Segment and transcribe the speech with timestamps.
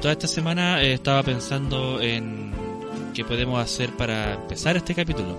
[0.00, 2.52] toda esta semana eh, estaba pensando en
[3.14, 5.36] qué podemos hacer para empezar este capítulo.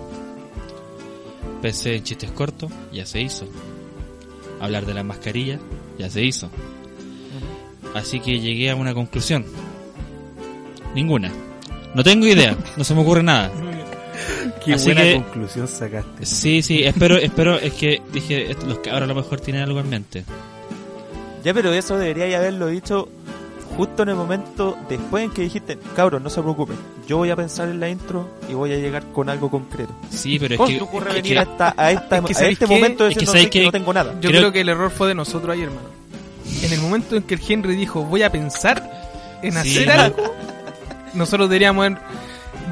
[1.62, 3.46] Pensé en chistes cortos, ya se hizo.
[4.60, 5.60] Hablar de la mascarilla,
[5.98, 6.50] ya se hizo.
[7.96, 9.46] Así que llegué a una conclusión.
[10.96, 11.32] Ninguna.
[11.94, 13.52] No tengo idea, no se me ocurre nada.
[14.66, 16.26] Qué Así buena que- conclusión sacaste.
[16.26, 19.90] Sí, sí, espero, espero, es que dije, los cabros a lo mejor tienen algo en
[19.90, 20.24] mente.
[21.44, 23.10] Ya, pero eso debería haberlo dicho
[23.78, 27.36] justo en el momento después en que dijiste, cabros, no se preocupen, yo voy a
[27.36, 29.94] pensar en la intro y voy a llegar con algo concreto.
[30.10, 32.32] Sí, pero es ¿Cómo que, ocurre es venir que- a, esta- a, esta- Es que
[32.34, 32.74] a ¿sabéis este qué?
[32.76, 33.18] momento de Es
[33.50, 34.14] que no, tengo nada?
[34.22, 34.52] Yo Creo- creo...
[34.52, 35.88] que el error fue de nosotros ayer, hermano.
[36.64, 40.02] En el momento en que el Henry dijo, voy a pensar en Sí, hacer no.
[40.04, 40.36] algo,
[41.14, 42.00] nosotros deberíamos haber-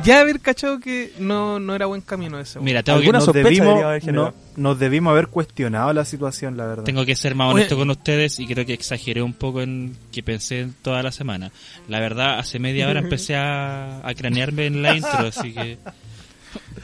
[0.03, 2.59] ya haber cachado que no, no era buen camino ese.
[2.59, 6.84] mira, tengo que, Nos sospecha debimos, no- nos debimos haber cuestionado la situación, la verdad.
[6.84, 7.53] tengo que ser más Oye.
[7.55, 11.12] honesto con ustedes y creo que exageré un poco en que pensé en toda la
[11.12, 11.51] semana.
[11.88, 15.77] La verdad, hace media hora empecé a, a cranearme en la intro, así que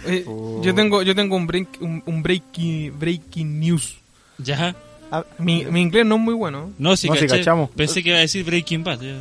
[0.06, 0.61] Eh, Oh.
[0.64, 3.98] Yo tengo yo tengo un break, un, un breaking, breaking news.
[4.38, 4.76] ya.
[5.39, 6.72] Mi, mi inglés no es muy bueno.
[6.78, 7.70] No, si No, si cachamos.
[7.72, 9.00] Pensé que iba a decir Breaking Bad.
[9.02, 9.16] ya.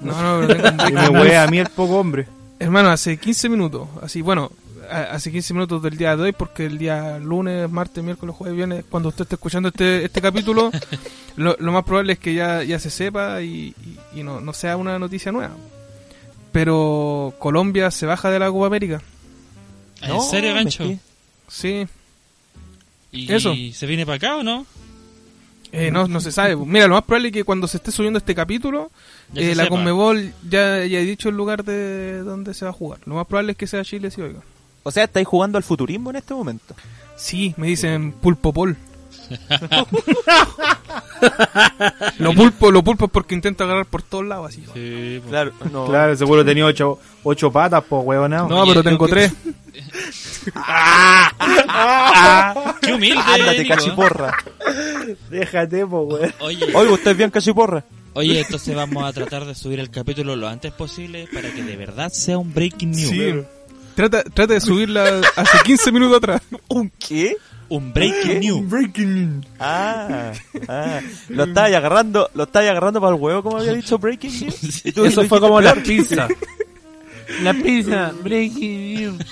[0.00, 2.26] No, no, pero tengo un Y breaking me huele a mí el poco hombre.
[2.62, 4.50] Hermano, hace 15 minutos, así, bueno,
[4.90, 8.84] hace 15 minutos del día de hoy, porque el día lunes, martes, miércoles, jueves, viernes,
[8.88, 10.70] cuando usted esté escuchando este, este capítulo,
[11.36, 13.74] lo, lo más probable es que ya, ya se sepa y,
[14.14, 15.54] y- y no, no sea una noticia nueva.
[16.52, 19.00] Pero Colombia se baja de la Copa América.
[20.02, 20.84] ¿En No, serio, gancho?
[21.48, 21.86] Sí,
[23.10, 23.54] ¿Y Eso.
[23.72, 24.66] se viene para acá o no?
[25.72, 26.54] Eh, no, no se sabe.
[26.56, 28.90] Mira, lo más probable es que cuando se esté subiendo este capítulo,
[29.32, 29.76] Ya eh, se la sepa.
[29.76, 33.00] Conmebol ya, ya ha dicho el lugar de donde se va a jugar.
[33.06, 34.40] Lo más probable es que sea Chile, sí, oiga.
[34.84, 36.74] O sea, estáis jugando al futurismo en este momento.
[37.16, 38.76] Sí, me dicen pulpopol.
[42.18, 44.62] lo pulpo, lo pulpo es porque intento agarrar por todos lados así.
[44.74, 45.28] Sí, po.
[45.30, 45.86] Claro, no.
[45.86, 48.48] Claro, seguro tenía ocho, ocho patas, pues, huevonao.
[48.48, 49.32] No, Oye, pero tengo que- tres.
[52.80, 53.20] ¡Qué humilde!
[53.24, 53.74] Ándate, Nico.
[53.74, 54.36] cachiporra.
[55.30, 56.34] Déjate, pues, weón.
[56.40, 57.84] Oye, Oiga, ¿usted es bien cachiporra?
[58.14, 61.76] oye, entonces vamos a tratar de subir el capítulo lo antes posible para que de
[61.76, 63.10] verdad sea un breaking news.
[63.10, 63.32] Sí.
[63.94, 66.42] Trata, trata de subirla hace 15 minutos atrás.
[66.68, 67.36] ¿Un qué?
[67.70, 68.68] Un breaking news.
[68.68, 69.46] Breaking.
[69.58, 70.32] Ah,
[70.68, 71.00] ah.
[71.30, 74.60] Lo estáis agarrando, lo estáis agarrando para el huevo, como había dicho Breaking News.
[74.84, 75.84] Y tú Eso fue dijiste como la peor.
[75.86, 76.28] pizza.
[77.42, 79.24] La pizza, breaking news.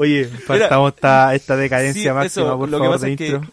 [0.00, 3.18] Oye, faltamos esta, esta decadencia Sí, máxima, eso, por lo que favor, pasa de es
[3.18, 3.50] que intro.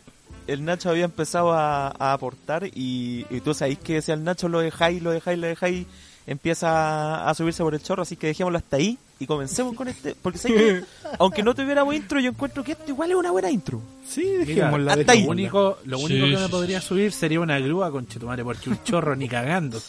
[0.47, 4.47] el Nacho había empezado a, a aportar y, y tú sabéis que si al Nacho
[4.47, 5.85] lo dejáis, lo dejáis, lo dejáis,
[6.25, 10.13] empieza a subirse por el chorro, así que dejémoslo hasta ahí y comencemos con este,
[10.22, 10.84] porque sé que
[11.19, 13.81] aunque no tuviéramos intro, yo encuentro que esto igual es una buena intro.
[14.08, 15.24] Sí, dejémosla, hasta ahí.
[15.24, 18.69] lo único, lo Sí, único que me podría subir sería una grúa con chetumare, porque
[18.69, 19.81] un chorro ni cagando.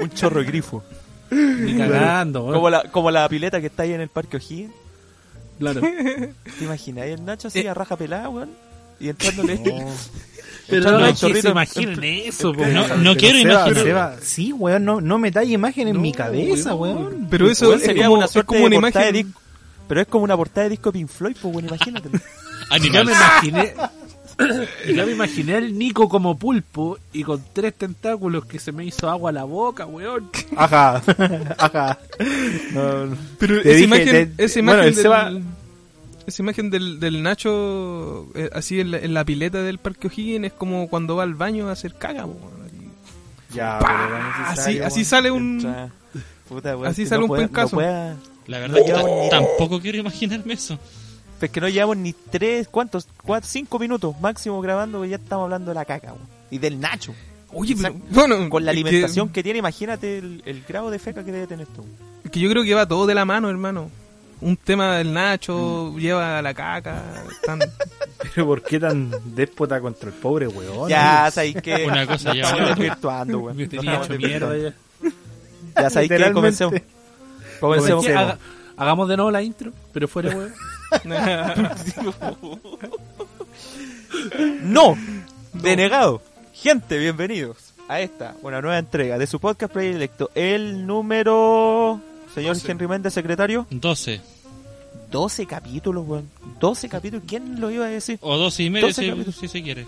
[0.00, 0.82] Un chorro grifo.
[1.30, 2.46] Ni cagando.
[2.46, 4.72] Como la, como la pileta que está ahí en el Parque O'Higgins.
[5.58, 5.80] Claro.
[6.58, 7.06] ¿Te imaginas?
[7.06, 8.50] El Nacho así a raja pelada, weón.
[9.00, 9.60] Y entrándole.
[10.68, 12.66] Pero no el es que se imaginen eso, po.
[12.66, 14.18] No, Pero no quiero imaginar.
[14.22, 16.96] Sí, weón, no, no metáis imagen en No, mi cabeza, weón.
[16.98, 17.26] weón.
[17.30, 19.26] Pero eso Weón, es sería como, una es suerte como una de portada de imagen.
[19.28, 19.40] disco.
[19.88, 22.08] Pero es como una portada de disco de Pink Floyd, pues, weón, imagínate.
[22.70, 23.06] Yo Animal.
[23.06, 23.74] me imaginé.
[24.94, 29.10] Yo me imaginé al Nico como pulpo y con tres tentáculos que se me hizo
[29.10, 30.30] agua a la boca, weón.
[30.56, 31.02] Ajá,
[31.58, 31.98] ajá.
[32.72, 33.16] No, no.
[33.38, 34.94] Pero esa dije, imagen, te- esa bueno, imagen, el
[35.34, 35.44] del,
[36.26, 40.46] esa imagen del, del Nacho eh, así en la, en la pileta del Parque O'Higgins
[40.46, 42.24] es como cuando va al baño a hacer caga.
[42.24, 42.90] así.
[43.54, 44.16] Ya, pero
[44.46, 45.04] así, así weón.
[45.04, 45.90] sale un...
[46.48, 47.76] Puta, weón, Así que sale no un pueda- pencazo.
[47.76, 48.16] No pueda-
[48.46, 50.78] La verdad, ta- ni- tampoco quiero imaginarme eso.
[51.40, 53.06] Es que no llevamos ni tres, ¿cuántos?
[53.22, 56.26] Cuatro, cinco minutos máximo grabando y ya estamos hablando de la caca, weón.
[56.50, 57.14] Y del Nacho.
[57.52, 61.24] Oye, pero, bueno, Con la que- alimentación que, tiene, imagínate el, el grado de feca
[61.24, 61.84] que debe tener esto.
[62.24, 63.90] es que yo creo que va todo de la mano, hermano.
[64.40, 67.02] Un tema del Nacho lleva a la caca.
[67.44, 67.58] tan-
[68.34, 70.88] Pero ¿por qué tan déspota contra el pobre weón?
[70.88, 71.86] Ya sabéis que.
[71.86, 73.58] Una cosa ya Estamos desvirtuando, weón.
[73.68, 74.04] Ya.
[75.76, 76.74] Ya sabéis que comencemos.
[77.60, 78.06] Comencemos.
[78.06, 78.38] Haga-
[78.78, 80.54] hagamos de nuevo la intro, pero fuera, weón.
[84.62, 84.96] No,
[85.52, 86.22] denegado.
[86.54, 92.00] Gente, bienvenidos a esta, una nueva entrega de su podcast predilecto, el número...
[92.34, 93.66] Señor Henry Méndez, secretario.
[93.70, 94.20] 12.
[95.10, 96.30] 12 capítulos, weón.
[96.60, 97.24] 12 capítulos.
[97.26, 98.18] ¿Quién lo iba a decir?
[98.20, 99.36] O 12 y medio 12 si, capítulos.
[99.36, 99.86] si se quiere.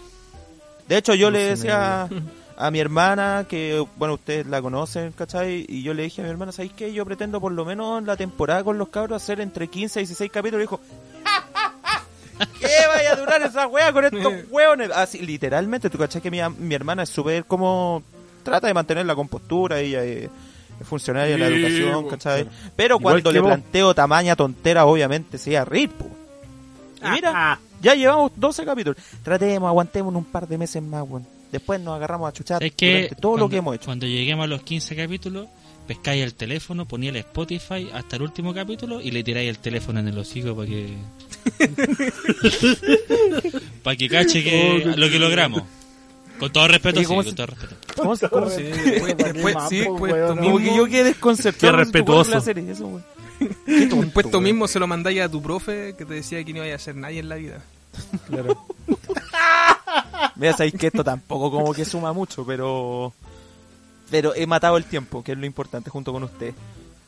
[0.88, 2.08] De hecho, yo le 12 decía a,
[2.60, 5.64] a mi hermana, que, bueno, ustedes la conocen, ¿cachai?
[5.68, 6.92] Y yo le dije a mi hermana, ¿sabéis qué?
[6.92, 10.02] Yo pretendo por lo menos en la temporada con los cabros hacer entre 15 y
[10.02, 10.60] 16 capítulos.
[10.60, 10.80] Y dijo,
[11.24, 14.90] "Ja, ja, ja, ¿qué vaya a durar esa wea con estos hueones.
[14.90, 18.02] Así, literalmente, tú cachai que mi, mi hermana es súper como.
[18.42, 20.28] Trata de mantener la compostura, ella es
[20.84, 22.46] funcionaria de la educación, bo, ¿cachai?
[22.76, 23.48] Pero cuando le vos.
[23.48, 26.06] planteo tamaña tontera, obviamente se iba a reír, po.
[27.06, 28.96] Y mira, Ah, ya llevamos 12 capítulos.
[29.22, 31.26] Tratemos, aguantemos un par de meses más, weón.
[31.52, 33.86] Después nos agarramos a chuchar Es que durante todo lo que hemos hecho.
[33.86, 35.48] Cuando lleguemos a los 15 capítulos,
[35.86, 39.98] pescáis el teléfono, poníais el Spotify hasta el último capítulo y le tiráis el teléfono
[40.00, 40.96] en el hocico para que.
[43.82, 45.62] para que cache que lo que logramos.
[46.38, 47.76] Con todo respeto, sí, ¿cómo con todo respeto.
[47.96, 51.72] ¿Cómo se- cómo se- Después, después, sí, después tú Como que yo quedé desconcertado.
[51.72, 52.40] Qué respetuoso.
[53.66, 56.74] después tú mismo se lo mandáis a tu profe que te decía que no iba
[56.74, 57.62] a ser nadie en la vida.
[58.26, 58.66] Claro.
[60.36, 63.12] Mira, sabéis que esto tampoco como que suma mucho, pero.
[64.10, 66.52] Pero he matado el tiempo, que es lo importante, junto con usted.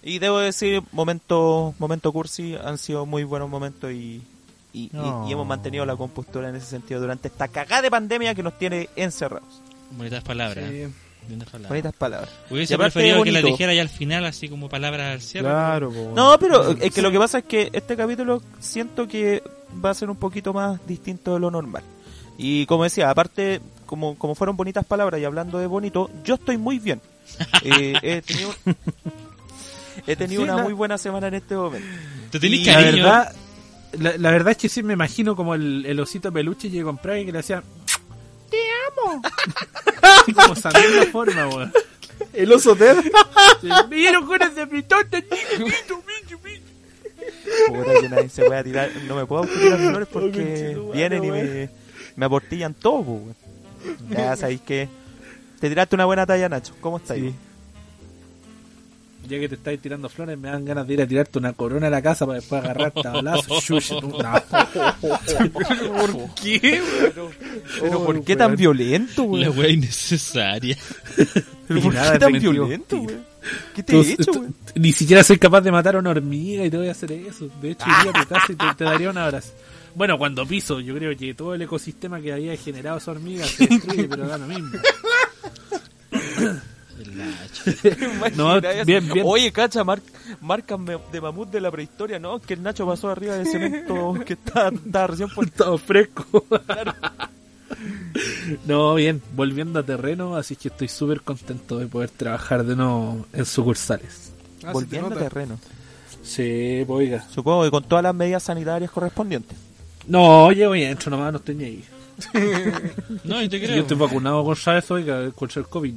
[0.05, 4.23] Y debo decir, momento, momento cursi, han sido muy buenos momentos y,
[4.73, 5.26] y, y- No.
[5.29, 8.56] y hemos mantenido la compostura en ese sentido durante esta cagada de pandemia que nos
[8.58, 9.61] tiene encerrados.
[9.93, 10.64] Bonitas palabras.
[10.70, 10.87] Sí.
[11.28, 11.69] Bonitas palabras.
[11.70, 12.30] Bonitas palabras.
[12.50, 13.46] Hubiese preferido que bonito.
[13.46, 15.46] dijera ya al final, así como palabras al cierre.
[15.48, 16.12] Claro, po.
[16.14, 19.42] No, pero es que lo que pasa es que este capítulo siento que
[19.84, 21.82] va a ser un poquito más distinto de lo normal.
[22.38, 26.56] Y como decía, aparte, como, como fueron bonitas palabras y hablando de bonito, yo estoy
[26.58, 27.00] muy bien.
[27.64, 28.52] Eh, he tenido,
[30.06, 31.86] he tenido Sí, una la- muy buena semana en este momento.
[32.30, 33.34] Te tenés Y La verdad,
[33.98, 37.19] la, la verdad es que sí me imagino como el, el osito peluche que compraba
[37.20, 37.62] y que le hacía
[38.52, 38.58] ¡Te
[39.00, 39.22] amo!
[40.02, 41.72] Así como misma forma, weón.
[42.34, 42.96] El oso Ted.
[43.60, 44.96] Sí, Me dieron ganas de bicho.
[47.69, 48.90] Puta que nadie se puede tirar.
[49.08, 51.70] No me puedo tirar flores porque vienen y me,
[52.16, 53.37] me aportillan todo, weón.
[54.10, 54.88] Ya sabéis que
[55.60, 56.75] te tiraste una buena talla, Nacho.
[56.81, 57.16] ¿Cómo estás?
[57.16, 57.34] Sí.
[59.32, 61.87] Ya que te estáis tirando flores, me dan ganas de ir a tirarte una corona
[61.87, 63.64] a la casa para después agarrarte a balazos.
[63.69, 64.11] Shush, no.
[64.11, 64.34] ¿Por
[66.34, 66.82] qué?
[67.81, 69.58] Pero ¿por qué tan violento, La weón?
[69.58, 70.76] wea innecesaria.
[71.67, 73.25] ¿Pero por qué tan violento, weón?
[73.75, 74.55] ¿Qué te he hecho, weón?
[74.75, 77.49] Ni siquiera soy capaz de matar a una hormiga y te voy a hacer eso.
[77.62, 79.55] De hecho, iría a tu casa y te, te daría un abrazo.
[79.94, 83.67] Bueno, cuando piso, yo creo que todo el ecosistema que había generado esa hormiga se
[83.67, 84.73] destruye, pero da lo mismo.
[87.22, 88.36] El Nacho.
[88.36, 89.26] No, Imagina, bien, bien.
[89.28, 90.00] Oye, cacha, mar-
[90.40, 90.78] marcas
[91.12, 92.38] de mamut de la prehistoria, ¿no?
[92.40, 95.78] Que el Nacho pasó arriba del cemento que estaba, recién puesto.
[95.78, 96.46] Fresco.
[98.66, 103.26] No, bien, volviendo a terreno, así que estoy súper contento de poder trabajar de nuevo
[103.32, 104.30] en sucursales.
[104.64, 105.58] Ah, Volviendo a terreno.
[106.22, 107.26] Sí, pues, oiga.
[107.30, 109.56] Supongo que con todas las medidas sanitarias correspondientes.
[110.06, 111.84] No, llevo y entro nomás, no estoy ni ahí.
[113.24, 113.76] No, y te Si creo.
[113.76, 115.94] yo estoy vacunado contra eso, oiga, contra el COVID.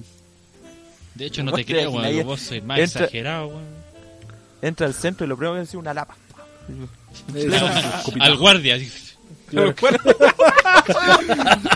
[1.15, 2.25] De hecho, no te creo, weón.
[2.25, 3.63] Vos sois más entra- exagerado, weón.
[4.62, 6.15] Entra al centro y lo primero que es una lapa.
[8.19, 8.75] Al guardia.
[8.75, 8.91] así.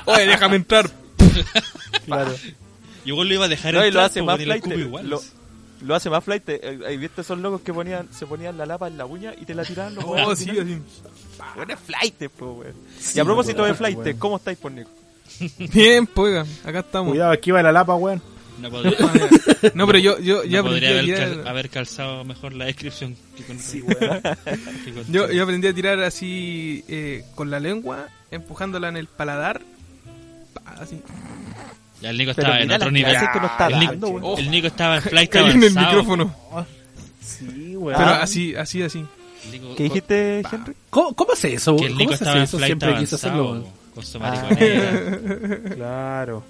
[0.05, 0.89] Oye, déjame entrar.
[2.05, 2.35] Claro.
[3.05, 4.65] Y vos lo iba a dejar No, y lo entrar, hace más flight.
[4.67, 5.09] igual.
[5.09, 5.21] Lo,
[5.81, 6.47] lo hace más flight.
[6.49, 9.45] Eh, eh, ¿Viste esos locos que ponían, se ponían la lapa en la uña y
[9.45, 10.81] te la tiraban los Oh, sí, así.
[11.55, 12.73] Bueno, es flight, po, weón.
[13.15, 14.89] y a propósito de flight, ¿cómo estáis, por Nico?
[15.71, 17.11] Bien, pues, acá estamos.
[17.11, 18.21] Cuidado, aquí va la lapa, weón.
[18.61, 19.69] No podría, Ah.
[19.73, 21.29] No, pero yo, yo, yo no aprendí podría a haber, tirar.
[21.29, 23.57] cal- haber calzado mejor la descripción que con
[24.85, 29.07] que con- Yo, yo aprendí a tirar así eh, con la lengua, empujándola en el
[29.07, 29.61] paladar.
[30.53, 31.01] Pa, Así.
[32.01, 33.13] Ya el Nico Pero estaba en otro nivel.
[33.15, 34.39] está el, Nico, dando, weón.
[34.39, 36.35] el Nico estaba en flight en el micrófono.
[37.21, 37.97] Sí, weón.
[37.99, 39.05] Pero así, así, así.
[39.51, 40.73] Nico- ¿Qué dijiste, Henry?
[40.89, 41.75] ¿Cómo, ¿Cómo hace eso?
[41.75, 42.57] Que el ¿Cómo Nico estaba hace en eso?
[42.57, 42.95] flight hacerlo.
[42.95, 43.65] avanzado weón.
[43.95, 44.21] con su Ah.
[44.21, 45.19] mariconera.
[45.75, 46.43] Claro.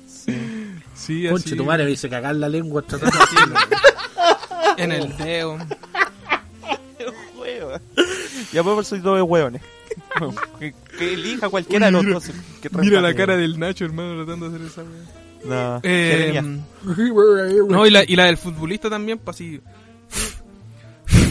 [0.96, 1.32] Sí, así.
[1.32, 3.18] Conche, tu madre me hice cagar la lengua tratando.
[4.78, 5.58] En el dedo.
[8.54, 9.62] Ya por soy dos hueones.
[10.60, 12.30] que, que elija cualquiera de los Mira- dos.
[12.62, 15.04] Que Mira la cara del Nacho, hermano, tratando de hacer esa wea.
[15.46, 16.42] No, Eh,
[17.70, 19.62] no, y la, y la del futbolista también, pues así.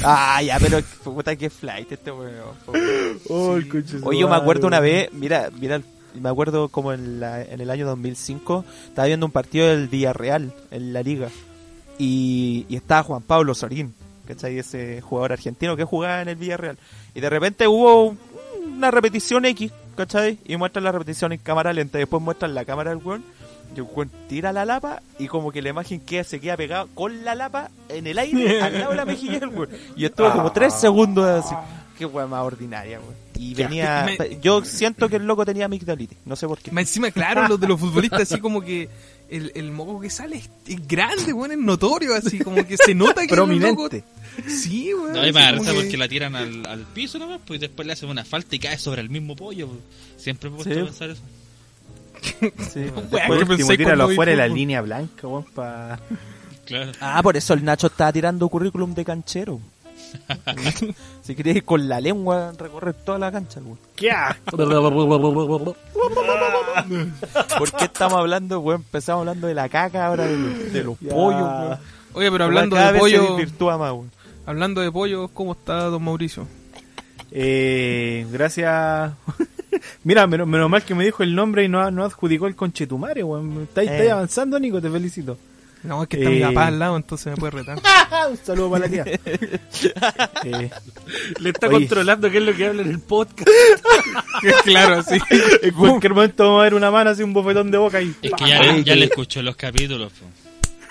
[0.04, 2.32] Ah, ya, pero puta que flight este weón.
[3.28, 3.58] Oh,
[4.04, 5.80] Oye, yo me acuerdo una vez, mira, mira,
[6.20, 10.52] me acuerdo como en, la, en el año 2005, estaba viendo un partido del Villarreal
[10.70, 11.28] en la liga
[11.98, 13.94] y, y estaba Juan Pablo Sorín,
[14.26, 14.58] ¿cachai?
[14.58, 16.78] Ese jugador argentino que jugaba en el Villarreal.
[17.14, 18.18] Y de repente hubo un-
[18.76, 20.38] una repetición X, ¿cachai?
[20.46, 23.24] Y muestran la repetición en cámara lenta, y después muestran la cámara del weón.
[23.74, 26.86] Y el weón tira la lapa y como que la imagen queda, se queda pegada
[26.94, 29.68] con la lapa en el aire al lado de la mejilla del weón.
[29.96, 31.54] Y estuvo como tres segundos así.
[31.98, 33.14] Qué weón más ordinaria, weón.
[33.38, 34.04] Y venía...
[34.18, 36.70] Me- Yo siento que el loco tenía amigdalitis, no sé por qué.
[36.78, 38.88] Encima, claro, los de los futbolistas así como que
[39.30, 42.94] el, el moco que sale es, es grande, weón, es notorio, así como que se
[42.94, 44.02] nota que Prominente.
[44.48, 45.12] Sí, weón.
[45.12, 48.08] No, risa que- porque la tiran al, al piso nomás, pues y después le hacen
[48.08, 49.68] una falta y cae sobre el mismo pollo.
[49.68, 49.80] pues.
[50.16, 50.80] Siempre me he puesto Sí.
[50.80, 51.22] a pensar eso.
[52.72, 52.80] Sí.
[53.10, 56.00] ¿qué último, tíralo afuera de la línea blanca, weón, pa...
[56.66, 56.92] Claro.
[57.00, 59.58] Ah, por eso el Nacho estaba tirando currículum de canchero.
[61.22, 63.76] si quería ir con la lengua recorrer toda la cancha, güey.
[63.96, 64.10] ¡Qué!
[67.58, 68.76] ¿Por qué estamos hablando, güey?
[68.76, 71.78] Empezamos hablando de la caca, ahora de, los- de los pollos.
[72.14, 73.38] Oye, pero hablando Cada de pollo,
[73.78, 73.92] más,
[74.46, 76.46] hablando de pollo, ¿cómo está don Mauricio?
[77.30, 79.12] Eh, gracias.
[80.04, 83.22] Mira, menos, menos mal que me dijo el nombre y no, no adjudicó el conchetumare,
[83.22, 83.62] weón.
[83.64, 83.92] Estáis Eh.
[83.92, 85.36] estáis avanzando, Nico, te felicito.
[85.84, 86.42] No, es que está mi Eh.
[86.42, 87.78] papá al lado, entonces me puede retar.
[88.30, 89.04] Un saludo para la tía.
[90.44, 90.70] Eh,
[91.40, 91.76] Le está Oye.
[91.78, 93.48] controlando qué es lo que habla en el podcast.
[94.64, 95.18] claro, sí.
[95.62, 98.14] en cualquier momento vamos a ver una mano así, un bofetón de boca y.
[98.22, 100.12] Es que ya, Oye, le- ya que- le escuchó los capítulos.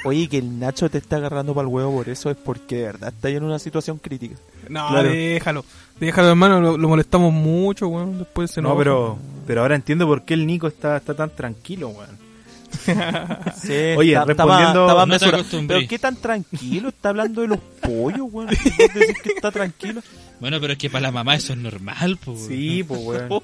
[0.05, 2.83] Oye, que el Nacho te está agarrando para el huevo por eso es porque de
[2.83, 4.35] verdad está en una situación crítica.
[4.69, 5.09] No, Claro.
[5.09, 5.65] déjalo.
[5.99, 8.19] Déjalo, hermano, lo, lo molestamos mucho, weón.
[8.19, 8.79] Después se No, enoja.
[8.83, 9.17] pero,
[9.47, 12.26] pero ahora entiendo por qué el Nico está, está tan tranquilo, weón.
[12.75, 15.67] Sí, Oye, está- respondiendo- más- está más No.
[15.67, 18.47] Pero qué tan tranquilo está hablando de los pollos, güey.
[18.47, 20.01] ¿Vos decís que está tranquilo?
[20.39, 22.17] Bueno, pero es que para la mamá eso es normal.
[22.23, 22.45] Pues.
[22.47, 23.29] Sí, pues, weón.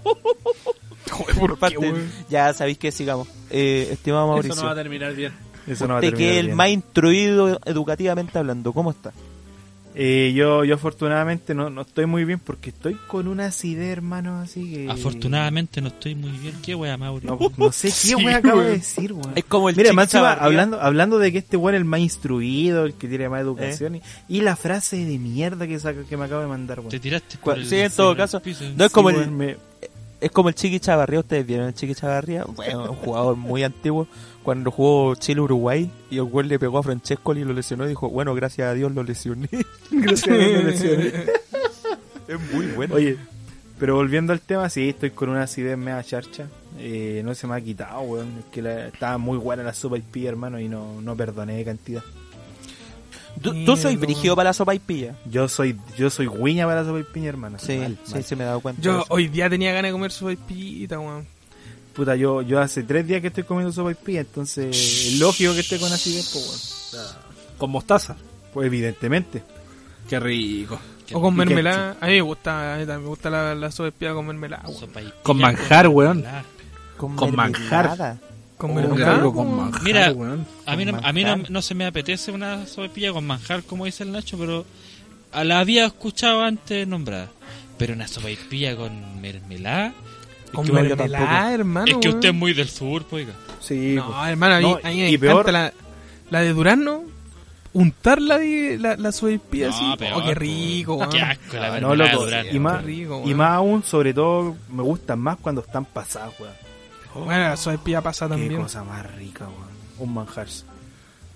[1.12, 2.12] Joder, ¿por qué, Parte- weón?
[2.30, 3.28] ya sabéis que sigamos.
[3.50, 5.34] Eh, estimado Mauricio, Eso no va a terminar bien.
[5.68, 6.58] Eso no va a terminar que es el bien.
[6.58, 9.12] más instruido educativamente hablando, ¿cómo está?
[9.96, 14.40] Eh, yo, yo afortunadamente no, no estoy muy bien porque estoy con una acidez, hermano,
[14.40, 14.90] así que...
[14.90, 16.56] Afortunadamente no estoy muy bien.
[16.64, 17.28] ¿Qué wea, Mauri?
[17.28, 19.34] No, no sé qué Sí, weón acabo de decir, weón.
[19.36, 22.86] Es como el Mira, más hablando, hablando de que este weón es el más instruido,
[22.86, 24.02] el que tiene más educación, Eh.
[24.28, 26.90] y, y la frase de mierda que, saca, que me acaba de mandar, weón.
[26.92, 28.64] Te tiraste por el, sí, en todo caso, piso.
[28.76, 29.58] no es como Sí, el, me-
[30.26, 34.08] es como el Chiqui Chavarría, ustedes vieron el Chiqui Chavarría, bueno, un jugador muy antiguo,
[34.44, 38.10] cuando jugó Chile-Uruguay y el güey le pegó a Francesco y lo lesionó y dijo,
[38.10, 39.50] bueno, gracias a Dios lo lesioné.
[39.92, 41.08] Gracias a Dios me lesioné.
[42.28, 42.96] es muy bueno.
[42.96, 43.18] Oye,
[43.80, 46.48] pero volviendo al tema, sí, estoy con una acidez media charcha.
[46.80, 48.40] Eh, no se me ha quitado, weón.
[48.40, 51.56] Es que la- estaba muy buena la sopa y pilla, hermano, y no, no perdoné
[51.58, 52.04] de cantidad.
[53.42, 55.16] ¿Tú, Mira, tú soy brígido para la sopa y pilla?
[55.30, 57.58] Yo soy yo soy guiña para la sopa y piña, hermano.
[57.60, 58.24] Sí, Mal, sí, mal.
[58.24, 58.82] sí me he dado cuenta.
[58.82, 61.26] Yo hoy día tenía ganas de comer sopa y pita, weón.
[61.94, 65.54] Puta, yo, yo hace tres días que estoy comiendo sopa y pilla, entonces es lógico
[65.54, 67.06] que esté con acidez, pues, weón.
[67.58, 68.16] Con mostaza.
[68.54, 69.44] Pues evidentemente.
[70.10, 70.80] Qué rico.
[71.08, 71.98] Qué O con ¿Y qué- mermelada.
[72.00, 74.26] A mí me gusta, a mí también me gusta la, la sopa y pita con
[74.28, 74.80] mermelada, weón.
[75.24, 76.26] Con pilla manjar, weón.
[76.98, 78.18] con manjar.
[78.64, 79.16] Con Oh, mermelada.
[79.16, 80.48] algo con manjar, Mira, weón.
[80.66, 81.52] A mí, no, a mí no, manjar.
[81.52, 84.66] no se me apetece una sopepilla con manjar, como dice el Nacho, pero
[85.34, 87.28] a la había escuchado antes nombrada.
[87.78, 89.94] Pero una sopepilla con mermelada.
[90.54, 91.50] Con que yo mermelada, tampoco.
[91.54, 91.86] hermano.
[91.88, 92.16] es que weón.
[92.20, 93.28] usted es muy del sur, pues.
[93.60, 94.30] Sí, No, pues.
[94.30, 95.74] hermano, a mí, No, a mí me y encanta peor- la,
[96.30, 97.04] la de Durazno.
[97.74, 99.98] Untar la, de- la, la sopaipilla No, así.
[99.98, 100.40] peor, oh, qué po.
[100.40, 101.10] rico, weón.
[101.10, 102.52] Qué asco la No, mermelada loco, de Durazno.
[102.56, 106.54] y más, rico, y más aún, sobre todo, me gustan más cuando están pasadas, weón.
[107.16, 108.62] Bueno, la sopaipilla pasa Qué también.
[108.62, 109.74] cosa más rica, weón.
[110.00, 110.48] Un manjar.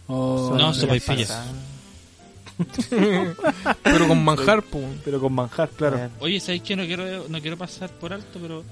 [0.07, 1.29] Oh, No, Ya sopa y pillas.
[1.29, 1.45] pasa.
[3.83, 4.99] Pero con manjar, weón.
[5.05, 6.09] Pero con manjar, claro.
[6.19, 8.63] Oye, ¿sabéis que no quiero, no quiero pasar por alto, pero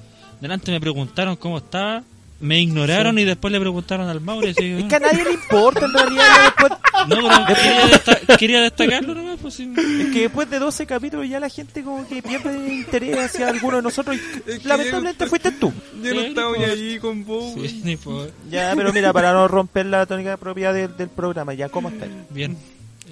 [0.42, 2.04] delante me preguntaron cómo estaba,
[2.40, 5.94] me ignoraron y después le preguntaron al Mauro Es que a nadie le importa en
[5.94, 6.26] realidad.
[6.46, 6.72] después,
[7.08, 9.72] No, pero quería, desta- quería destacarlo nomás, pues sí.
[9.78, 13.78] es que después de 12 capítulos ya la gente como que pierde interés hacia alguno
[13.78, 15.72] de nosotros y Es que lamentablemente ya- fuiste tú.
[16.02, 16.72] Ya no estamos pues.
[16.72, 20.74] allí con vos, Sí, ni por- Ya, pero mira, para no romper la tónica propia
[20.74, 22.10] del, del programa, ya, ¿cómo estás?
[22.30, 22.58] Bien,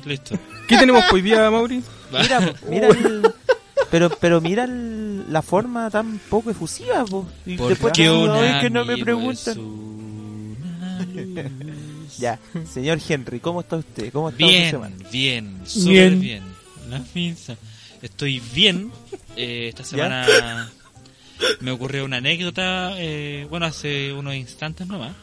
[0.05, 0.37] listo.
[0.67, 1.81] ¿Qué tenemos hoy día, Mauri?
[2.11, 3.21] Mira, mira el-
[3.93, 7.27] pero, pero mira el- la forma tan poco efusiva, po.
[7.45, 9.55] Y ¿Por después, ay, un que no me preguntan.
[12.17, 12.39] Ya,
[12.71, 14.11] señor Henry, ¿cómo está usted?
[14.11, 14.95] ¿Cómo está Bien, semana?
[15.11, 16.19] bien, súper bien.
[16.21, 16.43] Bien.
[16.89, 17.55] La pinza.
[18.01, 18.91] Estoy bien.
[19.35, 20.71] Eh, esta semana
[21.61, 25.13] me ocurrió una anécdota, eh, bueno, hace unos instantes nomás.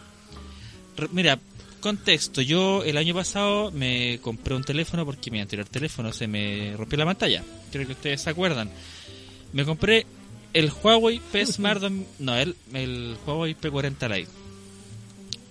[0.96, 1.38] Re- mira,
[1.80, 2.40] contexto.
[2.42, 6.98] Yo el año pasado me compré un teléfono porque mi anterior teléfono se me rompió
[6.98, 7.42] la pantalla.
[7.72, 8.70] Creo que ustedes se acuerdan.
[9.52, 10.06] Me compré
[10.52, 11.82] el Huawei P Smart,
[12.18, 14.30] no, el, el Huawei P40 Lite.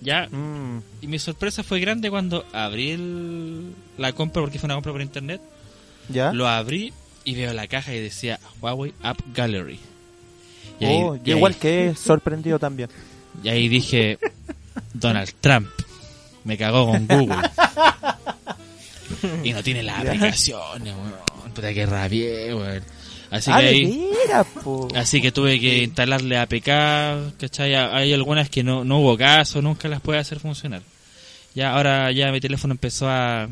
[0.02, 4.74] Ya, Mm, y mi sorpresa fue grande cuando abrí el- la compra, porque fue una
[4.74, 5.42] compra por internet.
[6.08, 6.32] ¿Ya?
[6.32, 6.92] Lo abrí
[7.24, 9.78] y veo la caja y decía Huawei App Gallery.
[10.80, 12.88] Y ahí, Oh, y igual ahí- que sorprendido también.
[13.44, 14.18] y ahí dije,
[14.94, 15.68] Donald Trump
[16.44, 17.36] me cagó con Google.
[19.44, 21.52] y no tiene las aplicaciones, weón.
[21.54, 22.82] Puta que rabié, weón.
[23.30, 24.10] Así ah, que ahí,
[24.64, 24.88] po.
[24.96, 27.76] así que tuve que instalarle APK, ¿cachai?
[27.76, 30.82] Hay algunas que no, no hubo caso, nunca las puede hacer funcionar.
[31.54, 33.48] Ya, ahora ya mi teléfono empezó a,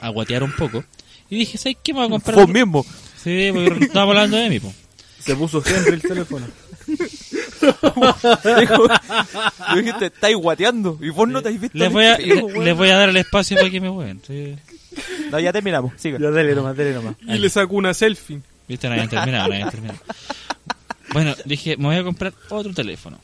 [0.00, 0.84] a guatear un poco.
[1.30, 2.36] Y dije, ¿sabes qué me voy a comprar?
[2.36, 2.84] Vos mismo.
[3.22, 4.74] Sí, porque estamos hablando de mí, po.
[5.20, 6.46] Se puso siempre el teléfono.
[8.60, 8.88] Dijo,
[9.70, 10.98] yo dijiste, estáis guateando.
[11.00, 11.76] Y vos no te has visto.
[11.78, 12.64] Les voy, a, espejo, le- weón.
[12.64, 14.20] les voy a dar el espacio para que me jueguen.
[14.26, 14.56] Sí.
[15.30, 15.92] No, ya terminamos.
[15.96, 16.18] Sigue.
[16.20, 17.16] Ya dale nomás, dale nomás.
[17.26, 18.40] Y le sacó una selfie.
[18.68, 19.98] Viste, no habían terminado, no habían terminado.
[21.12, 23.18] Bueno, dije, me voy a comprar otro teléfono.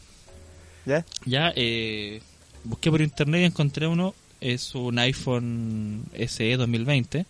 [0.87, 1.05] ¿Ya?
[1.25, 2.21] Ya, eh,
[2.65, 7.27] busqué por internet y encontré uno, es un iPhone SE 2020.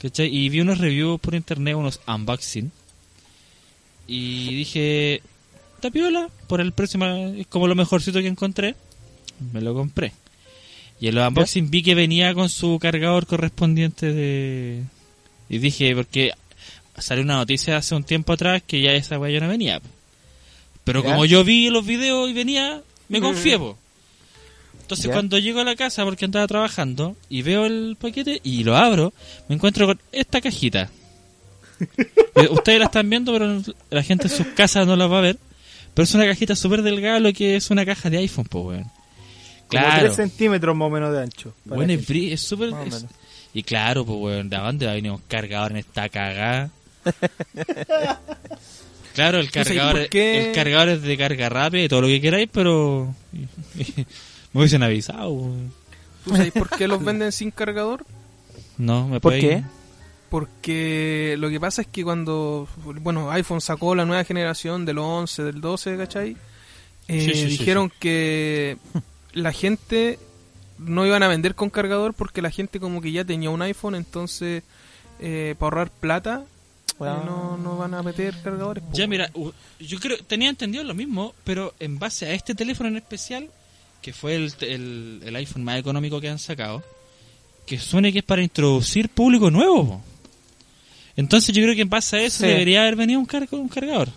[0.00, 0.34] ¿cachai?
[0.34, 2.70] Y vi unos reviews por internet, unos unboxing.
[4.06, 5.22] Y dije,
[5.78, 8.74] tapiola, por el precio ma- es como lo mejorcito que encontré.
[9.52, 10.12] Me lo compré.
[11.00, 14.82] Y en los unboxing vi que venía con su cargador correspondiente de...
[15.48, 16.32] Y dije, porque
[16.98, 19.80] salió una noticia hace un tiempo atrás que ya esa weá ya no venía.
[20.84, 21.10] Pero ¿Ya?
[21.10, 23.78] como yo vi los videos y venía, me confié, po.
[24.80, 25.12] Entonces ¿Ya?
[25.12, 29.12] cuando llego a la casa, porque andaba trabajando, y veo el paquete y lo abro,
[29.48, 30.90] me encuentro con esta cajita.
[32.34, 35.22] Eh, Ustedes la están viendo, pero la gente en sus casas no la va a
[35.22, 35.38] ver.
[35.98, 38.82] Pero es una cajita súper delgada, lo que es una caja de iPhone, pues, weón.
[38.84, 40.04] Como Claro.
[40.04, 41.52] 3 centímetros más o menos de ancho.
[41.64, 42.72] Bueno, que- es, súper...
[42.86, 43.04] Es-.
[43.52, 46.70] Y claro, pues, weón, ¿de dónde va a venir un cargador en esta cagada?
[49.12, 52.20] claro, el sé, ¿y cargador, el cargador es de carga rápida y todo lo que
[52.20, 53.12] queráis, pero...
[54.52, 55.72] me hubiesen avisado, weón.
[56.24, 58.06] ¿Tú sabes por qué los venden sin cargador?
[58.76, 59.64] No, me ¿Por qué?
[60.30, 62.68] Porque lo que pasa es que cuando,
[63.02, 66.36] bueno, iPhone sacó la nueva generación del 11, del 12, ¿cachai?
[67.08, 68.76] Eh, Sí, sí, sí, dijeron que
[69.32, 70.18] la gente
[70.78, 73.94] no iban a vender con cargador porque la gente como que ya tenía un iPhone,
[73.94, 74.62] entonces
[75.20, 77.24] eh, para ahorrar plata eh, Bueno.
[77.24, 78.84] no, no van a meter cargadores.
[78.92, 79.30] Ya, mira,
[79.80, 83.48] yo creo, tenía entendido lo mismo, pero en base a este teléfono en especial,
[84.02, 86.82] que fue el, el, el iPhone más económico que han sacado,
[87.66, 90.02] que suene que es para introducir público nuevo.
[91.18, 92.46] Entonces yo creo que en base a eso Sí.
[92.46, 94.08] debería haber venido un, car- un cargador.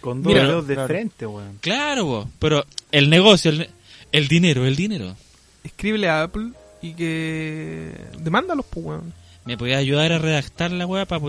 [0.00, 0.88] Con dos Mira, dedos de claro.
[0.88, 1.58] frente, weón.
[1.60, 3.70] Claro, po, pero el negocio, el, ne-
[4.12, 5.16] el dinero, el dinero.
[5.64, 9.12] Escríbele a Apple y que demándalos, pues, weón.
[9.44, 11.20] Me podía ayudar a redactar la weá para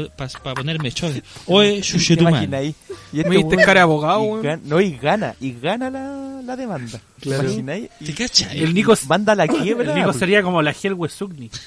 [0.55, 1.21] ponerme choque.
[1.47, 2.33] Oye, ¿Te chuchetuman.
[2.33, 2.75] imaginas ahí?
[3.13, 4.61] Y este Me diste weón- cara de abogado, weón.
[4.65, 6.99] No, y gana, y gana la, la demanda.
[7.19, 7.41] Claro.
[7.43, 7.89] ¿Te imagináis?
[8.05, 8.59] ¿Te cachai?
[8.63, 9.91] El Nico, Manda la quiebra.
[9.93, 11.49] el Nico sería como la Helwe Sugni.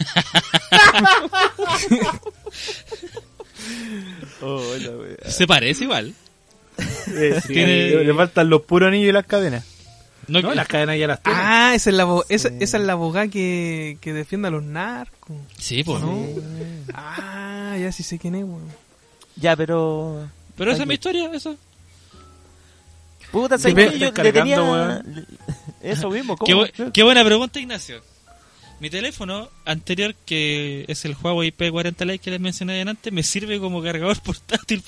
[4.43, 4.63] Oh.
[5.29, 6.15] Se parece igual.
[7.09, 9.65] Eh, sí, Tiene- le, faltan los puros anillos y las cadenas.
[10.29, 11.39] No, No, las cadenas ya las tiene.
[11.43, 12.55] Ah, esa es la, esa, Sí.
[12.61, 15.37] esa es la abogada que, que defiende a los narcos.
[15.59, 16.01] Sí, pues.
[16.01, 16.25] ¿no?
[16.95, 18.63] Ah, ya sí sé quién es, weón.
[19.37, 20.27] Ya, pero.
[20.57, 21.57] Pero esa es mi historia, eso.
[23.33, 23.99] Puta, ¿sabes Debe- qué?
[23.99, 25.03] Yo le tenía.
[25.83, 26.67] Eso mismo, Qué, ¿cómo?
[26.67, 28.03] bu- qué buena pregunta, Ignacio.
[28.81, 33.61] Mi teléfono anterior, que es el Huawei P40 Lite que les mencioné delante, me sirve
[33.61, 34.83] como cargador portátil,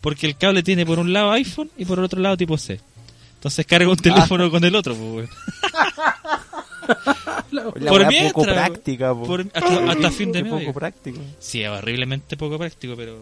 [0.00, 2.80] porque el cable tiene por un lado iPhone y por el otro lado tipo C.
[3.34, 4.96] Entonces cargo un teléfono con el otro.
[7.50, 9.24] La por mientras, poco práctica, po.
[9.24, 10.52] Por- hasta, hasta fin de mes.
[10.52, 11.20] poco práctico.
[11.38, 13.18] Sí, es horriblemente poco práctico, pero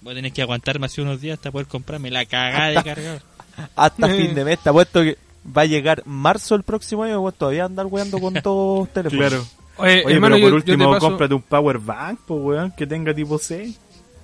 [0.00, 3.22] voy a tener que aguantarme así unos días hasta poder comprarme la cagada de cargador.
[3.76, 7.34] Hasta fin de mes, te apuesto que va a llegar marzo el próximo año, vos
[7.34, 9.28] todavía andar weando con todos los teléfonos.
[9.28, 9.44] Claro.
[9.76, 12.40] Oye, Oye, hermano, pero por yo, yo te último, paso, cómprate un power bank, pues,
[12.42, 13.74] weón, que tenga tipo C.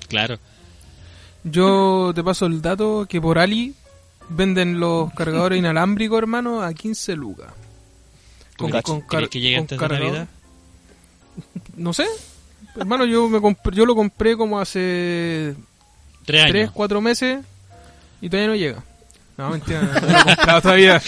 [0.08, 0.38] Claro.
[1.44, 3.74] yo te paso el dato que por Ali
[4.28, 7.52] venden los cargadores inalámbricos, hermano, a 15 lucas.
[8.56, 9.88] ¿Tú Con- con crees car- que llegue con antes de.
[9.88, 10.28] Navidad?
[11.76, 12.06] No sé.
[12.76, 15.54] Hermano, yo me compré- yo lo compré como hace
[16.24, 16.52] Tres años.
[16.52, 17.44] 3, 4 meses
[18.20, 18.84] y todavía no llega.
[19.40, 21.02] No, mentira, no, lo he comprado todavía.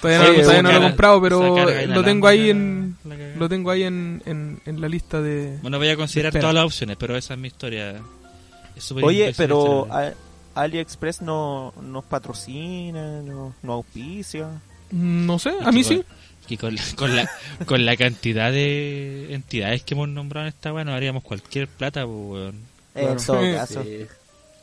[0.00, 3.70] todavía no, todavía no lo he comprado, pero lo tengo ahí en la lo tengo
[3.70, 7.16] ahí en, en, en la lista de Bueno, voy a considerar todas las opciones, pero
[7.16, 8.00] esa es mi historia.
[8.76, 10.12] Es Oye, pero a-
[10.54, 14.48] AliExpress no nos patrocina, no, no auspicia.
[14.92, 15.96] no sé, a mí sí.
[15.96, 16.06] con-
[16.46, 17.30] Que con la, con, la,
[17.66, 22.54] con la cantidad de entidades que hemos nombrado en esta, bueno, haríamos cualquier plata, pues.
[22.94, 23.52] En todo Sí.
[23.54, 23.84] caso.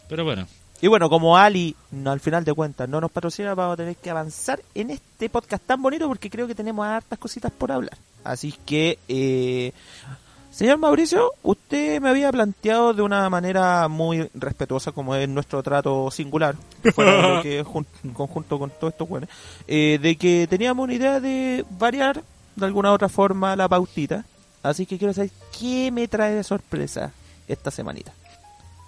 [0.07, 0.47] Pero bueno,
[0.81, 3.95] Y bueno, como Ali no, al final de cuentas no nos patrocina, vamos a tener
[3.97, 7.97] que avanzar en este podcast tan bonito porque creo que tenemos hartas cositas por hablar.
[8.23, 9.71] Así que, eh,
[10.51, 16.09] señor Mauricio, usted me había planteado de una manera muy respetuosa, como es nuestro trato
[16.11, 16.55] singular,
[16.93, 19.29] fuera de lo que es jun- conjunto con todos estos buenos,
[19.67, 22.23] eh, de que teníamos una idea de variar
[22.55, 24.23] de alguna otra forma la pautita.
[24.63, 27.11] Así que quiero saber qué me trae de sorpresa
[27.47, 28.11] esta semanita.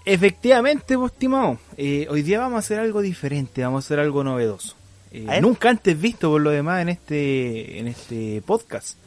[0.05, 1.59] Efectivamente, estimado.
[1.77, 4.75] Eh, hoy día vamos a hacer algo diferente, vamos a hacer algo novedoso.
[5.11, 8.97] Eh, nunca antes visto por lo demás en este en este podcast.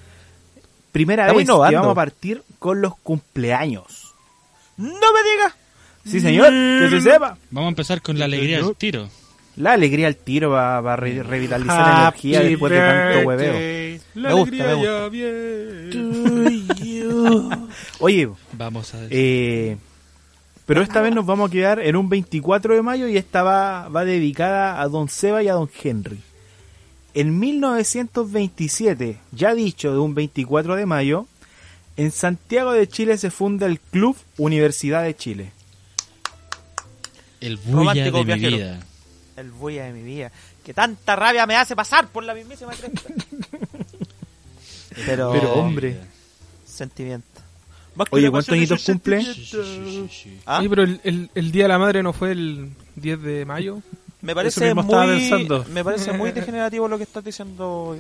[0.93, 4.15] Primera Estamos vez que vamos a partir con los cumpleaños.
[4.77, 5.55] ¡No me digas!
[6.05, 7.39] Sí, señor, que se sepa.
[7.51, 9.09] Vamos a empezar con la alegría del tiro.
[9.57, 14.01] La alegría al tiro va, va a re- revitalizar la energía después de tanto hueveo.
[14.15, 15.11] Me gusta, me gusta.
[18.01, 19.09] Oye, Vamos a ver.
[19.11, 19.77] eh,
[20.67, 23.89] pero esta vez nos vamos a quedar en un 24 de mayo y esta va,
[23.89, 26.21] va dedicada a Don Seba y a Don Henry.
[27.15, 31.27] En 1927, ya dicho de un 24 de mayo,
[31.97, 35.53] en Santiago de Chile se funda el Club Universidad de Chile.
[37.41, 38.57] el bulla romántico de mi viajero.
[38.57, 38.81] vida.
[39.37, 40.33] El bulla de mi vida.
[40.65, 43.03] Que tanta rabia me hace pasar por la mismísima cresta.
[45.07, 45.99] Pero, Pero, hombre.
[46.65, 47.34] Sentimiento.
[47.97, 49.23] Que Oye, la ¿cuántos añitos cumple?
[49.23, 50.41] sentimiento.
[50.47, 50.61] ¿Ah?
[50.63, 53.79] Sí, pero el, el, el Día de la Madre no fue el 10 de mayo.
[54.21, 55.31] Me parece muy
[55.71, 57.95] me parece muy degenerativo lo que estás diciendo,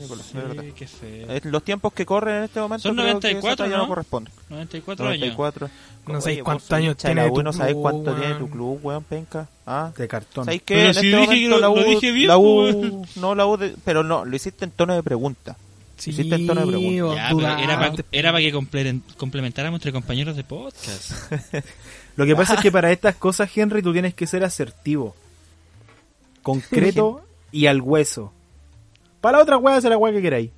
[0.00, 0.62] Nicolás, de verdad.
[0.62, 1.26] Sí, qué feo.
[1.30, 3.82] Eh, Los tiempos que corren en este momento Son creo que 94, esa talla ¿no?
[3.82, 4.30] no corresponde.
[4.50, 5.18] 94 años.
[5.20, 5.70] 94.
[6.06, 8.38] No Oye, sabéis cuántos años tiene la tu U, no sabéis club, cuánto tiene weón.
[8.38, 9.48] tu club, weón, penca.
[9.66, 9.90] Ah.
[9.96, 10.44] De cartón.
[10.44, 12.28] ¿Sabéis que Pero en si este dije momento que la lo- U, lo dije bien,
[12.28, 15.56] la U, no la U, de- pero no, lo hiciste en tono de pregunta.
[15.96, 17.02] Sí, Hiciste en tono de pregunta.
[17.04, 18.04] vos Ya, pero era para dudaste.
[18.18, 21.12] era pa que complemen- complementáramos entre compañeros de podcast.
[22.16, 25.14] Lo que pasa es que para estas cosas, Henry, tú tienes que ser asertivo,
[26.42, 28.32] concreto y al hueso.
[29.20, 30.50] Para la otra hueá, hacer la hueá que queráis.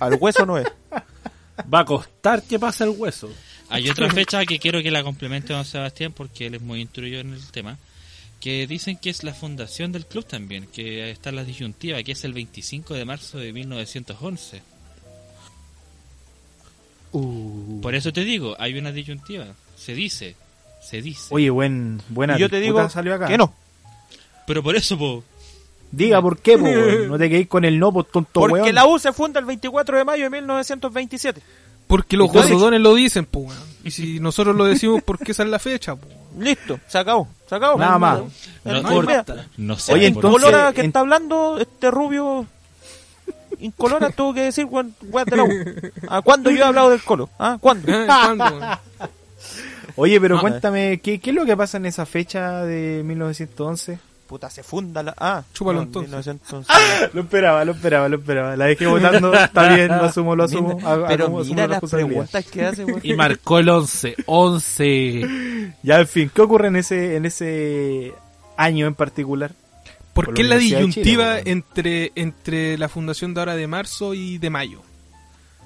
[0.00, 0.66] Al hueso no es.
[1.72, 3.28] Va a costar que pase el hueso.
[3.70, 7.20] Hay otra fecha que quiero que la complemente don Sebastián porque él es muy instruido
[7.20, 7.76] en el tema.
[8.40, 12.24] Que dicen que es la fundación del club también, que está la disyuntiva, que es
[12.24, 14.62] el 25 de marzo de 1911.
[17.82, 19.46] Por eso te digo, hay una disyuntiva.
[19.76, 20.36] Se dice,
[20.82, 21.28] se dice.
[21.30, 23.26] Oye, buen, buena y yo te digo salió acá.
[23.26, 23.52] que no.
[24.46, 25.24] Pero por eso, po,
[25.90, 26.66] Diga por qué, po.
[27.08, 28.74] No te quedéis con el no, pues tonto Porque weón.
[28.74, 31.42] la U se funda el 24 de mayo de 1927.
[31.86, 33.46] Porque los guasodones lo dicen, pues.
[33.46, 33.68] weón.
[33.84, 36.12] Y si nosotros lo decimos, ¿por qué esa es la fecha, pues?
[36.38, 37.78] Listo, se acabó, se acabó.
[37.78, 38.20] Nada más.
[38.64, 39.24] No, mira,
[39.56, 39.92] no sé.
[39.92, 42.46] Oye, entonces- Incolora que en- está hablando este rubio
[43.60, 45.48] Incolora tuvo que decir weón weón de la U.
[46.08, 47.28] ¿A cuándo yo he hablado del colo?
[47.38, 47.58] ¿Ah?
[47.60, 47.90] ¿Cuándo?
[49.96, 50.40] Oye, pero Ah.
[50.40, 53.98] cuéntame, ¿qué, ¿qué es lo que pasa en esa fecha de 1911?
[54.28, 55.14] Puta, se funda la.
[55.18, 56.10] Ah, Chúpalo no, entonces.
[56.10, 56.70] 1911.
[57.14, 58.56] Lo esperaba, lo esperaba, lo esperaba.
[58.56, 60.74] La dejé votando, está bien, lo asumo, lo asumo.
[60.76, 62.84] Mira, hago- Pero asumo- mira la las preguntas que hace.
[63.02, 64.16] Y marcó el 11.
[64.26, 65.72] 11.
[65.82, 68.12] Ya, en fin, ¿qué ocurre en ese, en ese
[68.58, 69.52] año en particular?
[70.12, 74.36] ¿Por Por qué la Chile, disyuntiva entre, entre la fundación de ahora de marzo y
[74.38, 74.82] de mayo?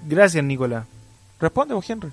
[0.06, 0.84] Gracias, Nicolás.
[1.40, 2.10] Responde, vos, Henry.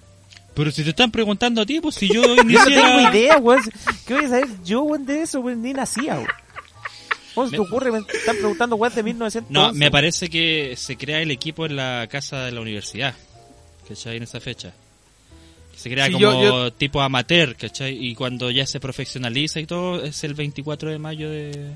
[0.60, 3.62] Pero si te están preguntando a ti, pues si yo Yo no tengo idea, weón.
[4.06, 5.62] ¿Qué voy a saber yo, weón, de eso, weón?
[5.62, 6.28] Ni nacía, weón.
[7.34, 7.92] ¿Cómo se te Me- ocurre?
[7.92, 9.54] Me están preguntando, weón, de 1911.
[9.54, 13.16] No, me parece que se crea el equipo en la casa de la universidad.
[13.88, 14.18] ¿Cachai?
[14.18, 14.74] En esa fecha.
[15.72, 17.98] Que se crea Sí, como yo- yo- tipo amateur, ¿cachai?
[18.06, 21.72] Y cuando ya se profesionaliza y todo, es el 24 de mayo de...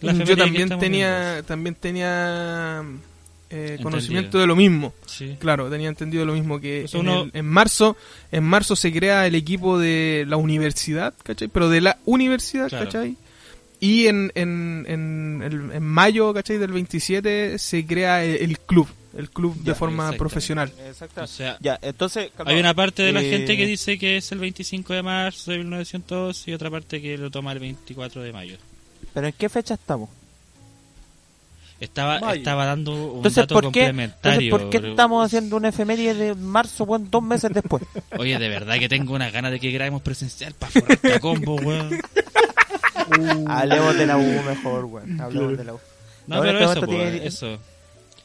[0.00, 2.82] la Yo efeméride que también tenía, también tenía
[3.50, 4.92] eh, conocimiento de lo mismo.
[5.06, 5.36] Sí.
[5.38, 7.96] Claro, tenía entendido lo mismo que Pues en, uno- el- en marzo,
[8.32, 11.48] en marzo se crea el equipo de la universidad, ¿cachai?
[11.48, 12.84] Pero de la universidad, Claro.
[12.86, 13.16] ¿cachai?
[13.78, 16.58] Y en, en, en, el- en mayo, ¿cachai?
[16.58, 20.18] Del 27 se crea el, el club, el club de forma exactamente.
[20.18, 20.72] profesional.
[20.86, 21.22] Exacto.
[21.22, 22.30] O sea, Ya, entonces.
[22.36, 22.52] calma.
[22.52, 25.50] hay una parte de la Eh, gente que dice que es el 25 de marzo
[25.52, 28.56] de 1902 y otra parte que lo toma el 24 de mayo.
[29.14, 30.08] ¿Pero en qué fecha estamos?
[31.78, 32.38] Estaba, Mayo.
[32.38, 34.50] estaba dando un Entonces, dato ¿por qué, entonces, complementario.
[34.50, 37.82] ¿por qué pero- estamos haciendo una efeméride de marzo, weón, dos meses después?
[38.18, 41.56] Oye, de verdad que tengo unas ganas de que grabemos presencial para forrar esta combo,
[41.56, 41.90] weón.
[43.48, 45.20] Hablemos de la U mejor, weón.
[45.20, 45.80] Hablemos de la U.
[46.26, 47.58] No, Ahora pero eso, este po, tiene- eso.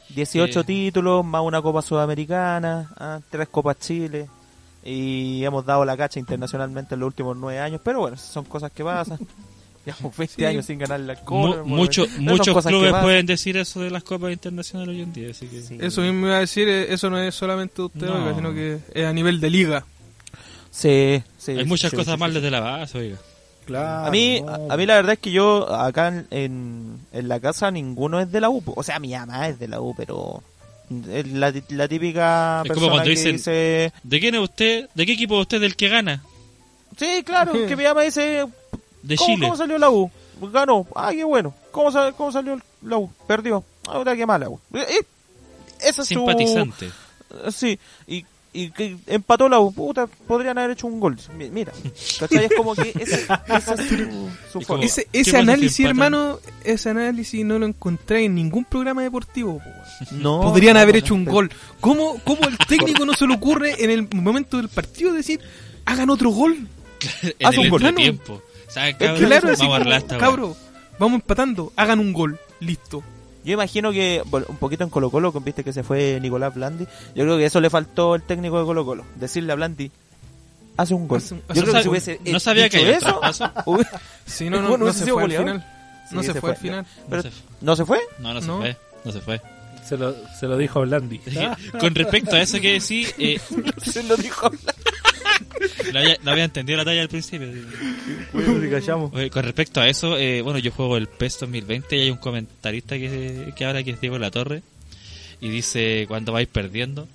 [0.08, 0.66] 18 Sí.
[0.66, 4.28] títulos, más una Copa Sudamericana, ah, tres Copas Chile.
[4.84, 7.80] Y hemos dado la cacha internacionalmente en los últimos nueve años.
[7.84, 9.18] Pero bueno, son cosas que pasan.
[9.84, 10.44] Llevamos 20 Sí.
[10.44, 11.62] años sin ganar la Mu- Copa.
[11.64, 15.46] mucho- Son muchos clubes pueden decir eso de las copas internacionales hoy en día, así
[15.48, 15.60] que...
[15.60, 15.76] Sí.
[15.80, 18.14] Eso mismo iba a decir, eh, eso no es solamente usted, No.
[18.14, 19.84] oiga, sino que es a nivel de liga.
[20.70, 22.34] Sí, sí, Hay muchas sí, cosas sí, mal sí.
[22.36, 23.16] desde la base, oiga.
[23.66, 24.06] Claro.
[24.06, 24.48] A mí, no.
[24.70, 28.20] a, a mí la verdad es que yo acá en, en, en la casa ninguno
[28.20, 28.62] es de la U.
[28.74, 30.42] O sea, mi mamá es de la U, pero
[31.10, 33.92] es la, ti- la típica Es como persona cuando que dicen- dice...
[34.02, 34.88] ¿De quién es usted?
[34.94, 36.22] ¿De qué equipo es usted del que gana?
[36.96, 38.46] Sí, claro, que mi mamá dice...
[39.02, 39.46] De ¿Cómo, Chile.
[39.46, 40.10] cómo salió la U?
[40.52, 40.86] Ganó.
[40.94, 41.54] Ah, qué bueno.
[41.70, 43.10] ¿Cómo, sal- cómo salió la U?
[43.26, 43.64] Perdió.
[43.86, 44.58] Ahora qué mala U.
[44.74, 45.06] Eh, eh,
[45.80, 46.14] Esa es su...
[46.14, 46.90] Simpatizante.
[47.50, 51.16] Sí, y y que empató la U, puta, podrían haber hecho un gol.
[51.38, 51.72] Mi- Mira,
[52.20, 52.44] ¿cachai?
[52.44, 54.84] Es como que ese, esa es su, su forma.
[54.84, 59.58] Ese, ¿Qué ese análisis, hermano, ese análisis no lo encontré en ningún programa deportivo.
[60.10, 61.50] No, Podrían no, haber no, hecho un gol.
[61.80, 65.40] ¿Cómo, ¿Cómo el técnico no se le ocurre en el momento del partido decir,
[65.86, 66.52] hagan otro gol?
[67.22, 67.82] en Haz el un gol.
[67.86, 68.42] entretiempo.
[68.72, 69.26] ¿Sabes, Es cabrón?
[69.26, 70.56] claro, así Vamos como, cabro,
[70.98, 73.02] vamos empatando, hagan un gol, listo.
[73.44, 76.54] Yo imagino que, bueno, un poquito en Colo Colo, con viste que se fue Nicolás
[76.54, 79.90] Blandi, yo creo que eso le faltó al técnico de Colo Colo, decirle a Blandi,
[80.76, 81.18] hace un gol.
[81.18, 81.90] Hace un- yo hace creo un que si gol.
[82.18, 83.20] hubiese No sabía que había eso,
[84.26, 85.66] Si no, no, no hubiese se sido fue al final.
[86.08, 86.86] Sí, No se, se fue al final.
[87.10, 88.00] Pero- No se, ¿No se fue?
[88.20, 88.58] no, no se No.
[88.58, 88.76] fue.
[89.04, 89.40] No se fue.
[89.86, 91.20] Se lo, se lo dijo Blandi.
[91.80, 93.40] Con respecto a eso que sí, eh,
[93.82, 94.50] Se lo dijo
[95.92, 97.48] no, había, no había entendido la talla al principio.
[99.12, 102.16] Oye, con respecto a eso, eh, bueno, yo juego el PES 2020 y hay un
[102.16, 104.62] comentarista que, que habla que es Diego La Torre
[105.40, 107.08] y dice cuando vais perdiendo,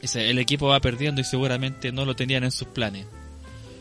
[0.00, 3.06] dice el equipo va perdiendo y seguramente no lo tenían en sus planes.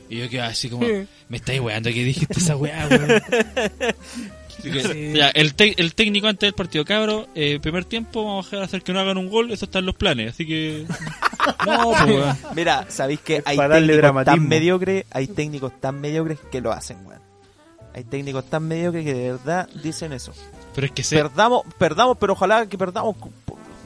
[0.10, 0.86] Y yo quedo así como,
[1.30, 3.21] me estáis weando que dijiste esa weá, weón.
[4.63, 5.13] Que, Sí.
[5.13, 8.91] ya, el, el técnico antes del partido, cabro, eh, primer tiempo vamos a hacer que
[8.93, 10.86] no hagan un gol, eso está en los planes, así que...
[11.65, 12.38] No, pues, weón.
[12.56, 17.22] Mira, ¿sabéis que hay técnicos tan mediocres, hay técnicos tan mediocres que lo hacen, weón?
[17.93, 20.34] Hay técnicos tan mediocres que de verdad dicen eso.
[20.76, 23.32] Pero es que se, Perdamos, perdamos, pero ojalá que perdamos con,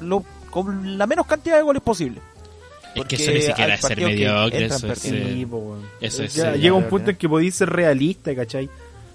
[0.02, 2.20] lo- con la menos cantidad de goles posible.
[2.96, 5.06] es que eso ni siquiera es ser mediocre, eso es...
[5.06, 8.70] Eso es Ya ser- llega un punto en que podéis ser realista, ¿cachai?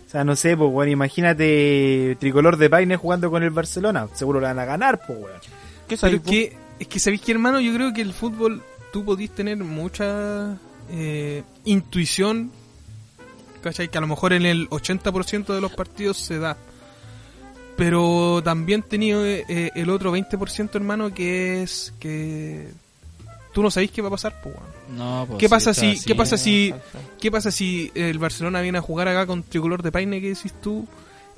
[0.07, 4.07] O sea, no sé, pues, weón, imagínate Tricolor de Paine jugando con el Barcelona.
[4.15, 5.41] Seguro le van a ganar, pues, weón.
[5.89, 9.05] ¿Qué Pero sabéis que, es que sabéis que, hermano, yo creo que el fútbol tú
[9.05, 10.57] podís tener mucha
[10.91, 12.53] eh, intuición,
[13.63, 13.89] ¿cachai?
[13.89, 16.57] Que a lo mejor en el 80% de los partidos se da.
[17.77, 22.71] Pero también tenido eh, el otro 20%, hermano, que es que
[23.57, 24.55] tú no sabéis qué va a pasar, pues.
[24.95, 26.05] No, pues, ¿Qué sí, pasa si- así.
[26.05, 26.75] qué pasa si-.
[27.19, 30.53] ¿Qué pasa si el Barcelona viene a jugar acá con tricolor de Paine, que decís
[30.63, 30.87] tú?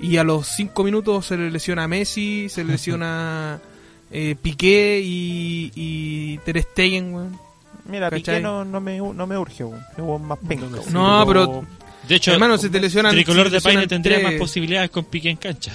[0.01, 3.61] Y a los 5 minutos se le lesiona a Messi, se le lesiona
[4.11, 7.39] eh, Piqué y, y Ter Stegen, weón.
[7.85, 8.19] Mira, ¿Cachai?
[8.35, 9.79] Piqué no, no, me, no me urge, weón.
[9.93, 10.91] Es un más penca, weón.
[10.91, 11.63] No, pero
[12.05, 13.13] De hecho, hermano, se te lesionan.
[13.13, 15.71] Tricolor se te de Paine tendría tres, más posibilidades con pique en cancha.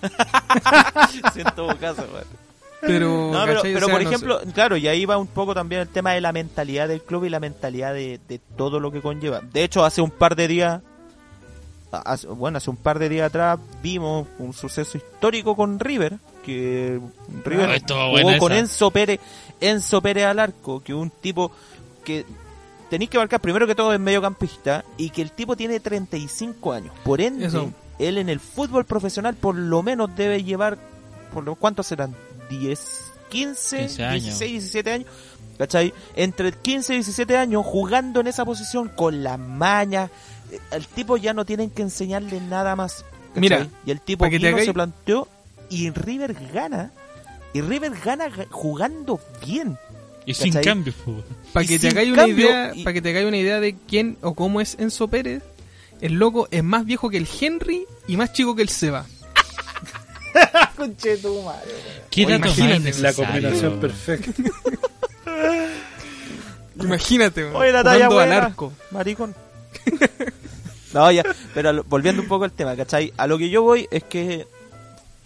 [1.34, 2.45] Sí, en todo caso, weón.
[2.80, 6.12] Pero, No, pero, por no ejemplo, claro, y ahí va un poco también el tema
[6.12, 9.40] de la mentalidad del club y la mentalidad de, de todo lo que conlleva.
[9.40, 10.82] De hecho, hace un par de días,
[11.90, 17.00] hace- bueno, hace un par de días atrás vimos un suceso histórico con River, que
[17.44, 18.60] River Ah, jugó con esa.
[18.60, 19.20] Enzo Pérez,
[19.60, 21.50] Enzo Pérez al arco, que un tipo
[22.04, 22.24] que
[22.90, 26.92] tenéis que marcar primero que todo es mediocampista y que el tipo tiene 35 años.
[27.04, 27.70] Por ende, Eso.
[27.98, 30.78] él en el fútbol profesional por lo menos debe llevar,
[31.32, 32.14] por lo ¿cuántos serán?
[32.50, 32.80] 10,
[33.28, 34.24] 15, 15 años.
[34.24, 35.08] 16, 17 años.
[35.58, 35.94] ¿Cachai?
[36.14, 40.10] Entre 15 y 17 años jugando en esa posición con las mañas.
[40.52, 43.04] eh, Al tipo ya no tienen que enseñarle nada más.
[43.28, 43.40] ¿cachai?
[43.40, 45.28] Mira, y el tipo que se planteó
[45.70, 46.90] y River gana.
[47.54, 49.78] Y River gana ga- jugando bien.
[50.26, 50.92] Y sin cambio.
[51.54, 54.18] Para que te hagáis una idea, y- para que te hagáis una idea de quién
[54.20, 55.42] o cómo es Enzo Pérez,
[56.02, 59.06] el loco es más viejo que el Henry y más chico que el Seba.
[60.76, 64.42] ¿Qué Oye, dato más imagínate, La combinación perfecta.
[66.82, 68.36] Imagínate, Oye, la talla buena.
[68.46, 68.72] arco.
[68.90, 69.34] Maricón.
[70.92, 73.12] no, ya, pero volviendo un poco al tema, ¿cachai?
[73.16, 74.46] A lo que yo voy es que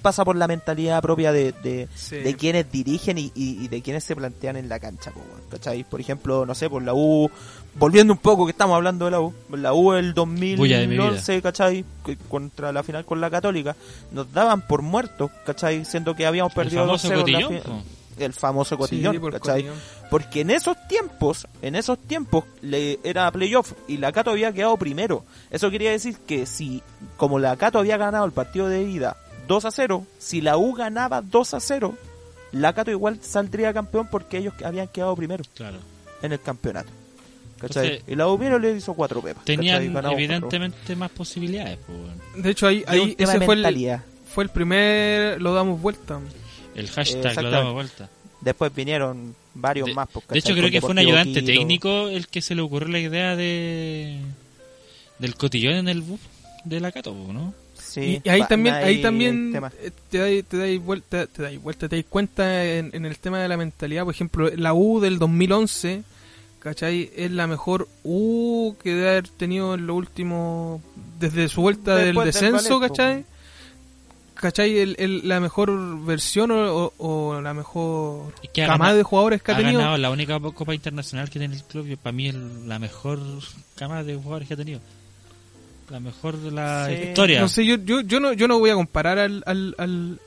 [0.01, 2.17] pasa por la mentalidad propia de, de, Sí.
[2.17, 5.43] de quienes dirigen y, y- y de quienes se plantean en la cancha, po, weón,
[5.51, 5.85] ¿cachai?
[5.85, 7.31] Por ejemplo, no sé, por la U,
[7.75, 10.13] volviendo un poco que estamos hablando de la U, la U vida.
[10.15, 11.85] 2011, ¿cachai?
[12.29, 13.77] Contra la final con la Católica,
[14.13, 15.85] nos daban por muertos, ¿cachai?
[15.85, 17.83] Siendo que habíamos El perdido famoso 2-0 en la cotillón, fi- po.
[18.25, 19.63] el famoso cotillón, Sí, por ¿cachai?
[19.63, 19.77] cotillón.
[20.11, 24.77] Porque en esos tiempos, en esos tiempos le era playoff y la Cato había quedado
[24.77, 25.25] primero.
[25.51, 26.83] Eso quería decir que si,
[27.17, 29.17] como la Cato había ganado el partido de ida
[29.51, 31.95] 2 a 0, si la U ganaba 2 a 0,
[32.53, 35.79] la Cato igual saldría campeón porque ellos habían quedado primero Claro.
[36.23, 36.89] en el campeonato.
[37.59, 37.85] ¿Cachai?
[37.87, 39.45] Entonces, y la U vino le hizo cuatro pepas.
[39.45, 39.83] Tenían
[40.13, 42.45] evidentemente más posibilidades, pues.
[42.45, 43.99] De hecho, ahí, ahí ese fue el,
[44.33, 46.21] fue el primer lo damos vuelta.
[46.77, 48.09] El hashtag lo damos vuelta.
[48.41, 50.09] Después vinieron varios De, más.
[50.13, 51.47] pues, de hecho, creo Con que fue un ayudante Quito.
[51.47, 54.21] técnico el que se le ocurrió la idea de
[55.19, 56.21] del cotillón en el bus
[56.65, 57.53] de la Cato, ¿no?
[57.91, 61.61] Sí, y, ahí va- también, ahí también eh, te dais te dais vuelta, te dais
[61.61, 64.05] vuelta, te dais cuenta en, en el tema de la mentalidad.
[64.05, 66.03] Por ejemplo, la U del 2011,
[66.61, 67.11] ¿cachai?
[67.17, 70.81] Es la mejor U que debe haber tenido en lo último,
[71.19, 72.79] desde su vuelta del Después del descenso.
[72.81, 73.25] ¿cachai?
[74.35, 74.79] ¿cachai?
[74.79, 75.71] El, el- la mejor
[76.05, 79.59] versión o, o- la mejor Es que ha camada ganado- de jugadores que ha, ha
[79.59, 79.79] tenido.
[79.81, 83.19] ganado la única copa internacional que tiene el club y para mí es la mejor
[83.77, 84.81] camada de jugadores que ha tenido.
[85.91, 86.95] La mejor de la Sí.
[87.09, 87.41] historia.
[87.41, 89.43] No sé, yo, yo, yo, no, yo no voy a comparar al...
[89.47, 90.19] al, al-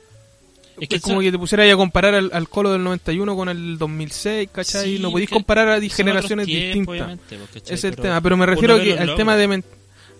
[0.78, 3.48] Es que es como que te pusieras a comparar al, al Colo del 91 con
[3.48, 4.96] el 2006, ¿cachai?
[4.96, 7.18] Sí, no podéis comparar a generaciones tiempos, distintas.
[7.28, 7.74] pues, ¿cachai?
[7.74, 9.62] Es el Pero tema, pero me refiero que al tema de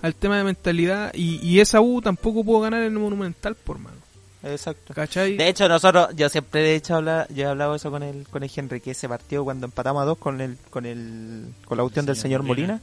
[0.02, 3.78] al tema de mentalidad y, y esa U tampoco pudo ganar en el Monumental, por
[3.78, 3.96] mano.
[4.42, 4.92] Exacto.
[4.92, 5.36] ¿Cachai?
[5.38, 8.42] De hecho, nosotros, yo siempre he hecho hablar, yo he hablado eso con el, con
[8.42, 11.82] el Henry, que ese partido cuando empatamos a dos con el, con el, con la
[11.84, 12.80] cuestión del señor señor Molina,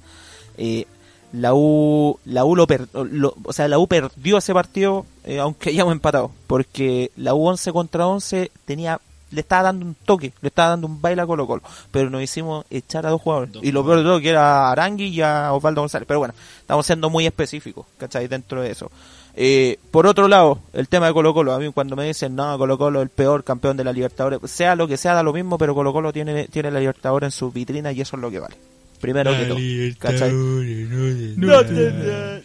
[0.58, 0.86] eh,
[1.34, 5.40] la U, la U lo, per- lo- o sea, la U perdió ese partido, eh,
[5.40, 9.00] aunque hayamos empatado, porque la U 11 contra 11 tenía,
[9.32, 12.22] le estaba dando un toque, le estaba dando un baile a Colo Colo, pero nos
[12.22, 15.22] hicimos echar a dos jugadores, y lo peor de todo que era a Arangui y
[15.22, 18.28] a Osvaldo González, pero bueno, estamos siendo muy específicos, ¿cachai?
[18.28, 18.92] Dentro de eso.
[19.34, 22.58] Eh, por otro lado, el tema de Colo Colo, a mí cuando me dicen, no,
[22.58, 25.32] Colo Colo es el peor campeón de la Libertadores, sea lo que sea, da lo
[25.32, 28.30] mismo, pero Colo Colo tiene, tiene la Libertadores en su vitrina y eso es lo
[28.30, 28.56] que vale.
[29.02, 29.58] Primero que todo.
[30.00, 30.32] ¿Cachai?
[31.38, 32.42] No te-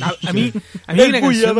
[0.00, 0.52] a, a mí,
[0.86, 1.56] a mí hay una canción...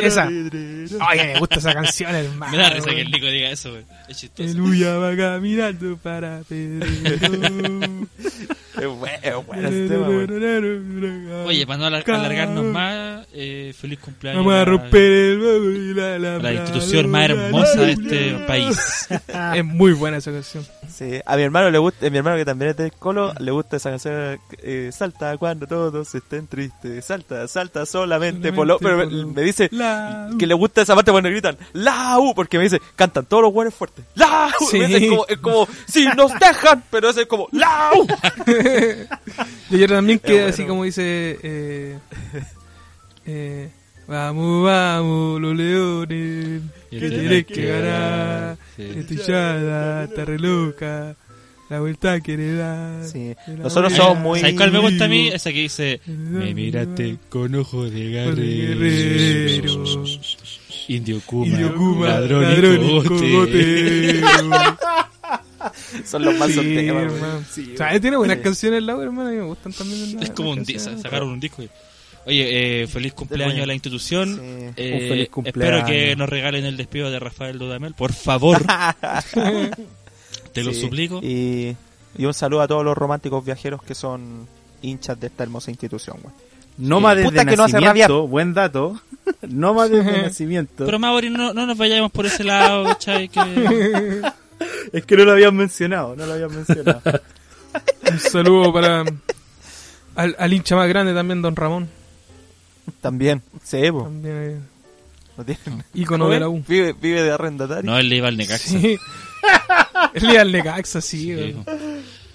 [0.00, 0.26] Esa.
[0.26, 2.52] Oye, me gusta esa canción, hermano.
[2.52, 3.84] Me da risa que el Nico diga eso, güey.
[4.08, 4.48] Es chistoso.
[4.48, 8.08] El Uya va caminando para Pedrero.
[8.80, 10.26] Es bueno, es bueno ese tema, güey.
[11.46, 15.94] Oye, para no alar- alargarnos más, eh, feliz cumpleaños Vamos a romper el huevo y
[15.94, 19.08] la, la, a la institución más hermosa de este país.
[19.54, 20.66] Es muy buena esa canción.
[20.88, 23.50] Sí, a mi hermano le gusta, a mi hermano que también es del Colo, le
[23.50, 28.96] gusta esa canción, eh, salta cuando todos estén tristes, salta, salta solamente por lo, pero
[28.98, 30.28] me, por lo- me dice La...
[30.38, 33.52] que le gusta esa parte cuando gritan, la U, porque me dice, cantan todos los
[33.52, 34.78] buenos fuertes, la U, Sí.
[34.78, 38.06] Me dice, es, como, es como, si nos dejan, pero ese es como, la U.
[39.70, 40.48] Y ayer también que bueno.
[40.48, 41.98] así como dice eh,
[43.26, 43.70] eh,
[44.06, 48.82] Vamos, vamos, los leones Que tienes que ganar Sí.
[48.96, 51.14] Esta hinchada está re loca
[51.70, 53.18] La vuelta quiere dar Sí.
[53.46, 55.28] de la Nosotros somos muy- ¿Sabes cuál me gusta a mí?
[55.28, 60.04] Esa que dice, me miraste con ojos de guerrero.
[60.88, 64.20] Indio Kuma, Indio Kuma, ladrón, ladrón y y cogote.
[66.04, 66.88] Son los más Sí, güey.
[66.88, 67.38] hermano.
[67.38, 70.14] O sea, tiene buenas canciones la hermano, y me gustan también.
[70.16, 71.00] las Es como un canciones.
[71.02, 71.62] sacaron un disco.
[72.24, 74.36] Oye, eh, feliz cumpleaños a la institución.
[74.36, 74.72] Sí.
[74.76, 75.88] Eh, Un feliz Espero cumpleaños.
[75.90, 78.62] que nos regalen el despido de Rafael Dudamel, por favor.
[80.52, 80.80] Te lo Sí.
[80.82, 81.20] suplico.
[81.22, 81.76] Y,
[82.16, 84.46] y un saludo a todos los románticos viajeros que son
[84.82, 86.34] hinchas de esta hermosa institución, güey.
[86.78, 89.00] Noma desde Puta que no hace nacimiento, buen dato.
[89.48, 90.84] Noma desde nacimiento.
[90.86, 93.28] Pero Mauri, no, no nos vayamos por ese lado, ¿cachai?
[93.28, 94.22] Que...
[94.92, 97.00] Es que no lo habían mencionado, no lo habían mencionado.
[98.10, 99.04] Un saludo para
[100.14, 101.88] al, al hincha más grande también, Don Ramón.
[103.00, 104.02] También, sí, po.
[104.04, 104.58] También eh,
[105.38, 106.62] No tiene- ícono de la U.
[106.68, 107.90] Vive, vive de arrendatario.
[107.90, 108.78] No, él le iba al Necaxa.
[108.78, 108.98] Sí.
[110.14, 111.54] Él le al Necaxa, sí.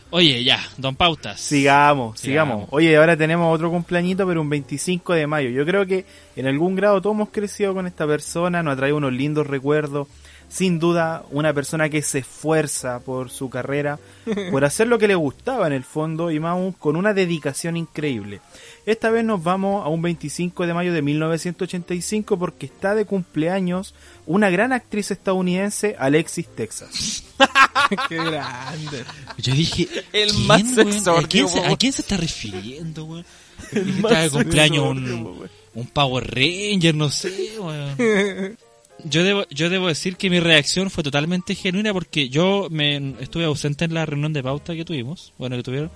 [0.10, 1.40] Oye, ya, Don Pautas.
[1.40, 2.56] Sigamos, Sigamos.
[2.56, 2.68] sigamos.
[2.72, 5.50] Oye, ahora tenemos otro cumpleañito, pero un 25 de mayo.
[5.50, 8.98] Yo creo que en algún grado todos hemos crecido con esta persona, nos ha traído
[8.98, 10.08] unos lindos recuerdos.
[10.50, 14.00] Sin duda, una persona que se esfuerza por su carrera,
[14.52, 17.76] por hacer lo que le gustaba en el fondo y más aún con una dedicación
[17.76, 18.40] increíble.
[18.86, 23.94] Esta vez nos vamos a un 25 de mayo de 1985 porque está de cumpleaños
[24.26, 27.24] una gran actriz estadounidense, Alexis Texas.
[28.10, 29.04] Qué grande.
[29.38, 31.72] Yo dije, El ¿quién, más sexordio, ¿A quién, se, weón.
[31.72, 33.24] ¿A quién se está refiriendo?
[33.72, 38.58] Dije, Está de cumpleaños un, un Power Ranger, no sé, weón.
[39.04, 43.46] Yo debo, yo debo decir que mi reacción fue totalmente genuina porque yo me estuve
[43.46, 45.92] ausente en la reunión de pauta que tuvimos, bueno, que tuvieron,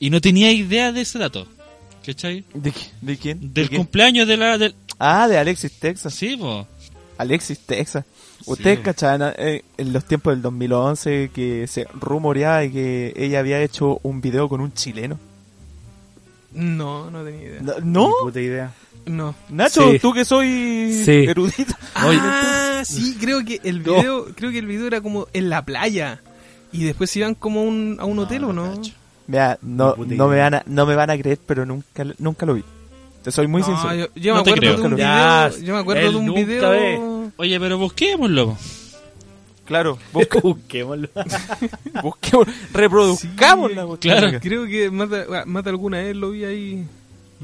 [0.00, 1.46] y no tenía idea de ese dato.
[2.04, 2.44] ¿Cachai?
[2.52, 3.40] ¿De, de quién?
[3.40, 3.80] Del ¿De quién?
[3.82, 4.58] cumpleaños de la...
[4.58, 4.74] Del...
[4.98, 6.12] Ah, de Alexis Texas.
[6.14, 6.66] Sí, po.
[7.16, 8.04] Alexis Texas.
[8.46, 8.82] Ustedes Sí.
[8.84, 14.00] cachaban eh, en los tiempos del 2011 que se rumoreaba de que ella había hecho
[14.02, 15.18] un video con un chileno.
[16.52, 17.60] No, no tenía idea.
[17.62, 18.06] No, ¿no?
[18.08, 18.72] Ni puta idea.
[19.06, 19.34] No.
[19.50, 19.98] Nacho, Sí.
[19.98, 21.24] tú que soy Sí.
[21.28, 21.74] erudito.
[21.94, 26.20] Ah, sí, creo que el video, creo que el video era como en la playa
[26.72, 28.74] y después se iban como a un, a un hotel o no.
[28.74, 28.92] cacho.
[29.26, 32.54] Mira, no, no, me van a, no me van a creer, pero nunca, nunca lo
[32.54, 32.64] vi.
[33.22, 33.94] Te soy muy No, sincero.
[33.94, 36.34] Yo, yo No me te acuerdo de un video, yo me acuerdo él de un
[36.34, 36.70] video.
[36.70, 37.30] ve.
[37.36, 38.56] Oye, pero busquémoslo.
[39.64, 41.08] Claro, busca, Busquémoslo.
[43.74, 44.18] la cuestión.
[44.18, 44.38] claro.
[44.42, 46.86] Creo que mata, mata alguna vez lo vi ahí.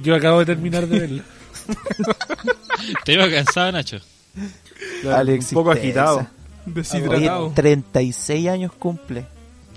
[0.02, 1.22] Yo acabo de terminar de verlo.
[3.04, 3.98] Te iba cansado, Nacho.
[5.12, 6.18] Alexis un poco agitado.
[6.18, 6.26] Oye,
[6.66, 7.52] Deshidratado.
[7.54, 9.26] 36 años cumple.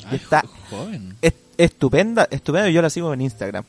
[0.10, 1.16] Ay, Está- jo- joven.
[1.22, 2.70] Es- estupenda, estupenda.
[2.70, 3.64] Yo la sigo en Instagram.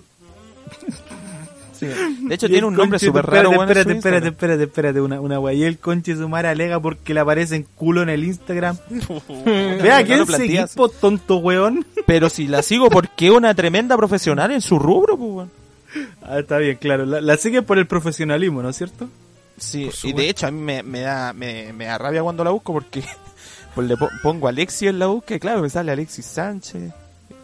[1.79, 1.87] Sí.
[1.87, 4.27] De hecho, tiene un nombre súper raro, Espérate, espérate, Instagram.
[4.29, 5.55] espérate, espérate, una, una wea.
[5.55, 8.77] Y el conche su madre alega porque le aparecen culo en el Instagram.
[9.45, 10.71] Vea, No ¿quién lo se planteas.
[10.71, 11.85] equipo, tonto weón?
[12.07, 15.51] Pero si la sigo porque es una tremenda profesional en su rubro, pues, weón.
[16.23, 17.05] Ah, está bien, claro.
[17.07, 19.09] La, la sigue por el profesionalismo, ¿no es cierto?
[19.57, 22.51] Sí, y de hecho a mí me, me da me, me da rabia cuando la
[22.51, 23.05] busco porque
[23.75, 26.93] pues le po- pongo Alexis en la búsqueda y claro, me sale Alexis Sánchez.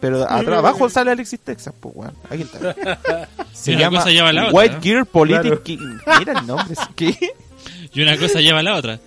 [0.01, 2.13] Pero atrás abajo sale Alexis Texas, pues weón.
[2.29, 2.75] Aquí está.
[3.53, 4.81] Se Y una llama cosa lleva a la otra, White ¿no?
[4.81, 5.63] Gear Politic Claro.
[5.63, 5.97] King.
[6.19, 6.75] Mira el nombre.
[6.95, 7.17] ¿Qué?
[7.93, 8.99] Y una cosa lleva a la otra.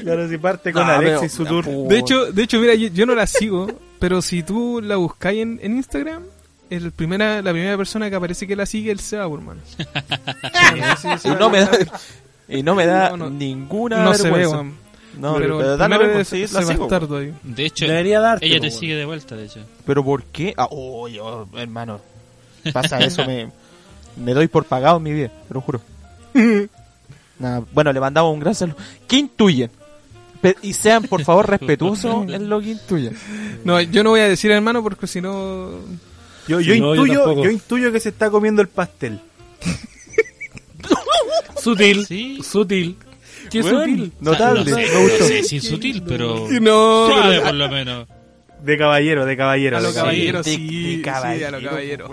[0.00, 1.88] Claro, si parte con No, Alexis pero- su tour.
[1.88, 3.66] De hecho, de hecho, mira, yo, yo no la sigo,
[3.98, 6.22] pero si tú la buscáis en, en Instagram,
[6.70, 9.60] el primera, la primera persona que aparece que la sigue es el Seba, por mano.
[9.66, 9.84] Sí,
[11.02, 11.70] sí, sí, y no me da
[12.48, 13.30] y no me da No, no.
[13.30, 14.44] ninguna No se ve.
[15.18, 17.32] No, pero, pero, el dale vergüenza, es la sigo, ahí.
[17.42, 18.44] De hecho, Debería darte.
[18.46, 19.60] ella te sigue de vuelta, de hecho.
[19.86, 20.52] Pero ¿por qué?
[20.58, 22.00] Ah, oh, yo, hermano.
[22.72, 23.50] Pasa eso, me,
[24.16, 25.80] me doy por pagado en mi vida, te lo juro.
[27.38, 28.76] Nada, bueno, le mandamos un gran saludo.
[29.08, 29.70] ¿Qué intuyen?
[30.40, 33.16] Pe- y sean, por favor, respetuosos en lo que intuyen.
[33.64, 35.70] No, yo no voy a decir hermano porque si no...
[36.48, 39.20] Yo, yo, Sí, no, yo intuyo, yo intuyo que se está comiendo el pastel.
[41.62, 42.06] Sutil.
[42.06, 42.40] Sí.
[42.42, 42.96] Sutil.
[43.50, 44.12] Qué Bueno, sutil.
[44.20, 44.60] Notable.
[44.70, 45.18] No, sé, me gustó.
[45.20, 48.08] no sé si es sutil, pero No, suave pero- por lo menos.
[48.62, 49.76] De caballero, de caballero.
[49.76, 50.42] A de lo caballero.
[50.42, 52.10] caballero, de- sí, de sí, caballero, a lo caballero.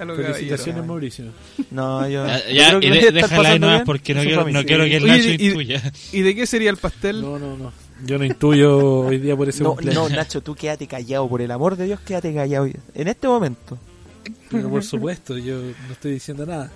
[0.00, 0.84] A lo Felicitaciones, caballero.
[0.86, 1.24] Mauricio.
[1.70, 2.26] No, yo.
[2.26, 4.84] Ya, yo ya, creo que y de- déjala ahí nomás porque no quiero, no quiero
[4.84, 5.92] que el Nacho y- intuya.
[6.12, 7.20] ¿Y de qué sería el pastel?
[7.20, 7.72] No, no, no.
[8.06, 10.10] Yo no intuyo hoy día por ese No, cumpleaños.
[10.10, 12.66] no, Nacho, tú quédate callado, por el amor de Dios, quédate callado.
[12.94, 13.78] En este momento.
[14.50, 16.70] Pero por supuesto, yo no estoy diciendo nada.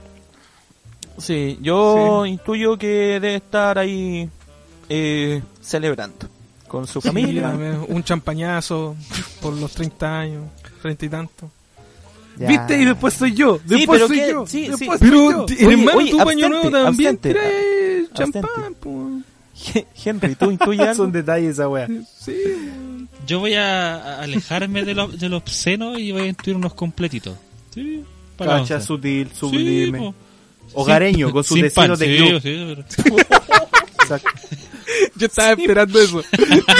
[1.18, 2.86] Sí, yo intuyo que
[3.20, 4.28] debe estar ahí
[4.88, 6.28] eh, celebrando
[6.68, 7.50] con su Sí, familia.
[7.88, 8.94] un champañazo
[9.40, 10.44] por los 30 años,
[10.82, 11.50] 30 y tanto.
[12.38, 12.46] Ya.
[12.48, 12.80] ¿Viste?
[12.80, 13.58] Y después soy yo.
[13.64, 14.46] Después soy que- yo.
[14.46, 14.68] sí, sí.
[14.70, 15.44] después Pero, yo.
[15.44, 18.40] Oye, hermano, oye, tu paño abstente, nuevo también abstente, trae abstente.
[18.40, 19.24] champán.
[20.04, 20.94] Henry, ¿tú intuyes algo?
[20.94, 21.88] Son detalles esa wea.
[22.18, 22.34] Sí.
[23.26, 27.36] Yo voy a alejarme de lo, de lo obsceno y voy a intuir unos completitos.
[27.74, 28.02] Sí,
[28.36, 28.86] para Cacha, once.
[28.86, 30.14] sutil, sublime.
[30.74, 32.42] Hogareño, con sus vecinos de sí, club.
[32.42, 33.18] sí, pero-
[34.02, 34.28] Exacto.
[35.16, 36.22] Yo estaba esperando eso.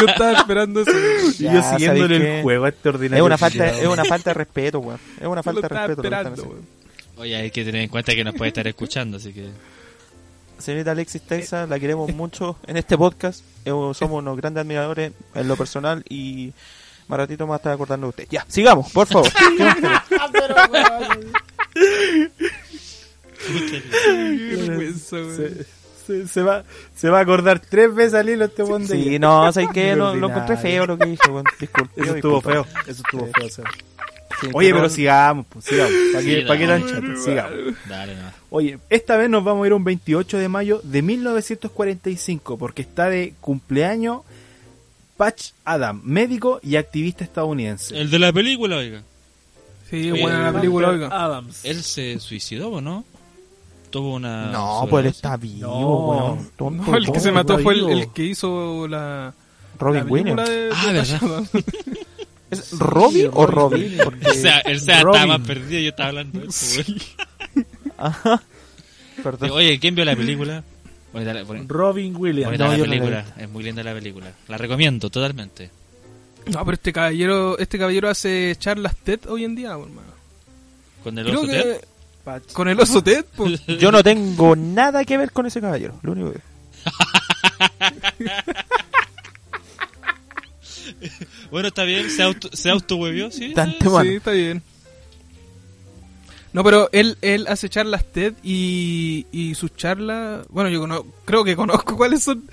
[0.01, 0.91] Yo estaba esperando eso.
[1.39, 2.41] Y yo siguiéndole ¿sabéis el qué?
[2.43, 3.23] juego a este ordinario.
[3.25, 5.01] Es una falta, es una falta de respeto, weón.
[5.21, 6.55] Es una falta de respeto.
[7.17, 9.49] Oye, hay que tener en cuenta que nos puede estar escuchando, así que...
[10.59, 13.43] Señorita Alexis Texas, la queremos mucho en este podcast.
[13.65, 16.53] Eh, Somos unos grandes admiradores en lo personal y
[17.09, 18.27] más ratito más estar acordando de usted.
[18.31, 19.29] Ya, sigamos, por favor.
[20.71, 21.33] Weón.
[24.99, 25.65] Se,
[26.07, 26.65] se- se va,
[26.97, 30.15] se va a acordar tres veces al hilo este buen sí, no, que Qué lo,
[30.15, 31.45] lo encontré feo lo que dije, weón.
[31.61, 32.03] Disculpe.
[32.03, 32.67] Eso estuvo feo.
[32.87, 33.49] Eso estuvo feo.
[33.51, 33.71] Seba.
[34.41, 35.93] Sí, Oye, pero- pero sigamos, pues, sigamos.
[36.13, 36.85] ¿Para Sí, qué, pa' qué dale.
[36.85, 37.17] tan chato?
[37.23, 37.53] Sigamos.
[37.89, 38.23] Dale, no.
[38.51, 42.83] Oye, esta vez nos vamos a ir a un 28 de mayo de 1945 porque
[42.83, 44.23] está de cumpleaños
[45.17, 47.99] Patch Adam, médico y activista estadounidense.
[47.99, 49.03] El de la película, oiga.
[49.91, 51.09] Sí, Oye, buena la película, oiga.
[51.09, 51.65] Adams.
[51.65, 53.05] Él se suicidó, ¿o no?
[53.91, 54.53] Tuvo una...
[54.53, 55.97] No, pues él está vivo, No.
[56.07, 56.51] weón.
[56.57, 59.33] Tonto, No, el que ¿cómo se mató fue el, que hizo la,
[59.79, 60.49] Robin la película Williams.
[60.51, 61.43] de, Ah, de ¿verdad?
[62.51, 63.97] ¿Es Robbie o Robin?
[64.05, 64.29] Porque...
[64.29, 67.03] O sea, él se estaba más perdido yo estaba hablando de eso, güey.
[67.99, 68.43] Ajá.
[69.23, 69.51] Perdón.
[69.51, 70.63] Oye, ¿quién vio la película?
[71.13, 72.47] Bonita la, boni- Robin Williams.
[72.47, 74.33] bonita No, la yo no la película, es muy linda la película.
[74.47, 75.71] La recomiendo totalmente.
[76.47, 80.13] No, pero este caballero, este caballero hace charlas TED hoy en día, hermano.
[81.03, 82.43] Con el Creo oso que Ted.
[82.53, 83.65] Con el oso TED, pues.
[83.79, 85.99] Yo no tengo nada que ver con ese caballero.
[86.03, 86.41] Lo único que...
[91.51, 93.53] Bueno, está bien, se auto, se autohuevió, ¿sí?
[93.55, 93.79] Tan sí.
[93.79, 94.03] temano.
[94.11, 94.63] Sí, está bien.
[96.53, 100.47] No, pero él, él hace charlas TED y, y sus charlas...
[100.49, 102.45] Bueno, yo cono- creo que conozco cuáles son...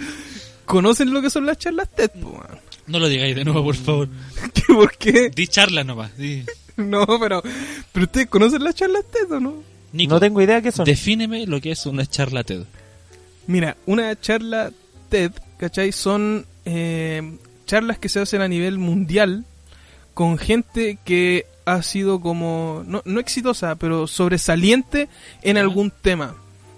[0.66, 2.10] ¿Conocen lo que son las charlas TED?
[2.22, 2.44] po?
[2.88, 4.10] No lo digáis de nuevo, por favor.
[4.54, 5.30] ¿Qué, ¿Por qué?
[5.30, 6.16] Di charla nomás.
[6.18, 6.44] Di.
[6.78, 7.42] No, pero...
[7.94, 9.64] ¿Pero ustedes conocen las charlas TED o no?
[9.94, 10.84] Nico, No tengo idea qué son.
[10.84, 12.64] defíneme lo que es una charla TED.
[13.48, 14.74] Mira, una charla
[15.08, 15.94] TED, ¿cachai?
[15.94, 19.46] Son eh, charlas que se hacen a nivel mundial
[20.14, 25.10] con gente que ha sido como, no, no exitosa, pero sobresaliente
[25.42, 26.36] en algún tema.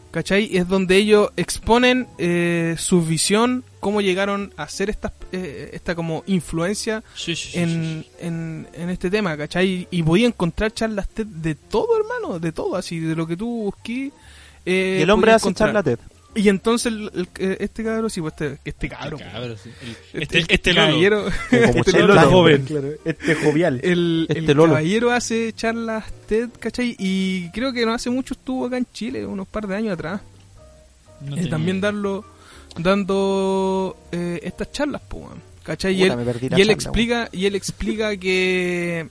[0.09, 0.55] ¿Cachai?
[0.57, 6.23] Es donde ellos exponen eh, su visión, cómo llegaron a ser esta, eh, esta como
[6.25, 9.87] influencia Sí, sí, sí, en, sí, en, en este tema, ¿cachai?
[9.91, 13.47] Y podía encontrar charlas TED de todo, hermano, de todo, así, de lo que tú
[13.65, 14.11] busquís.
[14.65, 15.69] eh, Y el hombre hace encontrar.
[15.69, 15.99] charla TED.
[16.35, 19.69] Y entonces el- el- eh, este cabrón, sí, pues este, este sí.
[20.13, 21.31] El- Este, Este, este caballero, como
[21.79, 22.29] este Chelo Lolo Lolo.
[22.31, 23.79] joven, claro, este jovial.
[23.83, 24.73] el, Este el Lolo.
[24.73, 26.95] caballero hace charlas TED, ¿cachai?
[26.99, 30.21] Y creo que no hace mucho estuvo acá en Chile, unos par de años atrás.
[31.21, 32.23] No Eh, también darlo,
[32.77, 35.23] dando eh, estas charlas, pues,
[35.63, 35.95] ¿cachai?
[35.95, 39.07] Y él, y charla, explica, y él explica que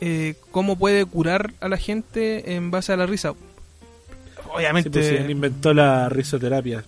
[0.00, 3.34] eh, cómo puede curar a la gente en base a la risa.
[4.52, 4.90] Sí, Obviamente.
[4.90, 6.84] pues, sí, él inventó la risoterapia.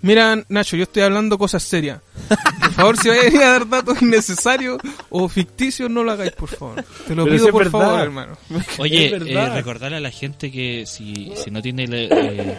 [0.00, 2.00] Mira, Nacho, yo estoy hablando cosas serias.
[2.28, 4.78] Por favor, si vais a dar datos innecesarios
[5.10, 6.84] o ficticios, no lo hagáis, por favor.
[7.08, 7.80] Te lo Pero pido, por verdad.
[7.80, 8.38] favor, hermano.
[8.78, 12.58] Oye, eh, recordarle a la gente que si, si no tiene el, eh,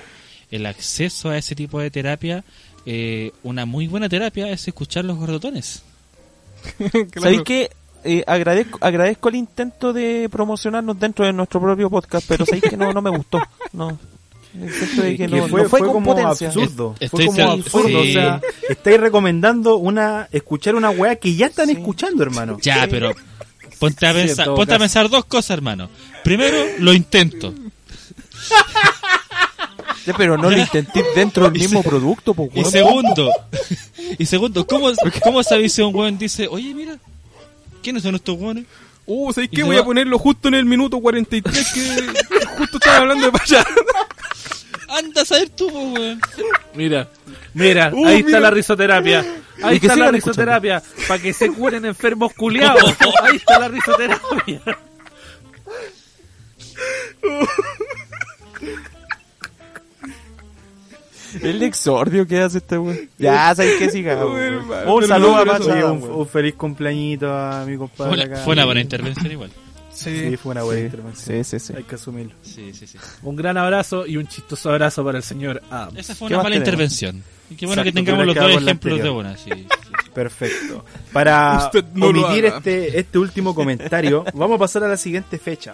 [0.52, 2.44] el acceso a ese tipo de terapia,
[2.86, 5.84] eh, una muy buena terapia es escuchar los gordotones.
[6.90, 7.06] Claro.
[7.22, 7.70] ¿Sabéis qué?
[8.04, 12.78] Eh, agradezco, agradezco el intento de promocionarnos dentro de nuestro propio podcast, pero sabéis que
[12.78, 13.42] no, no me gustó.
[13.74, 13.98] No.
[14.54, 16.48] De que no, fue, no fue, fue con como potencia.
[16.48, 16.96] absurdo.
[16.98, 17.88] Fue estoy como absurdo.
[18.04, 18.10] sí.
[18.10, 21.74] O sea, estáis recomendando una escuchar una weá que ya están Sí.
[21.74, 22.58] escuchando, hermano.
[22.62, 23.12] Ya, pero
[23.78, 25.90] ponte a pensar, ponte a pensar dos cosas, hermano.
[26.24, 27.54] Primero, lo intento.
[30.06, 33.32] Sí, pero no lo intenté dentro del mismo producto, pues, Y segundo,
[34.18, 34.90] y segundo, ¿cómo,
[35.24, 36.98] cómo sabéis si un weón dice, oye, mira,
[37.82, 38.66] ¿quiénes son estos weones?
[39.06, 39.64] Uh, ¿sabéis qué?
[39.64, 42.14] Voy va- a ponerlo justo en el minuto 43 que
[42.58, 43.66] justo estaba hablando de payas.
[44.90, 46.20] Anda a saber tú, weón.
[46.74, 47.08] Mira,
[47.54, 48.28] mira, Uh, ahí mira.
[48.28, 49.26] está la risoterapia.
[49.62, 50.82] Ahí está la risoterapia.
[51.08, 52.96] Para que se curen enfermos culiados.
[53.24, 54.62] Ahí está la risoterapia.
[61.42, 63.00] El exordio que hace este weón.
[63.18, 64.26] Ya, sabéis que siga.
[64.26, 65.72] Weón, Un pero saludo a Pacho.
[65.72, 68.36] Oye, un, feliz cumpleañito a mi Fue compadre una, acá.
[68.44, 69.52] fue una buena intervención igual.
[69.92, 71.44] Sí, fue una buena Sí, intervención.
[71.44, 71.74] sí, sí, sí.
[71.76, 72.34] Hay que asumirlo.
[72.42, 72.98] Sí, sí, sí.
[73.24, 75.98] Un gran abrazo y un chistoso abrazo para el señor Adams.
[76.00, 76.68] Esa fue ¿Qué una más mala tenemos?
[76.68, 77.24] intervención.
[77.50, 79.26] Y qué bueno Exacto, que tengamos los quedamos dos la ejemplos de anterior.
[79.26, 79.38] una.
[79.38, 79.68] Sí, sí,
[80.06, 80.10] sí.
[80.14, 80.86] Perfecto.
[81.12, 82.58] Para Usted no lo omitir haga.
[82.58, 85.74] este, este último comentario, vamos a pasar a la siguiente fecha.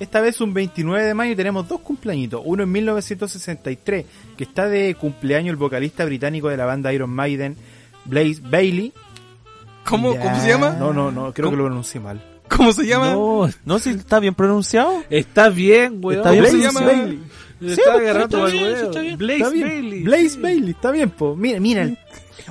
[0.00, 2.40] Esta vez un 29 de mayo tenemos dos cumpleañitos.
[2.44, 7.56] Uno en 1963, que está de cumpleaños el vocalista británico de la banda Iron Maiden,
[8.04, 8.92] Blaze Bailey.
[9.84, 10.22] ¿Cómo, Ya.
[10.22, 10.70] ¿Cómo se llama?
[10.78, 11.56] No, no, no, creo ¿Cómo?
[11.56, 12.22] que lo pronuncié mal.
[12.48, 13.12] ¿Cómo se llama?
[13.12, 15.02] No, No, si está bien pronunciado.
[15.10, 16.18] está bien, weón.
[16.20, 16.80] Está bien, ¿Cómo se llama?
[16.86, 17.18] Bailey.
[17.60, 19.18] Sí, está pues, agarrando está bien, está bien.
[19.18, 19.68] Blaze Está bien.
[19.68, 20.02] Bailey.
[20.04, 20.40] Blaze sí.
[20.40, 21.34] Bailey, está bien, po.
[21.36, 21.98] Mira, mira, el-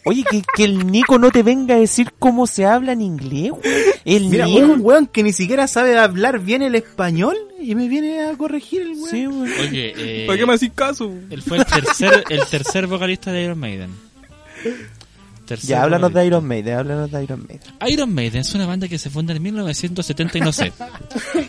[0.05, 3.51] Oye, que, que el Nico no te venga a decir cómo se habla en inglés,
[3.51, 3.63] weón.
[4.05, 4.67] El mira, Nico.
[4.73, 8.81] un weón que ni siquiera sabe hablar bien el español y me viene a corregir
[8.81, 9.09] el weón.
[9.09, 9.49] Sí, weón.
[9.61, 11.11] Oye, eh, ¿Para qué me haces caso?
[11.29, 13.89] él fue el tercer, el tercer vocalista de Iron Maiden.
[15.45, 16.19] Tercer Ya, háblanos vocalista.
[16.21, 17.61] de Iron Maiden, háblanos de Iron Maiden.
[17.87, 20.73] Iron Maiden es una banda que se funda en 1970 y no sé.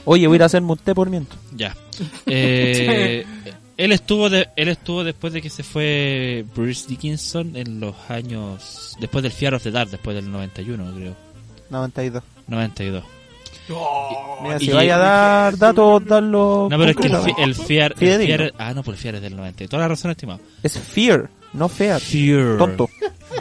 [0.04, 1.38] Oye, voy a ir a hacerme un té por mientras.
[1.56, 1.76] Ya.
[2.26, 3.24] Eh,
[3.78, 8.96] él estuvo de, él estuvo después de que se fue Bruce Dickinson en los años
[9.00, 11.16] después del Fear of the Dark, después del 91, creo.
[11.70, 12.22] 92.
[12.48, 13.04] 92.
[14.42, 16.68] Mira, Y si que- vaya a dar datos, darlo.
[16.70, 17.14] No, pero es que el,
[17.48, 18.36] el Fear, el Fidedigno.
[18.36, 19.66] Fear- ah, no, por el Fear es del 90.
[19.68, 20.40] Toda la razón, estimado.
[20.62, 22.00] Es fear, no fear.
[22.00, 22.56] Fear.
[22.58, 22.88] Tonto.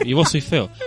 [0.04, 0.68] Y vos sois feo.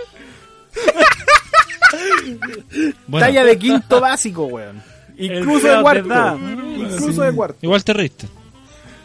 [3.07, 4.81] Bueno, Talla de quinto básico, weón.
[5.17, 6.37] Incluso de cuarto.
[6.77, 7.57] Incluso de cuarto.
[7.61, 8.27] igual te reíste.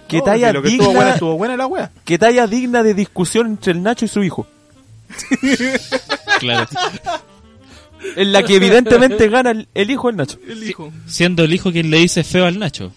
[0.08, 1.90] Que No, talla si lo que estuvo digna, buena, estuvo buena la wea.
[2.04, 4.46] que talla digna de discusión entre el Nacho y su hijo.
[6.40, 6.68] Claro.
[8.16, 10.38] En la que evidentemente gana el, el hijo del Nacho.
[10.46, 10.92] El hijo.
[11.06, 12.92] Siendo el hijo quien le dice feo al Nacho.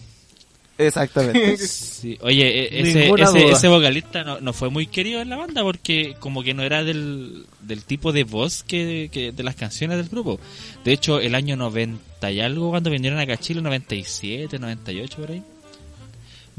[0.78, 1.56] Exactamente.
[2.00, 2.16] Sí.
[2.22, 3.52] Oye, e- ese, Ninguna ese, duda.
[3.52, 6.82] ese vocalista no, no fue muy querido en la banda porque como que no era
[6.82, 10.40] del, del tipo de voz que, que de las canciones del grupo.
[10.82, 15.30] De hecho, el año 90 y algo, cuando vinieron acá a Chile, 97, 98 por
[15.30, 15.42] ahí,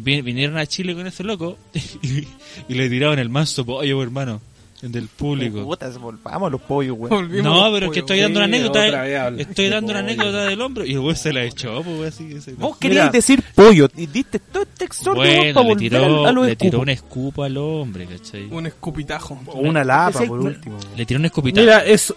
[0.02, 1.58] vinieron a Chile con ese loco
[2.02, 4.41] y, le tiraban el manso pollo, hermano,
[4.82, 5.64] del público.
[5.64, 7.32] Puta, volvamos a los pollos, weón.
[7.43, 9.30] No, pero es que estoy dando una anécdota.
[9.38, 12.41] Estoy dando una anécdota del hombro y el güey se la echó, pues así que
[12.41, 15.78] se- Vos querías decir pollo y diste todo este exordio weón, Bueno, para le volver
[15.89, 18.47] tiró, a, a los le tiró un escupo al hombre, ¿cachai?
[18.49, 19.39] Un escupitajo.
[19.47, 20.78] O una lapa, por último.
[20.97, 21.62] Le tiró un escupitazo.
[21.64, 22.16] Mira, eso,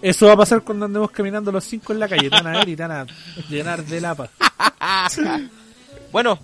[0.00, 2.22] eso va a pasar cuando andemos caminando los cinco en la calle.
[2.22, 3.06] Te van a ver y te van a
[3.50, 4.30] llenar de lapa.
[6.10, 6.38] Bueno,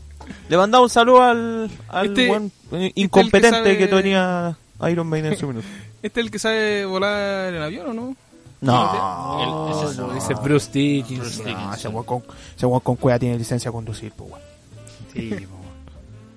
[0.49, 4.57] le mandamos un saludo al, al Este- buen, eh, el que incompetente sabe- que, tenía
[4.91, 5.67] Iron Maiden en su minuto.
[6.03, 8.17] ¿Este es el que sabe volar en avión o no?
[8.61, 11.45] No, El- ese es- No, dice Bruce Dickinson.
[11.45, 12.23] Bruce no ese con,
[12.57, 14.43] ese con cueva tiene licencia a conducir, pues weón.
[15.13, 15.47] Sí.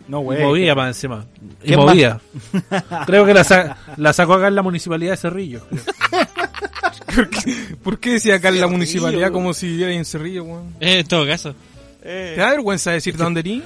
[0.07, 0.43] No, Y güey.
[0.43, 1.25] movía más encima.
[1.63, 2.19] Y ¿Quién movía.
[3.05, 5.61] Creo que la, sa- la sacó acá en la municipalidad de Cerrillo.
[7.83, 10.75] ¿Por qué decía acá en la municipalidad como si viviera en Cerrillo, weón?
[10.79, 11.53] Eh, en todo caso.
[12.07, 13.63] ¿Te da vergüenza decir de dónde eres?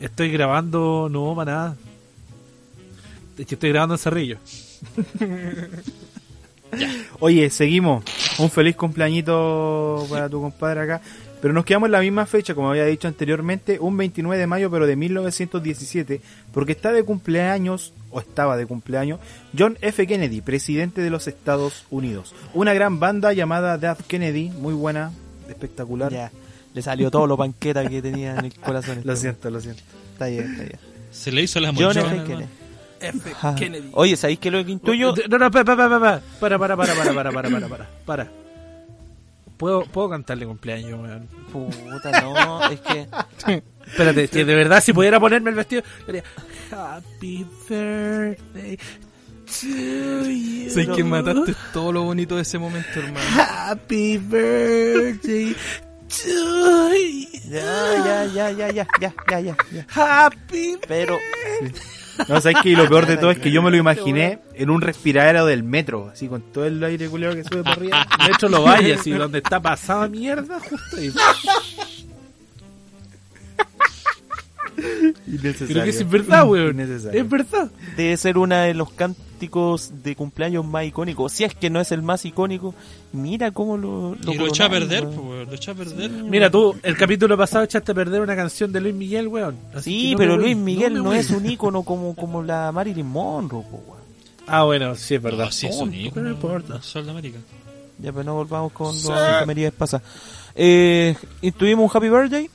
[0.00, 1.76] Estoy grabando, no, para nada.
[3.38, 4.38] Es que estoy grabando en Cerrillo.
[7.20, 8.02] Oye, seguimos.
[8.38, 11.00] Un feliz cumpleañito para tu compadre acá.
[11.40, 14.68] Pero nos quedamos en la misma fecha, como había dicho anteriormente, un 29 de mayo,
[14.68, 16.20] pero de 1917,
[16.52, 19.20] porque está de cumpleaños, o estaba de cumpleaños,
[19.56, 20.04] John F.
[20.08, 22.34] Kennedy, presidente de los Estados Unidos.
[22.54, 25.12] Una gran banda llamada Death Kennedy, muy buena,
[25.48, 26.12] espectacular.
[26.12, 26.32] Ya.
[26.74, 29.00] Le salió todo lo panqueta que tenía en el corazón.
[29.04, 29.82] Lo siento, lo siento.
[30.12, 30.78] Está bien, está bien.
[31.10, 31.96] Se le hizo la John.
[31.96, 32.24] F.
[32.24, 32.46] Kennedy.
[33.00, 33.32] F.
[33.42, 33.54] Ah.
[33.58, 33.90] Kennedy.
[33.92, 35.14] Oye, ¿sabéis qué es lo que intuyo?
[35.28, 36.00] No, no, para, para, para,
[36.40, 38.30] para, para, para, para, para, para, para, para, para, para.
[39.56, 41.28] ¿Puedo, puedo cantarle cumpleaños, weón?
[41.52, 43.06] Puta, no, es que...
[43.86, 46.24] Espérate, que de verdad si pudiera ponerme el vestido, diría
[46.70, 50.70] Happy birthday to you.
[50.70, 53.26] Sé que mataste todo lo bonito de ese momento, hermano.
[53.36, 55.91] Happy birthday to you.
[57.48, 57.64] Ya,
[58.04, 59.56] ya, ya, ya, ya, ya, ya, ya.
[59.72, 59.86] ya.
[59.88, 60.76] Happy.
[60.86, 61.18] Pero.
[62.28, 64.82] No, sabes que lo peor de todo es que yo me lo imaginé en un
[64.82, 68.06] respiradero del metro, así con todo el aire culero que sube por arriba.
[68.26, 70.96] De hecho lo vaya, así donde está pasada mierda, justo.
[75.66, 76.80] Creo que es verdad, weón.
[76.80, 77.70] Es verdad.
[77.96, 81.32] debe ser una de los cánticos de cumpleaños más icónicos.
[81.32, 82.74] Si es que no es el más icónico,
[83.12, 84.16] mira cómo lo.
[84.26, 85.14] Y lo echó a perder, weón.
[85.14, 86.10] pues, weón, lo echó a perder.
[86.10, 89.56] Mira tú, el capítulo pasado echaste a perder una canción de Luis Miguel, weón.
[89.74, 91.18] Así Sí, no pero Luis Miguel no, voy.
[91.18, 94.02] es un ícono como, como la Marilyn Monroe, weón.
[94.46, 95.46] Ah, bueno, sí es verdad.
[95.46, 96.82] No, sí, es un ícono, no importa.
[96.82, 97.38] Sol de América.
[97.98, 100.06] Ya, pero no volvamos con las efemérides pasadas.
[100.54, 102.50] Eh, ¿Intuvimos un Happy Birthday?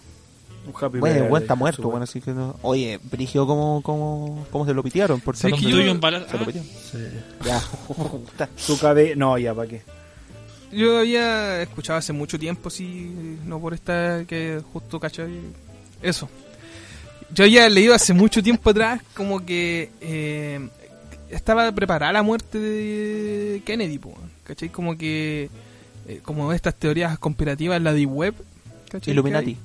[0.68, 2.58] Un happy Bueno, birthday, bueno, está muerto, bueno, así que no.
[2.62, 5.20] Oye, Brigio, ¿cómo, cómo, cómo se lo pitearon?
[5.22, 6.70] Por ¿Sabes ser que un bala- Se lo ah, pitearon.
[6.70, 6.98] Sí.
[7.46, 7.62] Ya.
[8.58, 9.16] Su cabe...
[9.16, 9.82] No, ya, ¿para qué?
[10.72, 15.32] Yo había escuchado hace mucho tiempo, sí, no por esta que justo cachai.
[16.02, 16.28] Eso.
[17.34, 20.68] Yo había leído hace mucho tiempo atrás como que eh,
[21.30, 24.14] estaba preparada la muerte de Kennedy, po,
[24.44, 24.70] ¿cachai?
[24.70, 25.50] Como que,
[26.08, 28.34] eh, como estas teorías conspirativas, la de web,
[28.90, 29.14] ¿cachai?
[29.14, 29.58] Illuminati.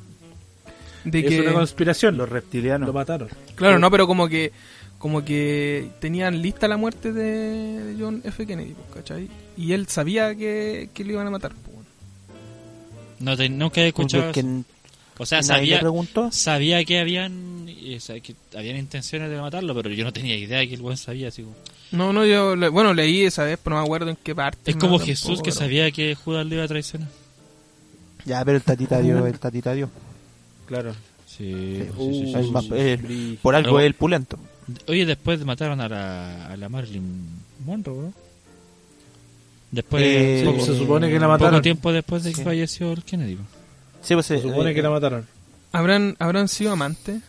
[1.04, 2.16] Que De Es que, una conspiración.
[2.16, 2.86] Los reptilianos.
[2.86, 3.28] Lo mataron.
[3.54, 4.52] claro, no, pero como que
[4.98, 8.46] como que tenían lista la muerte de John F.
[8.46, 9.28] Kennedy, po, ¿cachai?
[9.56, 11.72] Y él sabía que, que lo iban a matar, po.
[13.18, 14.24] No te- nunca he escuchado.
[14.26, 14.64] Porque eso.
[15.18, 16.30] O sea, sabía, preguntó.
[16.32, 20.36] sabía que habían eh, o sea, que habían intenciones de matarlo, pero yo no tenía
[20.36, 21.28] idea de que el buen sabía.
[21.28, 21.54] Así como-
[21.92, 24.70] No, no, yo, le- bueno, leí esa vez, pero no me acuerdo en qué parte.
[24.70, 27.08] Es como tampoco, Jesús que pero- sabía que Judas le iba a traicionar.
[28.24, 29.90] Ya, pero el tatita dio, el tatita dio.
[30.66, 30.94] Claro.
[31.26, 31.88] Sí,
[32.52, 32.66] más-
[33.40, 34.38] por algo es el pulento.
[34.86, 37.26] Oye, después mataron a la, a la Marilyn
[37.64, 38.12] Monroe, ¿no?
[39.70, 41.62] Después, Eh, poco, se supone que la poco mataron.
[41.62, 42.42] tiempo después de que Sí.
[42.44, 43.38] falleció el Kennedy.
[44.06, 45.26] pues, Se eh, supone eh, que la mataron.
[45.72, 47.22] ¿Habrán, ¿Habrán sido amantes?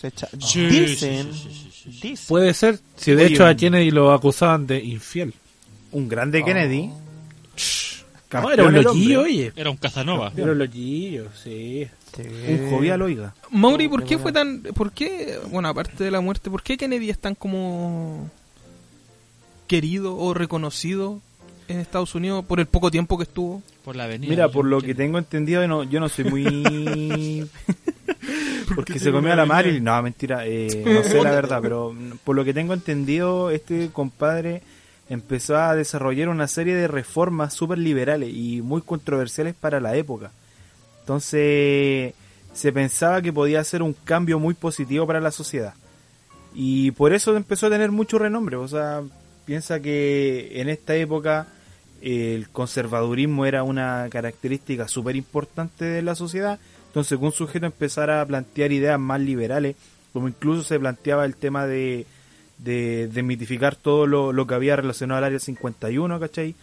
[0.00, 2.08] se echa- Sí, Dicen, sí, sí, sí, sí, sí.
[2.10, 2.26] dicen.
[2.28, 2.78] Puede ser.
[2.96, 5.34] Si de Oye, hecho a Kennedy lo acusaban de infiel.
[5.90, 6.90] Un grande Kennedy.
[8.32, 9.52] No, era un loquillo, oye.
[9.56, 10.32] Era un Casanova.
[10.36, 11.88] Era un loquillo, sí.
[12.14, 12.22] Sí.
[12.48, 13.34] Un jovial, oiga.
[13.50, 14.62] Mauri, ¿por qué qué fue tan...
[14.62, 18.30] ¿Por qué, bueno, aparte de la muerte, ¿por qué Kennedy es tan como
[19.66, 21.20] querido o reconocido
[21.68, 23.62] en Estados Unidos por el poco tiempo que estuvo?
[23.84, 24.28] Por la avenida.
[24.30, 27.48] Mira, por lo que tengo entendido, no, yo no soy muy...
[28.74, 29.84] Porque se comió a la Marilyn.
[29.84, 30.46] No, mentira.
[30.46, 34.62] eh, no sé la verdad, pero por lo que tengo entendido, este compadre
[35.08, 40.30] empezó a desarrollar una serie de reformas súper liberales y muy controversiales para la época.
[41.00, 42.14] Entonces,
[42.52, 45.74] se pensaba que podía ser un cambio muy positivo para la sociedad.
[46.54, 48.56] Y por eso empezó a tener mucho renombre.
[48.56, 49.02] O sea,
[49.44, 51.46] piensa que en esta época
[52.02, 56.58] el conservadurismo era una característica súper importante de la sociedad.
[56.88, 59.76] Entonces, un sujeto empezara a plantear ideas más liberales,
[60.12, 62.06] como incluso se planteaba el tema de,
[62.58, 66.54] de desmitificar todo lo, lo que había relacionado al área 51, ¿cachai?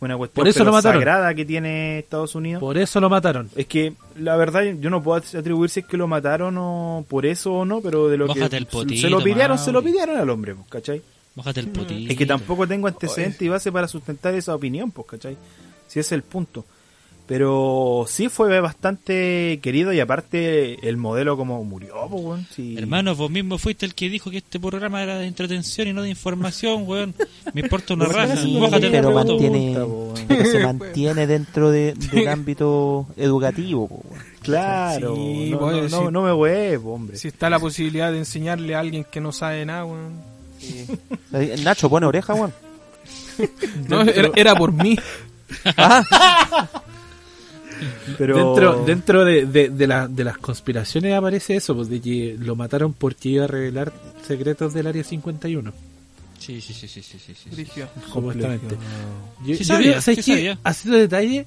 [0.00, 1.00] Una cuestión Por eso lo mataron.
[1.00, 2.60] sagrada que tiene Estados Unidos.
[2.60, 3.48] Por eso lo mataron.
[3.56, 7.24] Es que la verdad yo no puedo atribuir si es que lo mataron o por
[7.24, 9.82] eso o no, pero de lo Mójate que el se potito, lo pidieron, se lo
[9.82, 11.00] pidieron al hombre, pues, ¿cachai?
[11.34, 12.12] Bájate el potito.
[12.12, 15.38] Es que tampoco tengo antecedentes y base para sustentar esa opinión, pues, ¿cachai?
[15.86, 16.64] Si ese es el punto.
[17.26, 22.46] Pero sí fue bastante querido y aparte el modelo como murió, pues, weón.
[22.54, 22.76] Sí.
[22.76, 26.02] Hermano, vos mismo fuiste el que dijo que este programa era de entretención y no
[26.02, 27.14] de información, weón.
[27.54, 28.36] Me importa una raja.
[28.36, 28.58] Sí,
[28.90, 30.14] pero mantiene, pero
[30.44, 33.88] se mantiene dentro de, del ámbito educativo.
[33.90, 34.22] weón.
[34.42, 37.16] Claro, Sí, no, no, no, me huevo, hombre.
[37.16, 40.12] Si está la posibilidad de enseñarle a alguien que no sabe nada, weón.
[41.32, 42.52] Eh, Nacho, pone oreja, weón.
[43.88, 44.98] No, era, era por mí.
[48.18, 52.36] Pero Dentro, dentro de, de, de, la- de las conspiraciones aparece eso, pues de que
[52.38, 53.92] lo mataron porque iba a revelar
[54.26, 55.72] secretos del área 51.
[56.38, 57.50] Sí, sí, sí, sí, sí, sí, sí.
[59.46, 60.58] Yo, yo sabía, ¿sabes sí sabía.
[60.62, 61.46] Haciendo detalle,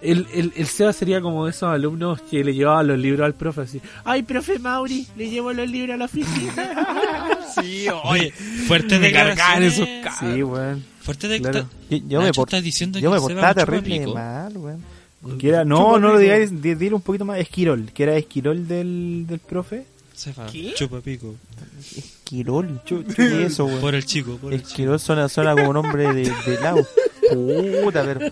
[0.00, 3.60] el, el, el Seba sería como esos alumnos que le llevaban los libros al profe
[3.60, 3.80] así.
[4.04, 6.88] Ay, profe Mauri, le llevo los libros a la oficina.
[7.60, 8.30] Sí, oye,
[8.66, 9.74] fuerte cargaban declaraciones.
[9.74, 10.82] esos ca- Sí, weón.
[11.02, 11.68] Fuerte de Claro.
[11.90, 14.56] Yo, yo me, Nacho, por- estás diciendo yo que me el Seba portaba terrible mal,
[14.56, 14.84] weón.
[15.38, 17.38] Que era, no, no lo digáis, di- dile un poquito más.
[17.38, 19.84] Esquirol, que era Esquirol del, del profe.
[20.14, 20.74] Seba, ¿Qué?
[20.74, 21.34] chupa pico.
[21.96, 22.80] Esquirol.
[22.84, 23.18] ¿Qué es
[23.52, 23.80] eso, weón?
[23.80, 24.68] Por el chico, por el chico.
[24.70, 26.86] Esquirol suena, suena como nombre de, de lago.
[27.84, 28.30] Puta, pero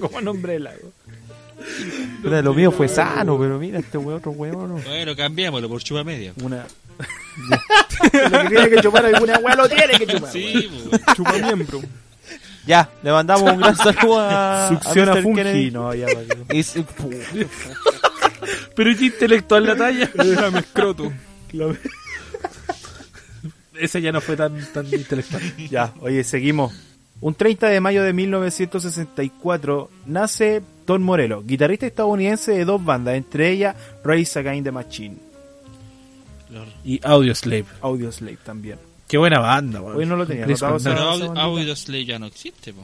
[0.00, 0.92] como nombre del lago.
[2.22, 4.68] puta, lo mío fue sano, pero mira este weón, otro weón.
[4.68, 4.74] no.
[4.82, 6.32] Bueno, cambiémoslo por chupa media.
[6.42, 6.64] Una.
[8.30, 10.30] lo que tiene que chupar alguna weá lo tiene que chupar.
[10.32, 11.00] Sí, pues.
[11.16, 11.80] Chupa miembro.
[12.66, 15.22] Ya, le mandamos un gran saludo a, a Succiona Mr.
[15.22, 15.36] fungi.
[15.42, 15.70] Kennedy.
[15.70, 16.54] No, ya, para que-
[18.76, 20.10] Pero es intelectual la talla.
[20.14, 21.12] Déjame escroto.
[21.52, 21.76] Lo-
[23.78, 25.42] Ese ya no fue tan, tan intelectual.
[25.70, 26.72] Ya, oye, seguimos.
[27.22, 33.50] Un 30 de mayo de 1964 nace Tom Morello, guitarrista estadounidense de dos bandas, entre
[33.50, 35.16] ellas Rise Against the Machine,
[36.82, 37.66] Y Audio Slave.
[37.82, 38.78] Audioslave también.
[39.10, 39.96] Qué buena banda, weón.
[39.96, 40.94] Hoy no lo tenía Cornell.
[40.94, 41.36] Pero.
[41.36, 42.82] Audioslave ya no existe, po.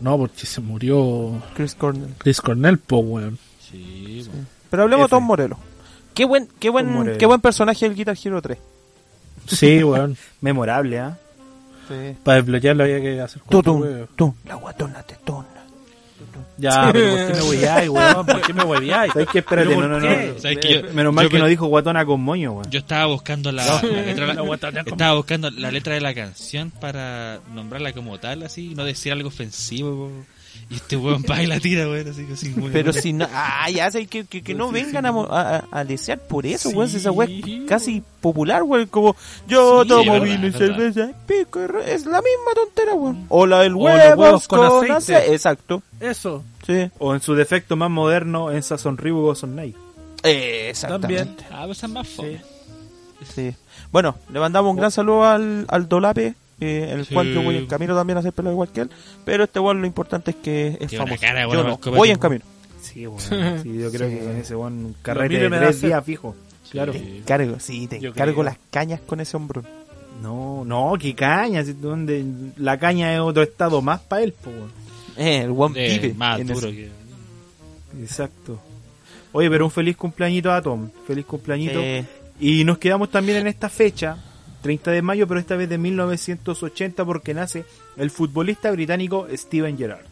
[0.00, 2.12] No, porque se murió Chris Cornell.
[2.18, 3.38] Chris Cornell, po, weón.
[3.60, 4.36] Sí, po.
[4.70, 5.10] Pero hablemos de.
[5.10, 5.56] Tom Morello.
[6.14, 7.16] Qué buen, qué buen, Morello.
[7.16, 8.58] qué buen personaje el Guitar Hero 3.
[9.46, 10.16] Sí, weón.
[10.40, 11.16] Memorable, ¿ah?
[11.86, 12.16] Sí.
[12.24, 13.86] Para desbloquearlo había que hacer Tú, tú,
[14.16, 14.34] tú.
[14.46, 15.46] La guatona tetona.
[16.58, 18.26] Ya, pero ¿por qué me hueveáis, weón?
[18.26, 19.12] ¿Por qué me hueveáis?
[19.12, 19.38] ¿Sabes qué?
[19.40, 20.38] Espérate, ¿Pero no, no, no.
[20.40, 22.70] ¿Sabes que yo- Menos mal yo que no dijo guatona con moño, weón.
[22.70, 27.40] Yo estaba buscando la, la letra, La estaba buscando la letra de la canción para
[27.54, 30.10] nombrarla como tal, así, y no decir algo ofensivo.
[30.68, 33.70] Y este weón va y la tira, weón, así, así muy Pero si no, ah,
[33.70, 36.88] ya sé que, que, que no vengan a, a, a- a desear por eso, weón.
[36.90, 38.86] Si esa es casi popular, weón.
[38.88, 39.14] Como
[39.46, 43.26] yo Sí, tomo vino y cerveza, pico y re- es la misma tontera, weón.
[43.28, 44.92] O la del O los huevos, huevos con con, aceite.
[45.14, 45.34] aceite.
[45.34, 46.42] Exacto, Eso.
[46.66, 46.90] sí.
[46.98, 49.76] O en su defecto más moderno, en Sazon Ribu o Son Night.
[50.22, 51.44] Exactamente.
[51.50, 52.40] Ah, pues es más fome.
[53.34, 53.54] Sí.
[53.92, 57.14] Bueno, le mandamos un gran saludo al, al Dolape, eh, el Sí.
[57.14, 58.90] cual yo voy en camino también a hacer pelo igual que él.
[59.24, 61.20] Pero este weón lo importante es que es Tiene famoso.
[61.20, 62.44] cara yo no, voy en camino.
[62.82, 63.20] Sí, weón.
[63.20, 66.34] Sí, yo creo que con ese weón un carrete de tres días fijo.
[66.70, 66.92] Claro.
[66.92, 67.22] Sí.
[67.26, 68.44] Cargo, sí, te Yo cargo creo.
[68.44, 69.64] las cañas con ese hombrón.
[70.22, 71.62] No, no, qué caña.
[71.62, 72.24] donde
[72.56, 74.50] la caña es otro estado más para él, po.
[75.16, 76.90] Eh, el one Eh, vive más en duro ese- que...
[78.02, 78.58] Exacto.
[79.32, 80.88] Oye, pero un feliz cumpleañito a Tom.
[81.06, 81.78] Feliz cumpleañito.
[81.80, 82.04] Eh,
[82.40, 84.16] Y nos quedamos también en esta fecha,
[84.66, 87.64] 30 de mayo, pero esta vez de 1980, porque nace
[87.96, 90.04] el futbolista británico Steven Gerrard.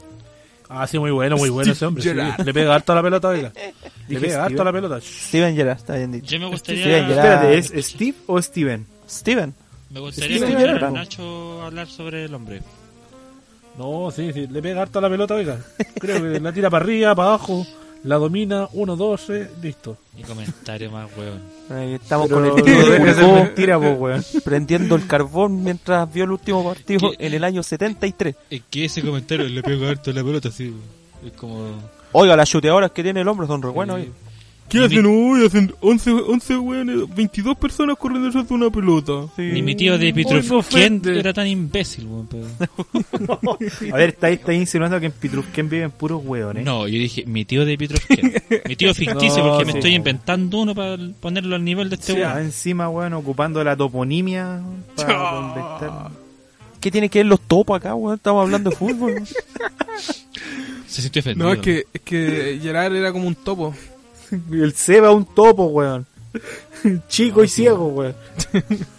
[0.69, 2.05] Ah, sí, muy bueno, muy bueno ese hombre.
[2.05, 2.11] sí.
[2.45, 3.53] Le pega harto a la pelota, oiga.
[4.09, 5.01] Le pega harto a la pelota.
[5.01, 6.27] Steven Gerrard, está bien dicho.
[6.27, 6.99] Yo me gustaría...
[7.09, 8.87] Espérate, ¿es Steve o Steven?
[9.11, 9.53] Steven.
[9.91, 10.85] Me gustaría Steven escuchar Gerrard.
[10.85, 12.63] a Nacho hablar sobre el hombre.
[13.77, 15.59] No, sí, sí, le pega harto a la pelota, oiga.
[15.99, 17.67] Creo que la tira para arriba, para abajo,
[18.05, 19.97] la domina, uno, dos, tres, listo.
[20.17, 21.41] Mi comentario más, weón.
[21.71, 24.23] Eh, estamos Pero con el tío no mentira, po, weón.
[24.45, 27.27] prendiendo el carbón mientras vio el último partido ¿Qué?
[27.27, 28.37] en el año 73.
[28.51, 30.73] Es que ese comentario le pega harto la pelota, así.
[31.25, 31.67] Es como...
[32.13, 33.97] Oiga, las chuteadoras que tiene el hombre son re buenas.
[33.97, 34.11] oye.
[34.75, 35.47] ¿Qué hacen hoy?
[35.47, 39.13] Hacen 11, 11 weones, 22 personas corriendo detrás de una pelota.
[39.37, 40.13] Ni mi tío de
[40.51, 41.19] ofende.
[41.19, 42.27] era tan imbécil, weón.
[42.29, 43.49] pero-
[43.93, 46.65] A ver, ¿estáis está insinuando que en Pitrusquén viven puros hueones?
[46.65, 48.01] No, yo dije mi tío de Petrov
[48.69, 49.79] Mi tío ficticio, No, porque me sí.
[49.79, 52.39] estoy inventando uno para ponerlo al nivel de este Sí, weón.
[52.39, 54.61] encima, weón, ocupando la toponimia
[54.97, 56.11] para.
[56.81, 58.17] ¿Qué tiene que ver los topos acá, weón?
[58.17, 59.23] Estamos hablando de fútbol.
[60.87, 61.47] Se sintió ofendido.
[61.47, 63.75] No, es que, es que Gerard era como un topo.
[64.53, 66.07] El Seba un topo, weón.
[67.09, 68.15] Chico y ciego, weón.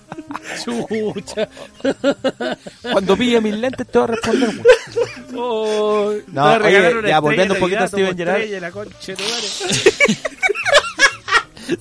[0.63, 1.47] Chucha.
[2.91, 4.65] Cuando pille mis lentes te voy a responder, weón.
[5.37, 8.41] Oh, No, oye, ya, estrella volviendo un poquito a Steven Gerrard.
[8.41, 9.47] estrella, la concha de tu madre.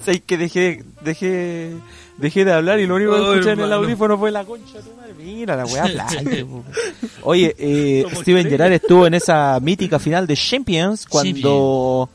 [0.05, 1.73] Sé que dejé, dejé,
[2.17, 4.79] dejé de hablar y lo único que Oh, escuché en el audífono fue la concha
[4.79, 5.13] de tu madre.
[5.19, 6.17] Mira la weá blanca.
[7.23, 8.49] Oye, eh, Steven.
[8.49, 12.09] Gerrard estuvo en esa mítica final de Champions cuando,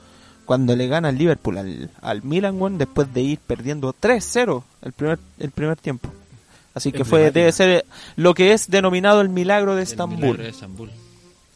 [0.50, 4.94] cuando le gana el Liverpool al, al Milan, weón, después de ir perdiendo 3-0 el
[4.94, 6.10] primer, el primer tiempo.
[6.74, 7.86] Así que fue, debe ser
[8.16, 10.18] lo que es denominado el milagro de El Estambul.
[10.18, 10.90] milagro de Estambul.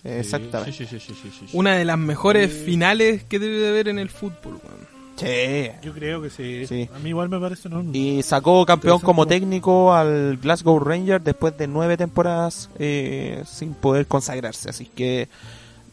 [0.04, 0.74] Exactamente.
[0.74, 1.58] Sí, sí, sí, sí, sí, sí.
[1.58, 4.94] Una de las mejores finales que debe de haber en el fútbol, weón.
[5.16, 5.72] Sí.
[5.82, 6.68] Yo creo que sí.
[6.68, 6.88] Sí.
[6.96, 7.84] A mí igual me parece, ¿no?
[7.94, 14.06] Y sacó campeón como técnico al Glasgow Rangers después de nueve temporadas eh, sin poder
[14.06, 14.70] consagrarse.
[14.70, 15.30] Así que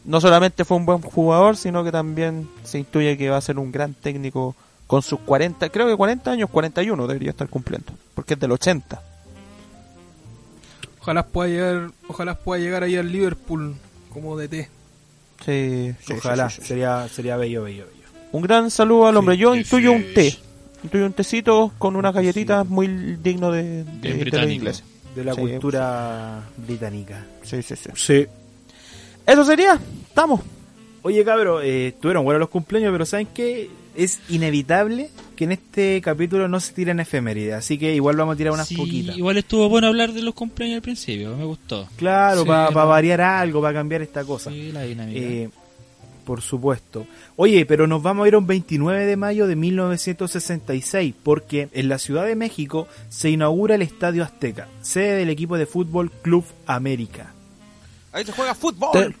[0.05, 3.59] no solamente fue un buen jugador, sino que también se intuye que va a ser
[3.59, 4.55] un gran técnico
[4.87, 9.01] con sus 40, creo que 40 años, 41 debería estar cumpliendo, porque es del 80.
[10.99, 13.75] Ojalá pueda llegar, ojalá pueda llegar ahí al Liverpool
[14.13, 14.69] como DT.
[15.45, 16.67] Sí, sí, Ojalá, sí, sí, sí.
[16.67, 18.07] sería sería bello, bello, bello.
[18.31, 19.35] Un gran saludo al hombre.
[19.35, 19.95] Sí, Yo intuyo sí.
[19.95, 20.37] un té.
[20.83, 24.51] Intuyo un tecito con unas galletitas muy digno de, de, Bien de los británico.
[24.53, 24.83] ingleses.
[25.15, 27.25] De la Sí, cultura británica.
[27.43, 27.89] Sí, sí, sí.
[27.95, 28.27] Sí.
[29.31, 29.79] Eso sería.
[30.07, 30.41] Estamos.
[31.03, 33.69] Oye, cabro, eh, tuvieron buenos los cumpleaños, pero ¿saben qué?
[33.95, 38.37] Es inevitable que en este capítulo no se tiren efemérides, así que igual vamos a
[38.37, 39.17] tirar unas Sí, poquitas.
[39.17, 41.87] Igual estuvo bueno hablar de los cumpleaños al principio, me gustó.
[41.97, 44.51] Claro, Sí, para variar algo, para cambiar esta cosa.
[44.51, 45.19] Sí, la dinámica.
[45.19, 45.49] Eh,
[46.25, 47.07] por supuesto.
[47.35, 51.89] Oye, pero nos vamos a ir a un 29 de mayo de 1966, porque en
[51.89, 56.45] la Ciudad de México se inaugura el Estadio Azteca, sede del equipo de fútbol Club
[56.65, 57.33] América.
[58.11, 59.15] Ahí se juega fútbol.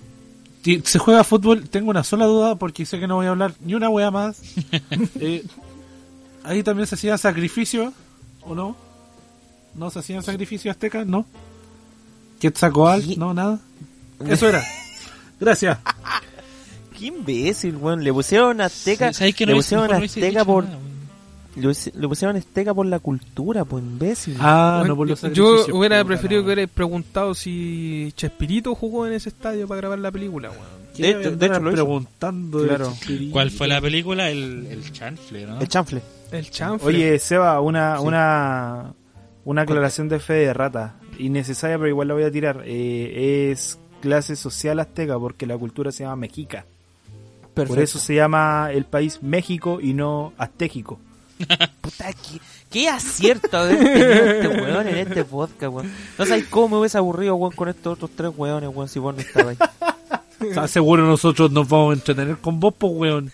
[0.63, 3.53] Te- se juega fútbol, tengo una sola duda porque sé que no voy a hablar
[3.61, 4.37] ni una wea más.
[5.19, 5.43] Eh,
[6.43, 7.93] ahí también se hacían sacrificios,
[8.43, 8.75] ¿o no?
[9.75, 11.05] ¿No se hacían sacrificios aztecas?
[11.07, 11.25] ¿No?
[12.39, 13.07] ¿Quetzalcoatl?
[13.09, 13.15] ¿Qué?
[13.17, 13.59] No, nada.
[14.27, 14.63] Eso era.
[15.39, 15.77] Gracias.
[16.99, 18.03] Qué imbécil, weón.
[18.03, 19.13] Le pusieron azteca.
[19.13, 20.65] ¿Sabes que no le pusieron azteca por.
[20.65, 20.77] nada?
[21.55, 24.37] Le pusieron azteca por la cultura, pues imbécil.
[24.39, 29.13] Ah, Bueno, no por los yo hubiera preferido que hubiera preguntado si Chespirito jugó en
[29.13, 30.81] ese estadio para grabar la película, weón.
[30.95, 32.93] ¿Qué De hecho- de andar hecho lo preguntando de Claro.
[33.31, 34.29] ¿Cuál fue la película?
[34.29, 35.59] El, el chanfle, ¿no?
[35.59, 36.01] El chanfle.
[36.31, 36.87] El chanfle.
[36.87, 38.05] Oye, Seba, una, Sí.
[38.05, 38.93] una,
[39.45, 40.95] una aclaración de fe de rata.
[41.19, 42.63] Innecesaria, pero igual la voy a tirar.
[42.65, 46.65] Eh, es clase social azteca porque la cultura se llama mexica.
[47.53, 50.99] Por eso se llama el país México y no aztéquico.
[51.81, 52.39] Puta, qué,
[52.69, 55.91] qué acierto haber tenido este weón en este podcast, weón.
[56.17, 59.13] No sabes cómo me hubiese aburrido, weón, con estos otros tres weones, weón, si vos
[59.15, 60.47] no estabas ahí.
[60.49, 63.31] ¿Estás seguro nosotros nos vamos a entretener con vos, pues, weón?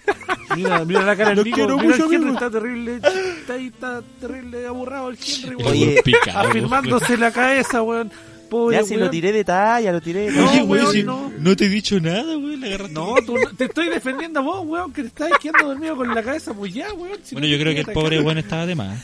[0.56, 2.34] Mira, mira la cara del Nico, quiero mira el mucho, Henry, amigo.
[2.34, 5.72] está terrible, está ahí, está terrible aburrado el Henry, El weón.
[5.72, 6.02] Oye,
[6.36, 8.12] afirmándose la cabeza, weón.
[8.50, 11.32] Pobre ya si lo tiré de talla, lo tiré de No, Oye, weón, si no.
[11.38, 12.62] no te he dicho nada, weón.
[12.94, 16.24] No, tú te estoy defendiendo a vos, weón, que te estás quedando dormido con la
[16.24, 17.18] cabeza, pues ya, weón.
[17.24, 19.04] si Bueno, no yo creo que el pobre weón estaba de más.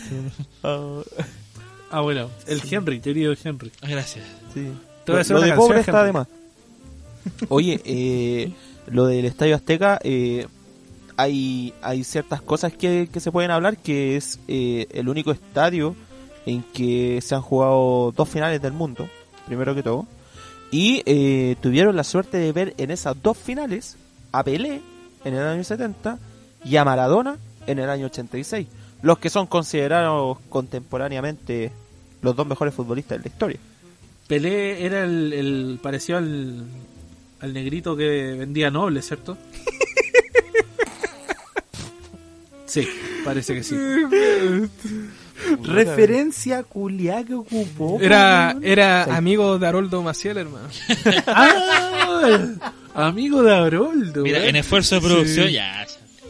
[0.63, 1.01] Ah,
[1.91, 3.71] Ah, bueno, el Henry, querido Henry.
[3.81, 4.25] Gracias.
[4.53, 4.67] sí.
[5.05, 6.27] Te voy a hacer lo una de canción, pobre está de más.
[7.49, 8.51] Oye, eh,
[8.87, 10.47] lo del Estadio Azteca, eh,
[11.17, 15.95] hay, hay ciertas cosas que, que se pueden hablar, que es eh, el único estadio
[16.45, 19.07] en que se han jugado dos finales del mundo,
[19.45, 20.07] primero que todo.
[20.71, 23.97] Y eh, tuvieron la suerte de ver en esas dos finales
[24.31, 24.81] a Pelé
[25.23, 26.17] en el año 70
[26.65, 27.37] y a Maradona
[27.67, 28.67] en el año 86.
[29.01, 31.71] Los que son considerados contemporáneamente
[32.21, 33.59] los dos mejores futbolistas de la historia.
[34.27, 36.65] Pelé era el, el parecido al,
[37.41, 39.37] al negrito que vendía nobles, ¿cierto?
[42.73, 42.87] Sí,
[43.23, 43.75] parece que sí.
[45.63, 47.99] Referencia culiá que ocupó.
[48.01, 50.67] Era, era amigo de Haroldo Maciel, hermano.
[51.27, 52.73] ¡Ah!
[52.95, 54.23] Amigo de Haroldo.
[54.23, 55.85] Mira, en esfuerzo de producción, ya.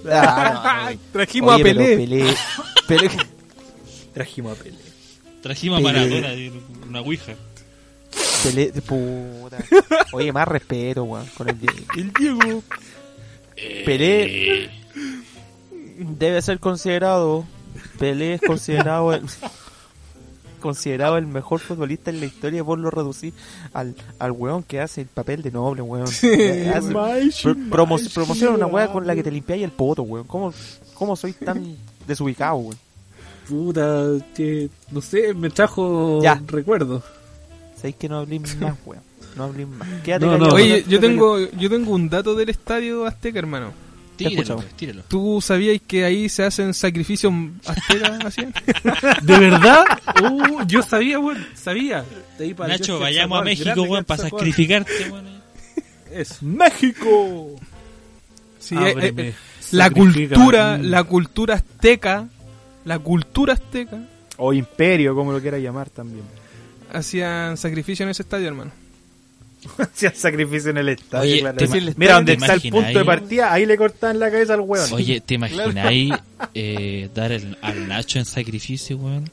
[0.10, 1.00] Ah, no, no.
[1.12, 1.98] Trajimos Oye, a pero Pelé.
[1.98, 2.36] Pelé,
[2.88, 3.26] Pelé-
[4.14, 4.78] Trajimos a Pelé.
[5.42, 6.52] Trajimos a Pero- Maradona de
[6.88, 7.34] una ouija.
[8.44, 9.58] Pelé, de puta.
[10.14, 11.78] Oye, más respeto, weón, con el Diego.
[11.98, 12.64] El Diego.
[13.86, 14.70] Pelé
[15.98, 17.46] debe ser considerado.
[18.00, 19.24] Pelé es considerado el,
[20.60, 22.64] considerado el mejor futbolista en la historia.
[22.64, 23.34] Vos lo reducís
[23.74, 26.08] al, al weón que hace el papel de noble, weón.
[26.08, 26.72] Hace-
[27.44, 30.26] pro- promo- promociona una weá con la que te limpiáis el poto, weón.
[30.28, 30.54] ¿Cómo,
[30.94, 31.76] cómo soy tan
[32.08, 32.78] desubicado, weón?
[33.48, 36.42] Puta, que no sé, me trajo Ya.
[36.48, 37.04] recuerdos.
[37.76, 39.04] Sabéis que no habléis más, weón.
[39.36, 39.88] No habléis más.
[40.04, 40.48] Quédate No, no.
[40.54, 43.72] Oye, yo tengo, yo tengo un dato del estadio Azteca, hermano.
[44.30, 45.06] Pues.
[45.08, 47.34] ¿Tú sabías que ahí se hacen sacrificios
[47.66, 48.42] aztecas así?
[49.22, 49.86] ¿De verdad?
[50.22, 52.06] Uh, yo sabía, weón, sabía.
[52.38, 55.42] De ahí para el Nacho, vayamos a México, weón, para sacrificarte, weón.
[56.12, 56.36] Eso.
[56.42, 57.56] ¡México!
[58.60, 59.34] Sí, eh, eh,
[59.72, 60.84] la cultura, Mm.
[60.84, 62.28] la cultura azteca,
[62.86, 64.08] la cultura azteca,
[64.38, 66.24] O imperio, como lo quiera llamar también.
[66.92, 68.72] hacían sacrificio en ese estadio, hermano.
[69.78, 71.58] Hacía sacrificio en el estadio, Oye, claro.
[71.58, 74.54] te Mira, Mira donde ¿te está el punto de partida, ahí le cortan la cabeza
[74.56, 74.92] al weón.
[74.94, 76.14] Oye, ¿te imagináis
[76.54, 79.30] eh, dar el, al Nacho en sacrificio, weón?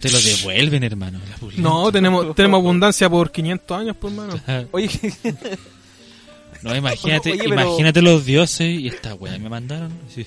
[0.00, 1.20] Te lo devuelven, hermano.
[1.56, 4.40] No, tenemos, tenemos abundancia por 500 años, por hermano.
[4.70, 4.88] Oye,
[6.62, 9.92] No, imagínate, Oye, pero- imagínate los dioses y esta weá me mandaron.
[10.12, 10.26] Sí.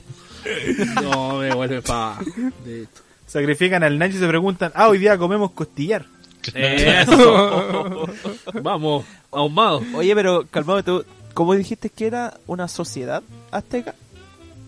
[1.01, 2.19] No, me vuelve pa.
[2.65, 3.01] De esto.
[3.27, 6.05] Sacrifican al Nacho y se preguntan, ah, hoy día comemos costillar.
[6.53, 8.07] Eso.
[8.61, 9.81] Vamos, ahumado.
[9.95, 13.95] oye, pero calmado, tú, ¿cómo dijiste que era una sociedad azteca?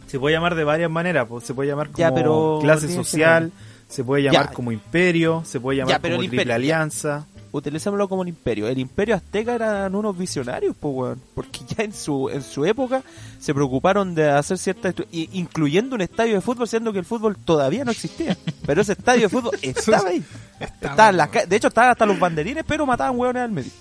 [0.07, 3.51] Se puede llamar de varias maneras, pues, se puede llamar como Ya, pero clase social,
[3.89, 4.53] se puede llamar Ya.
[4.53, 6.55] como imperio, se puede llamar Ya, pero como triple imperio, ya.
[6.55, 7.25] alianza.
[7.53, 8.67] Utilicémoslo como el imperio.
[8.67, 11.21] El imperio azteca eran unos visionarios, pues, weón.
[11.33, 13.01] Porque ya en su, en su época
[13.39, 14.93] se preocuparon de hacer ciertas...
[15.11, 18.35] incluyendo un estadio de fútbol, siendo que el fútbol todavía no existía.
[18.65, 20.21] Pero ese estadio de fútbol estaba ahí.
[20.59, 23.71] Estaba en las ca- de hecho, estaban hasta los banderines, pero mataban hueones al medio.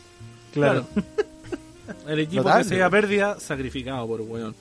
[0.53, 0.87] Claro.
[2.07, 4.55] El equipo que se pérdida, sacrificado por weón.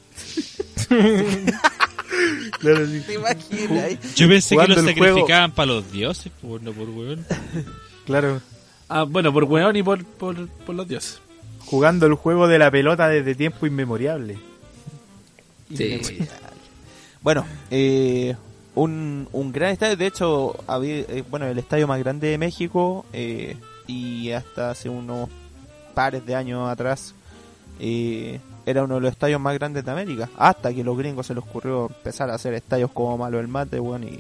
[2.62, 4.16] ¿Te imaginas?
[4.16, 7.26] Yo pensé que lo sacrificaban para los dioses, por, no por weón.
[8.06, 8.42] Claro.
[8.94, 11.22] Ah, bueno, por weón y por, por, por los dioses.
[11.66, 14.38] Jugando el juego de la pelota desde tiempo inmemoriable.
[17.22, 18.36] Bueno, eh,
[18.76, 19.96] un, un gran estadio.
[19.96, 23.56] De hecho, había, eh, bueno, el estadio más grande de México eh,
[23.88, 25.30] y hasta hace unos
[25.94, 27.16] pares de años atrás
[27.80, 30.30] eh, era uno de los estadios más grandes de América.
[30.38, 33.80] Hasta que los gringos se les ocurrió empezar a hacer estadios como Malo el Mate,
[33.80, 34.04] weón.
[34.04, 34.20] Y...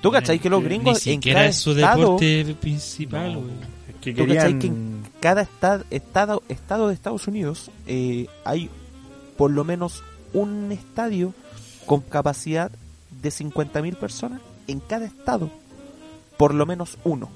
[0.00, 3.81] ¿Tú cachai que los Ni gringos en siquiera cada es su estado, deporte principal, weón.
[4.02, 4.58] Que ¿Tú querían...
[4.58, 8.68] que en cada estado, estado, estado de Estados Unidos eh, hay
[9.36, 10.02] por lo menos
[10.34, 11.32] un estadio
[11.86, 12.70] con capacidad
[13.22, 15.50] de 50.000 personas en cada estado?
[16.36, 17.28] Por lo menos uno.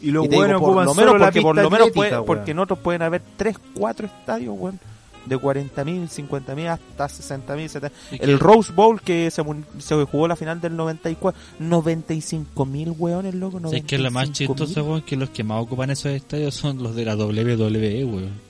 [0.00, 2.58] Y los Y te digo, por lo menos porque por lo menos puede- porque en
[2.58, 4.78] otros pueden haber 3, 4 estadios, weón,
[5.26, 7.90] de 40.000, 50.000 hasta 60.000, 70.000.
[8.12, 8.38] ¿Y El?
[8.38, 9.42] Rose Bowl que se,
[9.78, 14.32] se jugó la final del 94, 95.000 weones, loco, ¿Sabes qué es lo más 95.000.
[14.32, 15.02] chistoso, weón?
[15.02, 18.46] Que los que más ocupan esos estadios son los de la WWE, weón.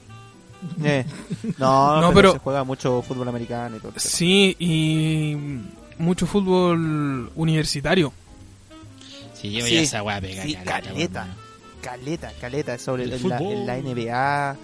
[0.82, 1.04] Eh,
[1.58, 3.92] No, No, pero, pero- se juega mucho fútbol americano y todo.
[3.96, 5.36] Sí, y
[5.98, 8.12] mucho fútbol universitario.
[9.34, 11.26] Si lleva Sí, ya esa weá pega sí, caleta, caleta.
[11.82, 13.52] Caleta, caleta, sobre El en la, fútbol.
[13.52, 14.56] en la NBA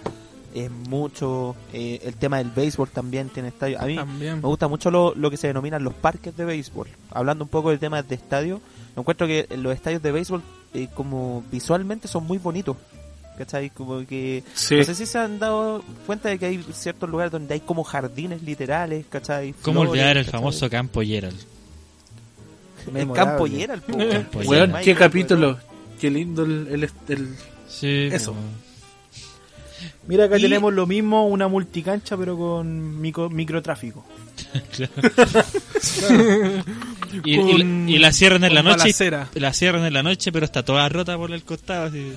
[0.53, 3.79] es mucho, eh, el tema del béisbol también tiene estadio.
[3.81, 4.35] A mí También.
[4.35, 6.87] me gusta mucho lo, lo que se denominan los parques de béisbol.
[7.11, 8.61] Hablando un poco del tema de estadio,
[8.95, 10.41] me encuentro que los estadios de béisbol
[10.73, 12.77] eh, como visualmente son muy bonitos.
[13.37, 13.71] ¿Cachai?
[13.71, 14.43] Como que...
[14.53, 14.75] Sí.
[14.75, 17.83] No sé si se han dado cuenta de que hay ciertos lugares donde hay como
[17.83, 19.53] jardines literales, ¿cachai?
[19.63, 20.39] ¿Cómo Flores, olvidar el ¿cachai?
[20.39, 21.39] famoso campo Gerald?
[22.93, 25.57] El campo Michael, qué capítulo.
[25.99, 27.35] Qué lindo el, el, el-
[27.67, 28.35] Sí, Eso.
[30.07, 34.03] Mira, acá Y- tenemos lo mismo, una multicancha, pero con micro, microtráfico.
[37.23, 38.77] Y, Con- y la- y la cierran en la noche.
[38.79, 39.29] balacera.
[39.35, 41.85] y- La cierran en la noche, pero está toda rota por el costado.
[41.85, 42.13] Así.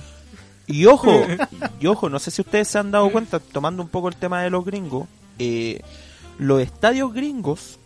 [0.65, 1.25] Y ojo,
[1.79, 4.41] y ojo, no sé si ustedes se han dado cuenta, tomando un poco el tema
[4.41, 5.07] de los gringos,
[5.39, 5.81] eh,
[6.39, 7.77] los estadios gringos,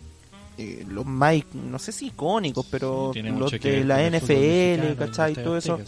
[0.58, 5.34] eh, los más, no sé si icónicos, pero los de la NFL, ¿cachai?
[5.36, 5.78] el Todo eso.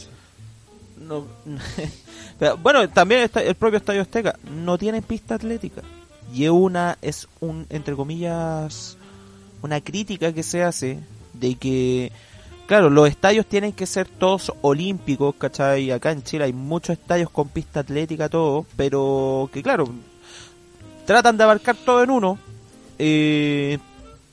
[1.00, 1.26] No-
[2.38, 5.82] Pero, bueno, también está el propio Estadio Azteca no tiene pista atlética.
[6.32, 8.96] Y es una, es un, entre comillas,
[9.62, 10.98] una crítica que se hace
[11.32, 12.12] de que,
[12.66, 15.90] claro, los estadios tienen que ser todos olímpicos, ¿cachai?
[15.90, 19.88] Acá en Chile hay muchos estadios con pista atlética, todo, pero que, claro,
[21.06, 22.38] tratan de abarcar todo en uno.
[22.98, 23.78] Eh,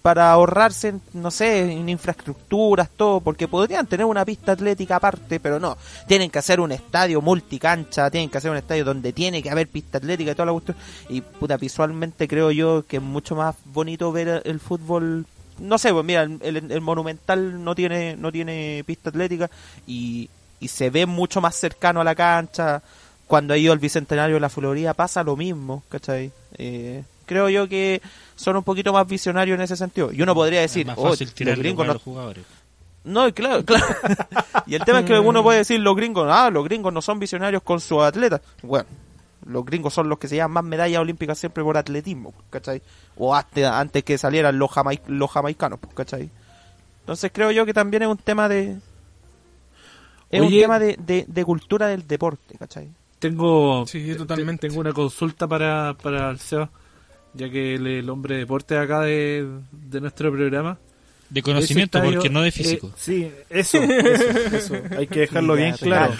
[0.01, 5.59] para ahorrarse, no sé, en infraestructuras, todo, porque podrían tener una pista atlética aparte, pero
[5.59, 5.77] no.
[6.07, 9.67] Tienen que hacer un estadio multicancha, tienen que hacer un estadio donde tiene que haber
[9.67, 10.77] pista atlética y toda la cuestión.
[11.09, 15.25] Y puta, visualmente creo yo que es mucho más bonito ver el fútbol.
[15.59, 19.51] No sé, pues mira, el, el- el Monumental no tiene no tiene pista atlética
[19.85, 20.29] y,
[20.59, 22.81] y se ve mucho más cercano a la cancha.
[23.27, 26.31] Cuando ha ido al Bicentenario de la Florida pasa lo mismo, ¿cachai?
[26.57, 28.01] Eh, creo yo que
[28.41, 30.11] son un poquito más visionarios en ese sentido.
[30.11, 32.45] Y uno podría decir, es más oh, fácil los tirar gringos a no, los jugadores.
[33.03, 33.85] no, claro, claro.
[34.65, 37.19] y el tema es que uno puede decir los gringos, ah, los gringos no son
[37.19, 38.41] visionarios con sus atletas.
[38.63, 38.85] Bueno,
[39.45, 42.81] los gringos son los que se llevan más medallas olímpicas siempre por atletismo, ¿cachai?
[43.17, 46.29] O hasta antes que salieran los, jamai- los jamaicanos, ¿cachai?
[47.01, 48.77] Entonces creo yo que también es un tema de...
[50.29, 50.61] Es un Oye.
[50.61, 52.89] tema de, de, de cultura del deporte, ¿cachai?
[53.19, 54.61] Tengo, Sí, totalmente.
[54.61, 56.69] te- tengo una consulta para, para el Seba,
[57.33, 60.77] ya que el, el hombre de deporte acá de, de nuestro programa.
[61.29, 62.91] De conocimiento, estadio, porque no de eh, físico.
[62.97, 64.75] Sí, eso, eso, eso.
[64.97, 66.11] Hay que dejarlo Sí, bien claro.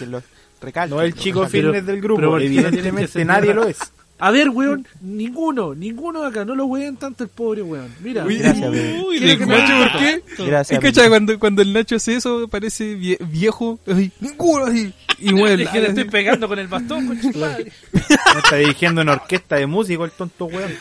[0.62, 3.54] recálquenlo, No el chico fitness del grupo, pero ¿por qué no tiene que evidentemente nadie
[3.54, 3.78] lo es.
[4.24, 7.88] A ver, weón, ninguno, ninguno acá, no lo weón tanto el pobre weón.
[8.02, 8.70] Mira, Uy, Gracias.
[9.04, 10.24] Uy, de que Nacho, ¿por qué?
[10.46, 13.80] Gracias, Es que, cuando, cuando el Nacho hace eso, parece vie- viejo.
[13.88, 14.94] Así, ninguno así.
[15.18, 17.08] Y mueve es que le estoy pegando con el bastón.
[17.08, 17.14] No
[18.44, 20.72] está dirigiendo una orquesta de músico el tonto weón.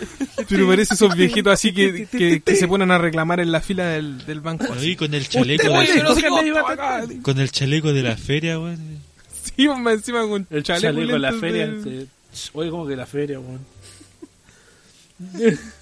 [0.48, 3.86] Pero parece esos viejitos así que, que, que se ponen a reclamar en la fila
[3.86, 4.64] del, del banco.
[4.70, 4.96] Oye, así.
[4.96, 8.78] con el chaleco, de, con el chaleco de la feria, weón.
[9.56, 11.66] Sí, más encima con El chaleco, chaleco de la feria.
[11.68, 12.06] de-
[12.54, 13.60] Oye, como que la feria, weón.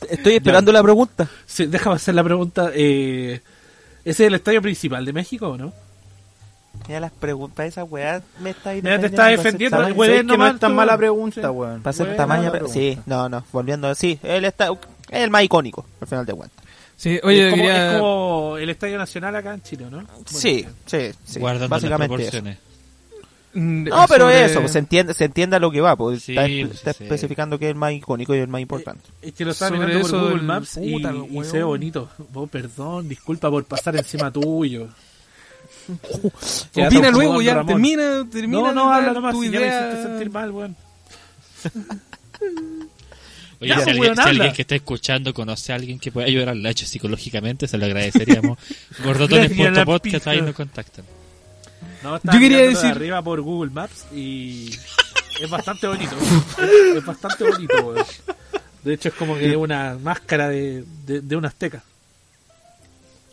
[0.08, 1.28] Estoy esperando la pregunta.
[1.46, 2.70] Sí, déjame hacer la pregunta.
[2.74, 3.40] Eh,
[4.04, 5.72] ¿Ese es el estadio principal de México o no?
[6.86, 10.10] Mira las preguntas, esa weá me está Mira, te está defendiendo, Para güey.
[10.10, 11.46] ¿Sabes que no es tan mala pregunta, Sí.
[11.48, 11.82] weón.
[11.92, 12.50] ser Buena tamaño.
[12.50, 12.72] pregunta.
[12.74, 13.94] Sí, no, no, volviendo.
[13.94, 14.68] Sí, él está.
[15.10, 16.64] Es el más icónico, al final de cuentas.
[16.96, 20.04] Sí, oye, es, como, quería- es como el Estadio Nacional acá en Chile, ¿no?
[20.26, 21.38] Sí, sí, sí.
[21.38, 22.30] guardando las básicamente eso.
[22.30, 22.58] proporciones.
[22.58, 22.67] mm,
[23.54, 26.32] No, pero sobre- eso, pues, se entiende, se entiende a lo que va, pues Sí,
[26.36, 27.04] está, pues, está sí.
[27.04, 29.02] especificando que es el más icónico y el más importante.
[29.22, 31.62] Es que lo estaba Sobre mirando por eso Google Maps y, puta, y se ve
[31.64, 32.10] bonito.
[32.34, 34.88] Oh, perdón, disculpa por pasar encima tuyo.
[36.76, 37.66] Opina luego, ya, Ramón.
[37.74, 39.88] termina, termina No, no, habla nomás, tu si ya me idea.
[39.88, 40.76] hiciste sentir mal, weón.
[43.60, 46.26] Oye, Ya, si, pues, alguien, si alguien que está escuchando conoce a alguien que pueda
[46.28, 48.56] ayudar al Lacho psicológicamente, se lo agradeceríamos.
[49.04, 51.04] Gordotones.podcast, ahí nos contactan.
[52.02, 54.70] No, estaba Yo quería de decir- arriba por Google Maps y
[55.42, 56.16] es bastante bonito.
[56.96, 57.94] es bastante bonito.
[58.84, 61.82] De hecho, es como que una máscara de, de, de un azteca.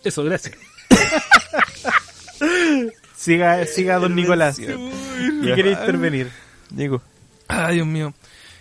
[0.04, 0.56] Eso, gracias.
[3.16, 4.58] Siga, siga don Nicolás.
[4.58, 4.76] ¿Qué
[5.54, 6.30] quiere intervenir?
[6.70, 7.02] Digo,
[7.48, 8.14] Ay, Dios mío.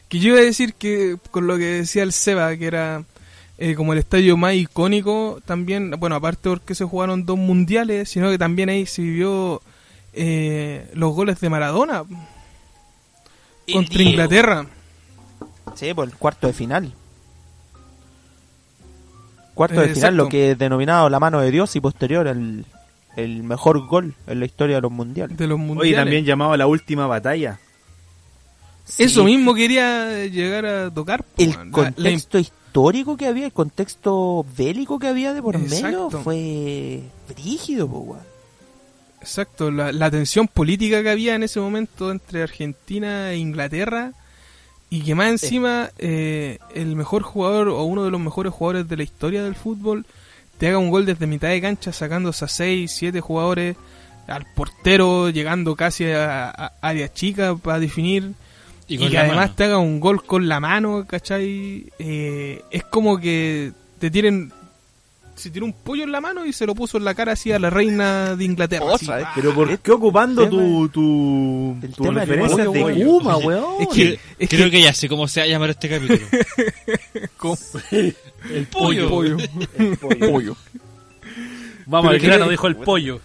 [0.08, 3.02] Que yo iba a decir que con lo que decía el Seba, que era
[3.58, 8.30] eh, como el estadio más icónico, también, bueno, aparte porque se jugaron dos mundiales, sino
[8.30, 9.60] que también ahí se vivió
[10.14, 12.04] eh, los goles de Maradona
[13.72, 14.66] contra Inglaterra.
[15.74, 16.92] sí, por el cuarto de final.
[19.54, 22.64] Cuarto Eh, de final, lo que es denominado la mano de Dios y posterior el,
[23.16, 25.36] el mejor gol en la historia de los mundiales.
[25.36, 25.82] De los mundiales.
[25.92, 27.58] Oye, también llamado la última batalla.
[28.98, 31.22] Eso mismo quería llegar a tocar.
[31.22, 35.56] po, El la- la- contexto histórico que había, el contexto bélico que había de por
[35.58, 38.33] medio fue brígido, po, weón.
[39.24, 44.12] Exacto, la, la tensión política que había en ese momento entre Argentina e Inglaterra
[44.90, 48.96] y que más encima eh, el mejor jugador o uno de los mejores jugadores de
[48.98, 50.04] la historia del fútbol
[50.58, 53.76] te haga un gol desde mitad de cancha sacándose a 6, 7 jugadores
[54.26, 58.32] al portero llegando casi a, a área chica para definir
[58.86, 59.54] Y que además mano.
[59.56, 61.90] te haga un gol con la mano, ¿cachai?
[61.98, 64.52] Eh, es como que te tiren
[65.34, 67.50] se tiró un pollo en la mano y se lo puso en la cara así
[67.52, 68.86] a la reina de Inglaterra.
[68.94, 69.04] así.
[69.06, 69.26] Otra vez.
[69.34, 73.02] Pero ¿por El qué ocupando tu, tu, el tu referencia de weón.
[73.02, 73.82] Kuma, weón?
[73.82, 76.20] Es que, es Creo que- que ya sé cómo se va a llamar este capítulo.
[77.36, 77.56] ¿cómo?
[77.90, 79.08] El pollo.
[79.08, 79.36] pollo.
[80.30, 80.56] Pollo.
[81.86, 83.20] Vamos Pero al grano, dijo el pollo.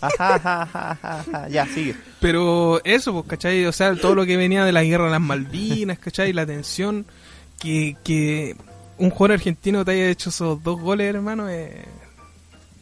[0.00, 1.48] Ajá, ajá, ajá, ajá, ajá.
[1.48, 1.94] Ya, sigue.
[2.20, 3.64] Pero eso, pues, ¿cachai?
[3.66, 6.32] O sea, todo lo que venía de la guerra de las Malvinas, ¿cachai?
[6.32, 7.06] La tensión,
[7.60, 8.56] que, que
[9.02, 11.84] un jugador argentino te haya hecho esos dos goles, hermano, eh,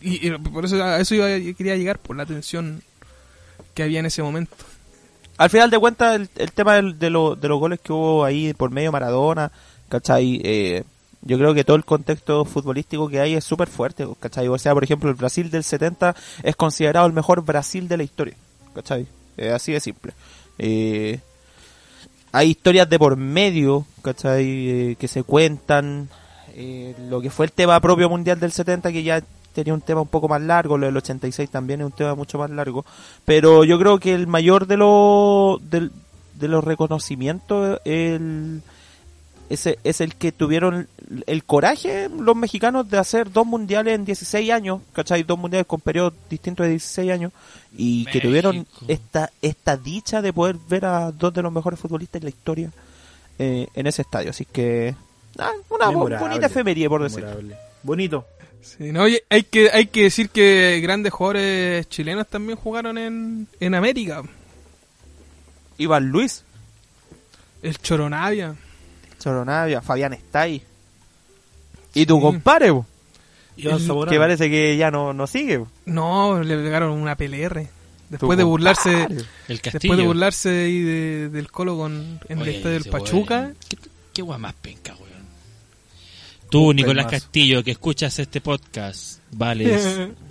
[0.02, 2.82] y, por eso a eso yo quería llegar, por la tensión
[3.74, 4.54] que había en ese momento.
[5.36, 8.24] Al final de cuentas, el, el tema del- de, lo- de los goles que hubo
[8.24, 9.50] ahí por medio de Maradona,
[9.88, 10.40] ¿cachai?
[10.44, 10.84] Eh,
[11.22, 14.48] yo creo que todo el contexto futbolístico que hay es súper fuerte, ¿cachai?
[14.48, 18.02] O sea, por ejemplo, el Brasil del 70 es considerado el mejor Brasil de la
[18.02, 18.34] historia,
[18.74, 19.06] ¿cachai?
[19.54, 20.12] Así de simple.
[20.58, 21.20] Eh,
[22.32, 24.44] hay historias de por medio, ¿cachai?
[24.46, 26.08] Eh, que se cuentan.
[26.54, 29.22] eh, lo que fue el tema propio mundial del 70, que ya
[29.54, 32.38] tenía un tema un poco más largo, lo del 86 también es un tema mucho
[32.38, 32.84] más largo.
[33.24, 35.92] Pero yo creo que el mayor de los, del-
[36.34, 38.62] de los reconocimientos el,
[39.50, 40.88] ese, es el que tuvieron
[41.26, 45.24] el coraje los mexicanos de hacer dos mundiales en 16 años, ¿cachai?
[45.24, 47.32] Dos mundiales con periodos distintos de 16 años
[47.76, 52.20] y que tuvieron esta, esta dicha de poder ver a dos de los mejores futbolistas
[52.20, 52.70] de la historia
[53.40, 54.30] eh, en ese estadio.
[54.30, 54.94] Así que,
[55.38, 56.28] ah, una Memorable.
[56.28, 57.24] bonita efemería, por decir.
[57.24, 57.56] Memorable.
[57.82, 58.24] Bonito.
[58.62, 63.48] Sí, no, oye, hay que, hay que decir que grandes jugadores chilenos también jugaron en,
[63.58, 64.22] en América.
[65.76, 66.44] Iván Luis,
[67.62, 68.54] El Choronavia.
[69.20, 70.62] Choronavia, Fabián Estay.
[71.94, 72.22] Y tu Sí.
[72.22, 72.68] compadre,
[73.56, 75.64] El- que parece que ya no, no sigue.
[75.86, 77.68] No, le pegaron una PLR.
[78.08, 79.02] Después de burlarse.
[79.48, 79.78] El castillo.
[79.80, 83.52] después de burlarse ahí de- del Colo con, en el Oye, estadio del Pachuca.
[83.68, 83.76] ¿Qué,
[84.12, 85.10] qué guay más penca, weón.
[86.50, 87.06] Tú, Nicolás.
[87.06, 90.08] Castillo, que escuchas este podcast, vales.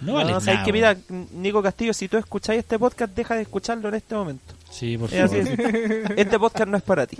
[0.00, 0.64] No vales No, sabes nada.
[0.66, 0.96] que mira.
[1.32, 4.52] Nico Castillo, si tú escucháis este podcast, deja de escucharlo en este momento.
[4.70, 6.18] Sí, por Es así favor.
[6.18, 7.16] Este podcast no es para ti.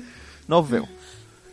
[0.48, 0.88] Nos vemos.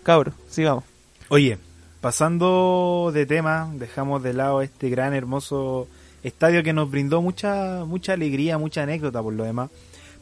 [0.03, 0.83] Cabros, sigamos.
[1.29, 1.57] Oye,
[2.01, 5.87] pasando de tema, dejamos de lado este gran, hermoso
[6.23, 9.69] estadio que nos brindó mucha mucha alegría, mucha anécdota por lo demás.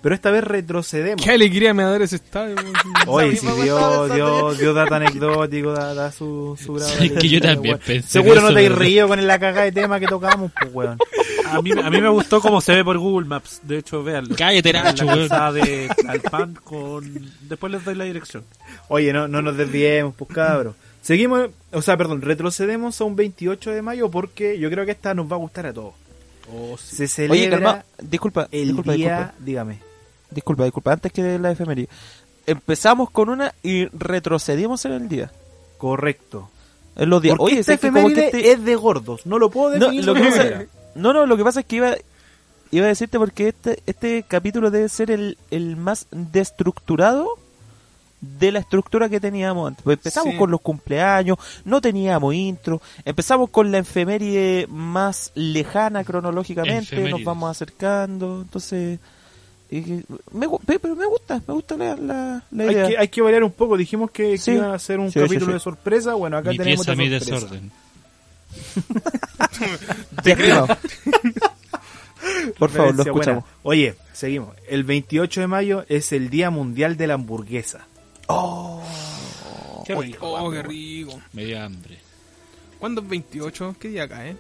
[0.02, 1.24] Pero esta vez retrocedemos.
[1.24, 2.56] Qué alegría me va a dar ese estadio.
[3.08, 6.90] Oye, si misma dio, estaba dio, pensando dio dato anecdótico, da, da su, su grado.
[6.90, 7.86] Sí, de que yo alegría, también weón.
[7.86, 10.98] pensé Seguro no te has reído con la cagada de tema que tocamos, pues, weón.
[11.48, 13.60] A mí, a mí me gustó cómo se ve por Google Maps.
[13.64, 14.36] De hecho, véanlo.
[14.38, 15.20] Cállate, La Nacho, weón.
[15.20, 17.32] calzada de Alpan con...
[17.42, 18.44] Después les doy la dirección.
[18.88, 20.76] Oye, no, no nos desviemos, pues cabros.
[21.02, 25.14] Seguimos, o sea, perdón, retrocedemos a un 28 de mayo porque yo creo que esta
[25.14, 25.94] nos va a gustar a todos.
[26.54, 26.96] Oh, sí.
[26.96, 29.89] Se celebra Oye, calma, disculpa, el disculpa, día, disculpa, dígame.
[30.32, 31.90] Disculpa, disculpa, antes que la efeméride.
[32.48, 35.32] Empezamos con una y retrocedimos en el día.
[35.78, 36.50] Correcto.
[36.96, 37.38] En los días.
[37.38, 39.26] Porque Oye, esta ¿sabes que como que efeméride este- es de gordos.
[39.26, 40.70] No lo puedo No, definir lo de que otra pasa- manera.
[40.96, 41.96] no, no, lo que pasa es que iba,
[42.72, 47.28] iba a decirte porque este, este capítulo debe ser el, el más destructurado
[48.22, 49.84] de la estructura que teníamos antes.
[49.84, 50.38] Pues empezamos Sí.
[50.38, 57.50] con los cumpleaños, no teníamos intro, empezamos con la efeméride más lejana cronológicamente, nos vamos
[57.52, 59.00] acercando, entonces...
[59.72, 60.48] eh, me,
[60.80, 62.88] pero me gusta, me gusta la, la, la Hay idea.
[62.88, 63.78] que, hay que variar un poco.
[63.78, 64.52] Dijimos que, que Sí.
[64.52, 65.54] iban a hacer un Sí, capítulo sí.
[65.54, 66.14] de sorpresa.
[66.16, 67.72] Bueno, acá Mi tenemos pieza, mi desorden.
[70.24, 70.68] Ya, estimado.
[72.58, 73.44] Por favor, lo escuchamos.
[73.44, 73.46] buena.
[73.64, 74.56] Oye, seguimos.
[74.68, 77.88] El 28 de mayo es el Día Mundial de la Hamburguesa.
[79.86, 80.18] Qué rico.
[80.32, 81.20] Oh, qué rico.
[81.34, 81.98] Me dio hambre.
[82.80, 83.76] ¿Cuándo es 28?
[83.80, 84.36] ¿Qué día cae?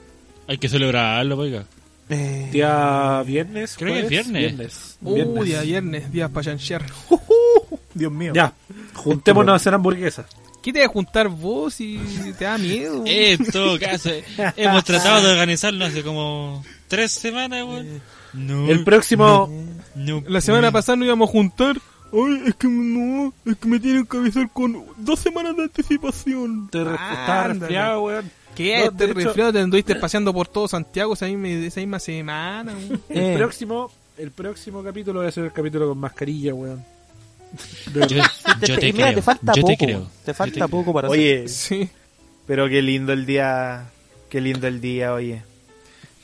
[0.47, 1.65] Hay que celebrarlo, oiga.
[2.09, 3.75] Eh, Día viernes.
[3.77, 4.41] Creo que es viernes.
[4.41, 4.97] Viernes.
[5.01, 5.45] Uh, Viernes.
[5.45, 6.85] día viernes, día para chanchear.
[7.93, 8.33] Dios mío.
[8.35, 8.53] Ya,
[8.95, 10.25] juntémonos a hacer hamburguesas.
[10.61, 11.99] ¿Qué te vas a juntar vos si
[12.37, 13.03] te da miedo?
[13.05, 14.23] Eh, en todo caso, eh,
[14.57, 18.01] hemos tratado de organizarlo hace como tres semanas, weón.
[18.33, 19.49] No, El próximo,
[19.95, 21.77] no La semana pasada nos íbamos a juntar.
[22.11, 26.67] Ay, es que no, es que me tienen que avisar con dos semanas de anticipación.
[26.71, 27.59] te estaba Ándale.
[27.59, 28.31] resfriado, weón.
[28.55, 28.79] ¿Qué?
[28.79, 32.73] No, este resfriado te anduviste paseando por todo Santiago esa misma, esa misma semana.
[33.09, 33.33] El Eh.
[33.37, 36.83] próximo, el próximo capítulo va a ser el capítulo con mascarilla, weón.
[37.95, 38.23] Yo, yo
[38.59, 39.15] te, te y mira, creo.
[39.15, 39.73] te falta yo poco.
[39.75, 40.07] te creo.
[40.23, 40.67] Te falta creo.
[40.69, 41.89] poco para Oye, Sí.
[42.45, 43.85] pero qué lindo el día.
[44.29, 45.41] Qué lindo el día, oye.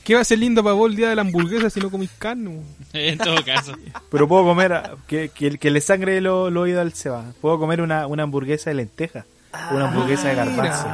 [0.04, 2.10] ¿Qué va a ser lindo para vos el día de la hamburguesa si no comís
[2.18, 2.50] carne?
[2.50, 2.64] weón?
[2.92, 3.72] En todo caso.
[4.10, 4.72] Pero puedo comer.
[4.74, 7.24] ah, Que, que, que le sangre lo, lo oído al Seba.
[7.40, 9.24] Puedo comer una, una hamburguesa de lenteja.
[9.72, 10.86] Una hamburguesa de garbanzo.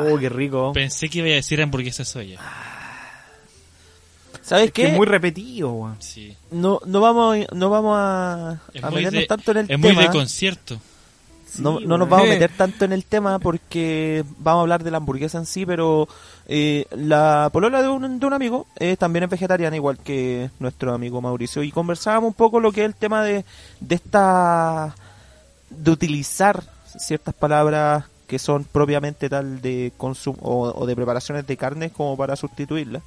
[0.00, 0.72] Oh, qué rico.
[0.72, 2.38] Pensé que iba a decir hamburguesa soya.
[4.42, 4.88] ¿Sabes Es que qué?
[4.90, 5.96] es muy repetido, weón.
[6.00, 6.36] Sí.
[6.52, 10.02] No, no vamos, no vamos a, meternos de, tanto en el es muy tema.
[10.02, 10.80] de concierto.
[11.58, 12.34] no, Sí, no nos vamos a Eh.
[12.34, 16.06] meter tanto en el tema porque vamos a hablar de la hamburguesa en sí, pero
[16.46, 20.94] eh, la polola de un, de un amigo eh, también es vegetariana, igual que nuestro
[20.94, 23.44] amigo Mauricio, y conversábamos un poco lo que es el tema de,
[23.80, 24.94] de esta
[25.70, 26.62] de utilizar
[26.98, 32.36] ciertas palabras que son propiamente tal de consumo o, de preparaciones de carne como para
[32.36, 33.02] sustituirlas.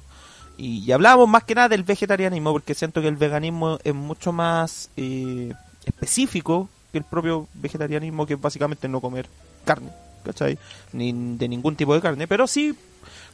[0.56, 4.32] Y, y hablábamos más que nada del vegetarianismo, porque siento que el veganismo es mucho
[4.32, 5.52] más eh,
[5.84, 9.26] específico que el propio vegetarianismo, que es básicamente no comer
[9.64, 9.90] carne,
[10.24, 10.58] ¿cachai?
[10.92, 12.74] Ni de ningún tipo de carne, pero sí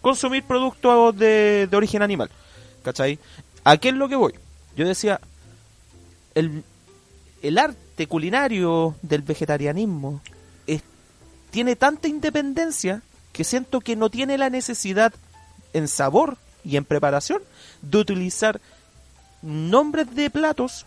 [0.01, 2.31] consumir productos de, de origen animal,
[2.83, 3.19] ¿cachai?
[3.65, 4.35] ¿A qué es lo que voy?
[4.77, 5.21] Yo decía,
[6.35, 6.63] el,
[7.43, 10.21] el arte culinario del vegetarianismo
[11.57, 13.01] tiene tanta independencia
[13.33, 15.15] que siento que no tiene la necesidad
[15.73, 17.41] en sabor y en preparación
[17.81, 18.61] de utilizar
[19.41, 20.85] nombres de platos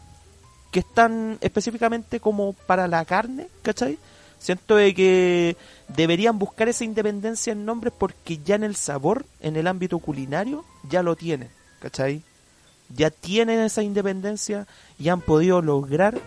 [0.69, 3.97] que están específicamente como para la carne, ¿cachai?
[4.37, 9.55] Siento de que deberían buscar esa independencia en nombres porque ya en el sabor, en
[9.55, 12.21] el ámbito culinario, ya lo tienen, ¿cachai?
[12.95, 14.67] Ya tienen esa independencia
[14.99, 16.21] y han podido lograr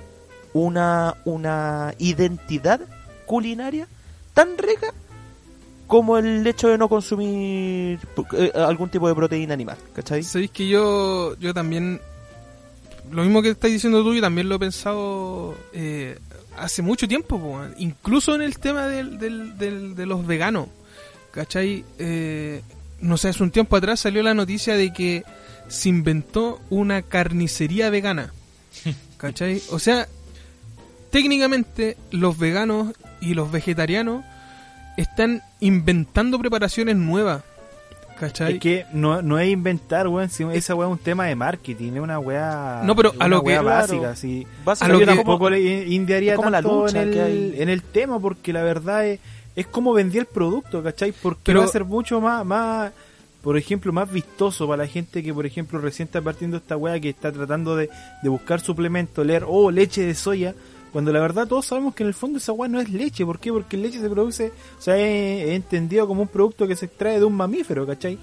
[0.53, 2.81] una, una identidad
[3.27, 3.87] culinaria
[4.35, 4.93] tan rica
[5.87, 7.99] como el hecho de no consumir
[8.33, 10.23] eh, algún tipo de proteína animal, ¿cachai?
[10.23, 12.01] Sabéis que yo, yo también,
[13.11, 16.19] lo mismo que estáis diciendo tú, yo también lo he pensado eh,
[16.57, 20.69] hace mucho tiempo, po, incluso en el tema del, del, del- de los veganos,
[21.31, 21.85] ¿cachai?
[21.99, 22.63] Eh,
[23.01, 25.25] no sé, hace un tiempo atrás salió la noticia de que
[25.69, 28.33] se inventó una carnicería vegana,
[29.19, 29.61] ¿cachai?
[29.71, 30.09] O sea,
[31.11, 34.25] técnicamente los veganos y los vegetarianos
[34.97, 37.43] están inventando preparaciones nuevas,
[38.21, 38.55] ¿cachai?
[38.55, 40.29] Es que no, no es inventar, weón.
[40.29, 41.93] si esa weá es un tema de marketing.
[41.95, 42.83] Es una weá.
[42.85, 43.65] No, pero a lo que- claro.
[43.65, 44.17] básica.
[44.17, 44.47] Sí.
[44.65, 47.25] Básicamente lo que- tampoco le indiaría como la lucha en, que el,
[47.55, 47.63] hay.
[47.63, 49.21] en el tema porque la verdad es,
[49.57, 51.13] es como vendía el producto, ¿cachai?
[51.13, 52.93] Porque Pero- va a ser mucho más, más,
[53.43, 57.01] por ejemplo, más vistoso para la gente que, por ejemplo, recién está partiendo esta weá
[57.01, 57.89] que está tratando de,
[58.23, 60.55] de buscar suplemento, leer, oh, leche de soya,
[60.93, 63.25] cuando la verdad todos sabemos que en el fondo esa weá no es leche.
[63.25, 63.53] ¿Por qué?
[63.53, 67.19] Porque leche se produce, o sea, es, es entendido como un producto que se extrae
[67.19, 68.19] de un mamífero, ¿cachai?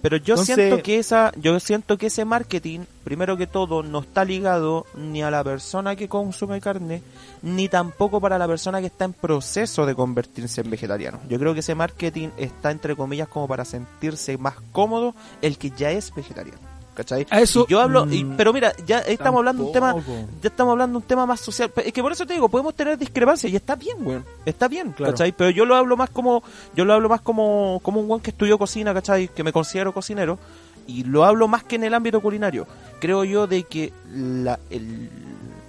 [0.00, 4.00] Pero yo Entonces- siento que esa, yo siento que ese marketing, primero que todo, no
[4.00, 7.02] está ligado ni a la persona que consume carne,
[7.42, 11.20] ni tampoco para la persona que está en proceso de convertirse en vegetariano.
[11.28, 15.70] Yo creo que ese marketing está entre comillas como para sentirse más cómodo el que
[15.70, 16.71] ya es vegetariano.
[16.94, 17.26] ¿Cachai?
[17.30, 19.94] A eso- Y yo hablo, y- Mm, pero mira, ya estamos hablando de un tema,
[19.94, 20.18] Tampoco.
[20.42, 21.72] ya estamos hablando un tema más social.
[21.76, 24.24] Es que por eso te digo, podemos tener discrepancias y está bien, weón.
[24.44, 25.12] Está bien, Claro.
[25.12, 25.32] ¿cachai?
[25.32, 26.42] Pero yo lo hablo más como,
[26.76, 29.28] yo lo hablo más como, como un weón que estudió cocina, ¿cachai?
[29.28, 30.38] Que me considero cocinero.
[30.84, 32.66] y lo hablo más que en el ámbito culinario,
[33.00, 35.08] creo yo de que la, el-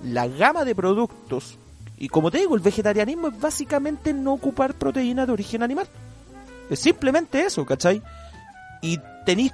[0.04, 1.56] la gama de productos,
[2.00, 5.86] y como te digo, el vegetarianismo es básicamente no ocupar proteína de origen animal.
[6.68, 8.02] Es simplemente eso, ¿cachai?
[8.82, 9.54] Y tenéis,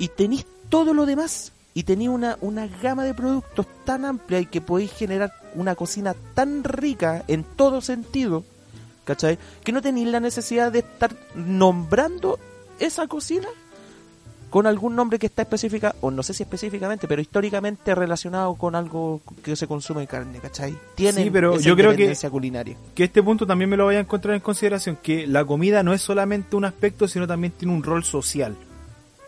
[0.00, 1.52] y tenéis todo lo demás.
[1.74, 6.14] Y tenéis una, una gama de productos tan amplia y que podéis generar una cocina
[6.34, 8.42] tan rica en todo sentido,
[9.04, 9.38] ¿cachai?
[9.62, 12.38] Que no tenéis la necesidad de estar nombrando
[12.80, 13.46] esa cocina
[14.50, 18.74] con algún nombre que está específica, o no sé si específicamente, pero históricamente relacionado con
[18.74, 20.74] algo que se consume carne, ¿cachai?
[20.94, 22.74] Tienen Sí, pero esa yo creo que- culinaria.
[22.94, 25.92] que este punto también me lo vaya a encontrar en consideración, que la comida no
[25.92, 28.56] es solamente un aspecto, sino también tiene un rol social.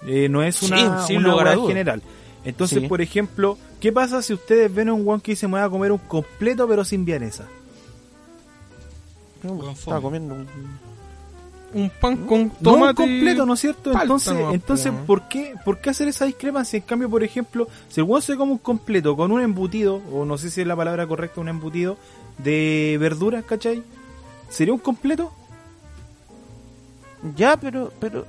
[0.06, 2.02] Eh, no es una, Sí, una general.
[2.44, 2.88] Entonces, Sí.
[2.88, 5.68] por ejemplo, ¿qué pasa si ustedes ven a un guan que dice me voy a
[5.68, 7.46] comer un completo pero sin vianesa?
[9.72, 10.46] Estaba comiendo un...
[11.72, 12.94] Un pan con No un tomate.
[12.96, 13.92] completo, ¿no es cierto?
[13.92, 15.04] Entonces, entonces po.
[15.06, 16.76] ¿por qué, ¿por qué hacer esa discrepancia?
[16.78, 20.24] En cambio, por ejemplo, si el guan se come un completo con un embutido, o
[20.24, 21.96] no sé si es la palabra correcta, un embutido
[22.38, 23.84] de verduras, ¿cachai?
[24.48, 25.30] ¿Sería un completo?
[27.36, 27.92] Ya, pero...
[28.00, 28.26] pero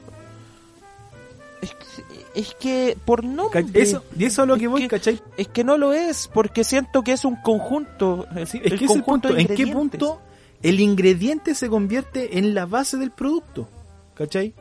[2.36, 3.66] es que por nombre...
[3.74, 5.22] Eso, y eso es a lo Es que voy, que- ¿cachai?
[5.38, 8.28] Es que no lo es, porque siento que es un conjunto.
[8.32, 10.22] el- el es que ese conjunto punto, de ¿en qué punto
[10.62, 13.68] el ingrediente se convierte en la base del producto?
[14.16, 14.54] ¿Cachai?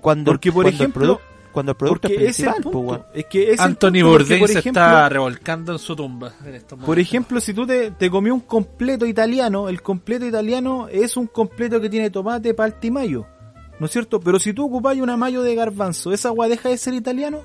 [0.00, 3.06] Cuando, Porque, por cuando ejemplo, el cuando el producto Porque es es el principal, punto.
[3.14, 6.32] es que es el Anthony Bourdain por se ejemplo, está revolcando en su tumba.
[6.46, 10.86] En estos Por ejemplo, si tú te, te comí un completo italiano, el completo italiano
[10.88, 13.26] es un completo que tiene tomate, palta y mayo.
[13.80, 14.20] ¿No es cierto?
[14.20, 17.42] Pero si tú ocupáis una mayo de garbanzo, ¿esa agua deja de ser italiano?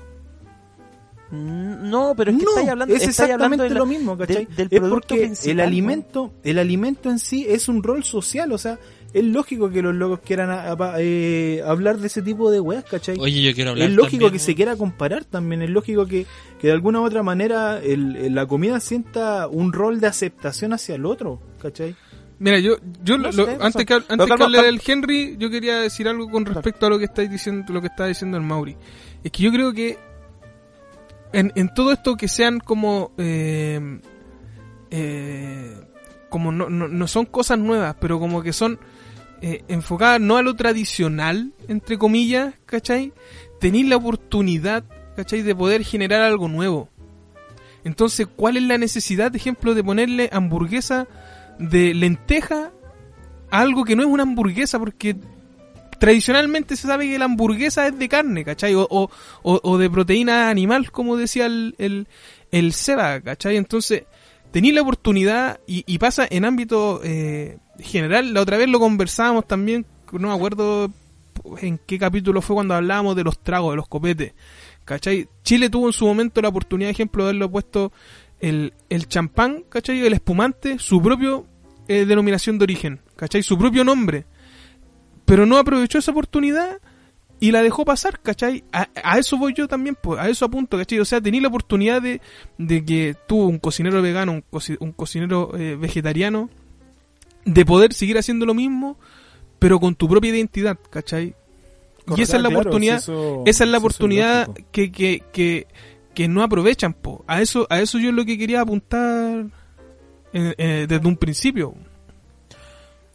[1.30, 4.46] Mm, No, pero es que no, estáis hablando, es hablando exactamente la- lo mismo, ¿cachai?
[4.46, 8.52] del- del es porque principal, el alimento, el alimento en sí es un rol social,
[8.52, 8.78] o sea,
[9.12, 12.84] es lógico que los locos quieran a- a- eh, hablar de ese tipo de weas,
[12.84, 13.16] ¿cachai?
[13.20, 16.26] Oye, yo quiero hablar es lógico también, que se quiera comparar también, es lógico que,
[16.60, 20.72] que de alguna u otra manera el- el- la comida sienta un rol de aceptación
[20.72, 21.94] hacia el otro, ¿cachai?
[22.38, 24.62] Mira, yo, yo No lo- sé, no antes que, antes que calma, hable calma.
[24.62, 27.86] del Henry, yo quería decir algo con respecto a lo que estáis diciendo, lo que
[27.86, 28.76] está diciendo el Mauri.
[29.22, 29.98] Es que yo creo que
[31.32, 34.00] en, en todo esto que sean como eh,
[34.90, 35.80] eh,
[36.28, 38.78] como no, no, no son cosas nuevas, pero como que son
[39.40, 43.12] eh, enfocadas no a lo tradicional, entre comillas, ¿cachai?
[43.60, 44.84] Tenéis la oportunidad,
[45.16, 45.42] ¿cachai?
[45.42, 46.88] De poder generar algo nuevo.
[47.84, 51.06] Entonces, ¿cuál es la necesidad, de ejemplo, de ponerle hamburguesa
[51.58, 52.72] de lenteja
[53.50, 54.78] a algo que no es una hamburguesa?
[54.78, 55.16] Porque
[55.98, 58.74] tradicionalmente se sabe que la hamburguesa es de carne, ¿cachai?
[58.74, 59.10] O,
[59.42, 62.08] o, de proteína animal, como decía el, el,
[62.50, 63.56] el Seba, ¿cachai?
[63.56, 64.04] Entonces,
[64.50, 68.34] tenéis la oportunidad y, y pasa en ámbito eh, general.
[68.34, 70.90] La otra vez lo conversábamos también, no me acuerdo
[71.60, 74.32] en qué capítulo fue cuando hablábamos de los tragos, de los copetes.
[74.84, 75.28] ¿Cachai?
[75.42, 77.92] Chile tuvo en su momento la oportunidad, ejemplo, de haberlo puesto
[78.40, 80.04] el, el champán, ¿cachai?
[80.04, 81.46] El espumante, su propio
[81.88, 83.42] eh, denominación de origen, ¿cachai?
[83.42, 84.26] Su propio nombre.
[85.24, 86.78] Pero no aprovechó esa oportunidad
[87.40, 88.64] y la dejó pasar, ¿cachai?
[88.72, 90.98] A, a eso voy yo también, pues, a eso apunto, ¿cachai?
[91.00, 92.20] O sea, tenía la oportunidad de,
[92.58, 94.44] de que tú, un cocinero vegano, un,
[94.80, 96.50] un cocinero eh, vegetariano,
[97.44, 98.98] de poder seguir haciendo lo mismo,
[99.58, 101.34] pero con tu propia identidad, ¿cachai?
[102.16, 105.66] y esa es la Claro, oportunidad, si eso- esa es la si oportunidad que, que,
[106.14, 107.24] que no aprovechan, po.
[107.26, 109.46] A eso, a eso yo es lo que quería apuntar
[110.32, 111.74] eh, eh, desde un principio.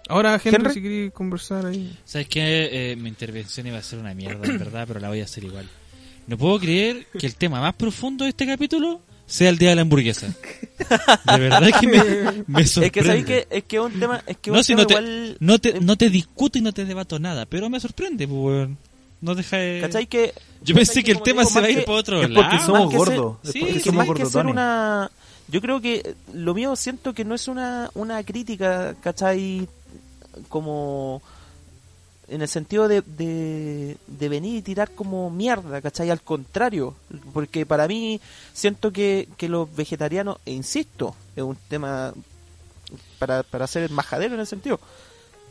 [0.08, 0.74] Ahora, Henry, Henry.
[0.74, 1.96] si queréis conversar ahí.
[2.04, 2.92] ¿Sabes qué?
[2.92, 5.44] Eh, mi intervención iba a ser una mierda, en verdad, pero la voy a hacer
[5.44, 5.68] igual.
[6.26, 9.76] No puedo creer que el tema más profundo de este capítulo sea el día de
[9.76, 10.28] la hamburguesa.
[11.26, 13.26] De verdad que me, me Es que sabéis sorprende.
[13.26, 15.38] que es que es un tema, es que No, un si tema no te, igual
[15.40, 18.70] no, te, no te discuto y no te debato nada, pero me sorprende, pues.
[19.22, 19.82] No deja de...
[19.82, 22.22] ¿Cachai que Yo pensé ¿cachai que el tema digo, se va a ir por otro
[22.22, 22.66] Es porque lado.
[22.66, 25.12] somos gordos, sí, porque somos una
[25.48, 29.68] yo creo que lo mío siento que no es una una crítica ¿cachai?
[30.48, 31.22] como
[32.28, 36.10] en el sentido de, de, de venir y tirar como mierda, ¿cachai?
[36.12, 36.96] Al contrario,
[37.34, 38.22] porque para mí
[38.54, 42.14] siento que, que los vegetarianos, e insisto, es un tema
[43.18, 44.80] para, para ser majadero en el sentido,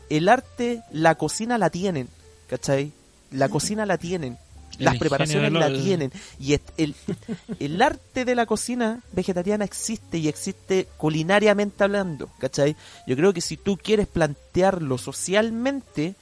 [0.09, 2.07] el arte, la cocina la tienen,
[2.47, 2.93] ¿cachai?
[3.31, 4.37] La cocina la tienen,
[4.77, 6.95] El las preparaciones la tienen, y el,
[7.59, 12.75] el arte de la cocina vegetariana existe y existe culinariamente hablando, ¿cachai?
[13.07, 16.15] Yo creo que si tú quieres plantearlo socialmente,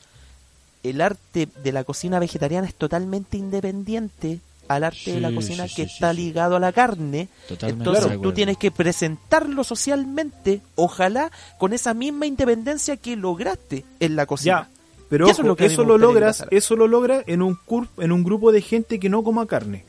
[0.83, 5.75] el arte de la cocina vegetariana es totalmente independiente al arte de la cocina sí,
[5.75, 6.23] que sí, está sí, sí.
[6.23, 7.29] ligado a la carne.
[7.47, 13.85] Totalmente Entonces de tú tienes que presentarlo socialmente, ojalá con esa misma independencia que lograste
[13.99, 14.69] en la cocina.
[14.69, 14.76] Ya,
[15.09, 17.55] Pero ojo, eso es lo eso que a lo, logras, eso lo logra en un
[17.57, 19.85] cur- en un grupo de gente que no coma carne.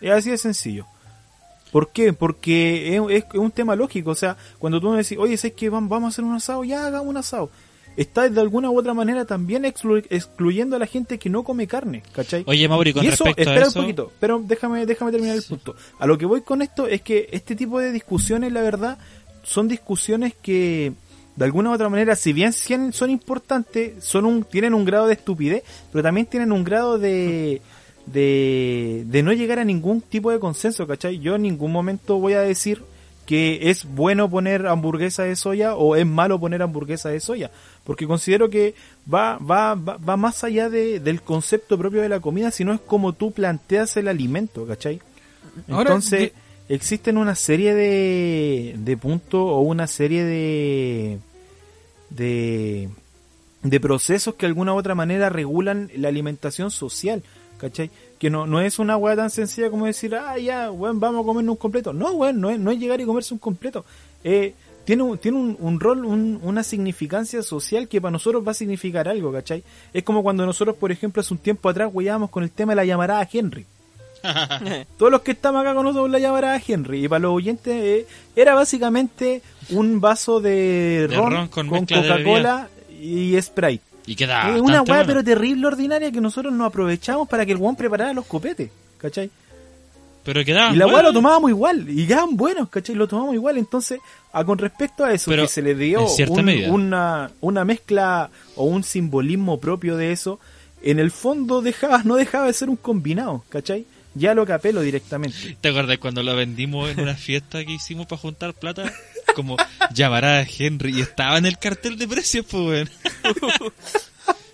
[0.00, 0.86] Es así de sencillo.
[1.70, 2.12] ¿Por qué?
[2.12, 4.10] Porque es, es- es un tema lógico.
[4.10, 6.64] O sea, cuando tú me decís, oye, ¿sabes que vamos a hacer un asado?
[6.64, 7.50] Ya hagamos un asado.
[7.94, 11.66] Estás de alguna u otra manera también exclu- excluyendo a la gente que no come
[11.66, 12.42] carne, ¿cachai?
[12.46, 13.78] Oye, Mauri, con y eso, respecto a espera eso...
[13.80, 15.76] un poquito, pero déjame, déjame terminar el punto.
[15.98, 18.96] A lo que voy con esto es que este tipo de discusiones, la verdad,
[19.42, 20.94] son discusiones que,
[21.36, 25.14] de alguna u otra manera, si bien son importantes, son un, tienen un grado de
[25.14, 27.62] estupidez, pero también tienen un grado de,
[28.06, 31.18] de, de no llegar a ningún tipo de consenso, ¿cachai?
[31.20, 32.82] Yo en ningún momento voy a decir
[33.26, 37.50] que es bueno poner hamburguesa de soya o es malo poner hamburguesa de soya,
[37.84, 38.74] porque considero que
[39.12, 42.80] va, va, va, va más allá de, del concepto propio de la comida, sino es
[42.80, 45.00] como tú planteas el alimento, ¿cachai?
[45.68, 46.32] Ahora, Entonces,
[46.74, 51.18] existen una serie de, de puntos o una serie de,
[52.10, 52.88] de,
[53.62, 57.22] de procesos que de alguna u otra manera regulan la alimentación social,
[57.58, 57.90] ¿cachai?
[58.18, 61.26] Que no, no es una weá tan sencilla como decir, ah, ya, weón, vamos a
[61.26, 61.92] comernos un completo.
[61.92, 63.84] No, weón, no es, no es llegar y comerse un completo.
[64.24, 64.54] Eh,
[64.84, 69.08] tiene un, tiene un, rol, un- una significancia social que para nosotros va a significar
[69.08, 69.62] algo, ¿cachai?
[69.92, 72.76] Es como cuando nosotros, por ejemplo, hace un tiempo atrás, weábamos con el tema de
[72.76, 73.66] la llamarada Henry.
[74.98, 77.04] Todos los que estamos acá conocemos la llamarada Henry.
[77.04, 81.86] Y para los oyentes eh, era básicamente un vaso de, De ron, ron con con,
[81.86, 82.68] Coca-Cola
[83.00, 83.82] y Sprite.
[84.06, 85.04] Y queda una bueno.
[85.06, 88.70] pero terrible, ordinaria, que nosotros nos aprovechamos para que el weón preparara los copetes.
[88.98, 89.30] ¿Cachai?
[90.24, 91.08] Pero quedaba y la weá bueno.
[91.08, 91.88] lo tomábamos igual.
[91.88, 92.94] Y quedaban buenos, ¿cachai?
[92.94, 93.58] Lo tomamos igual.
[93.58, 93.98] Entonces,
[94.32, 98.64] a, con respecto a eso, Pero que se le dio un- una, una mezcla o
[98.64, 100.38] un simbolismo propio de eso,
[100.82, 103.84] en el fondo dejaba, no dejaba de ser un combinado, ¿cachai?
[104.14, 105.56] Ya lo capelo directamente.
[105.60, 108.92] ¿Te acuerdas cuando lo vendimos en una fiesta que hicimos para juntar plata?
[109.34, 109.56] Como
[109.94, 112.90] llamará a Henry y estaba en el cartel de precios, pues, weón.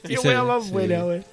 [0.06, 0.70] Qué weá más sí.
[0.70, 1.24] buena, weón.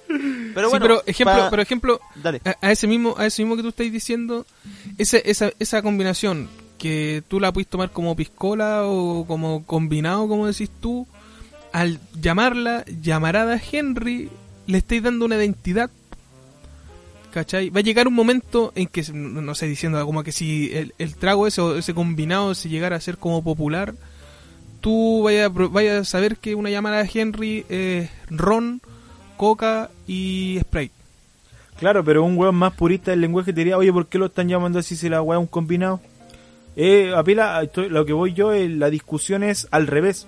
[0.54, 2.40] Pero Sí, bueno, pero ejemplo, pa- pero ejemplo, Dale.
[2.44, 4.44] a, a ese mismo, a ese mismo que tú estás diciendo,
[4.98, 6.48] esa, esa, esa combinación
[6.78, 11.06] que tú la puedes tomar como piscola o como combinado, como decís tú,
[11.72, 14.30] al llamarla llamarada Henry,
[14.66, 15.90] le estáis dando una identidad.
[17.36, 17.68] ¿Cachai?
[17.68, 20.94] Va a llegar un momento en que, no no sé, diciendo como que si el,
[20.96, 23.92] el trago ese o ese combinado se llegara a ser como popular,
[24.80, 28.80] tú vayas a, pro- vayas a saber que una llamada Henry es ron,
[29.36, 30.94] coca y Sprite.
[31.78, 34.48] Claro, pero un weón más purista del lenguaje te diría, oye, ¿por qué lo están
[34.48, 36.00] llamando así si la weá es un combinado?
[36.74, 37.12] Eh,
[37.62, 40.26] estoy- lo que voy yo, la discusión es al revés.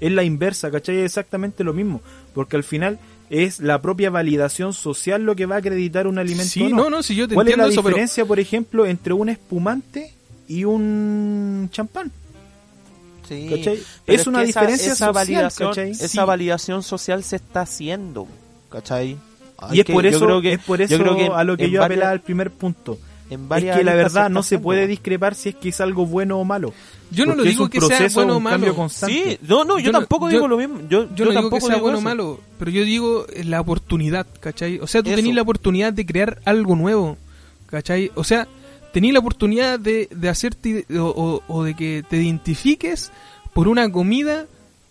[0.00, 0.96] Es la inversa, ¿cachai?
[1.00, 2.00] Es exactamente lo mismo.
[2.34, 2.98] Porque al final
[3.30, 6.44] es la propia validación social lo que va a acreditar un alimento.
[6.50, 8.38] Sí, o no, no, si yo te ¿Cuál es entiendo la eso, pero diferencia, por
[8.40, 10.12] ejemplo, entre un espumante
[10.48, 12.12] y un champán?
[13.28, 13.78] Sí, ¿Cachai?
[14.04, 15.90] pero Es una que esa- diferencia esa social, validación, ¿cachai?
[15.90, 16.18] Esa Sí.
[16.18, 18.28] validación social se está haciendo,
[18.70, 19.16] ¿cachai?
[19.58, 21.26] Hay y es que- por yo eso, creo que- es por yo eso creo que
[21.34, 22.98] a lo que yo varias- apelaba al primer punto.
[23.30, 24.90] En Es varias que la verdad no se puede haciendo.
[24.90, 26.72] discrepar si es que es algo bueno o malo.
[27.10, 28.76] yo no lo es digo un que sea bueno o un cambio malo.
[28.76, 29.14] constante.
[29.14, 30.80] Sí, no, no, yo, Yo no- tampoco yo- digo lo mismo.
[30.88, 33.60] Yo, Yo no digo tampoco que sea bueno o malo, pero yo digo eh, la
[33.60, 34.78] oportunidad, ¿cachai?
[34.80, 37.16] O sea, tú tenés la oportunidad de crear algo nuevo,
[37.66, 38.10] ¿cachai?
[38.14, 38.46] O sea,
[38.92, 43.10] tenés la oportunidad de, de hacerte o, o- o de que te identifiques
[43.52, 44.46] por una comida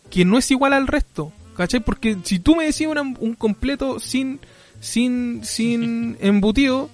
[0.09, 1.79] que no es igual al resto, ¿cachai?
[1.79, 4.39] Porque si tú me decís una- un completo sin
[4.79, 6.89] sin sin embutido,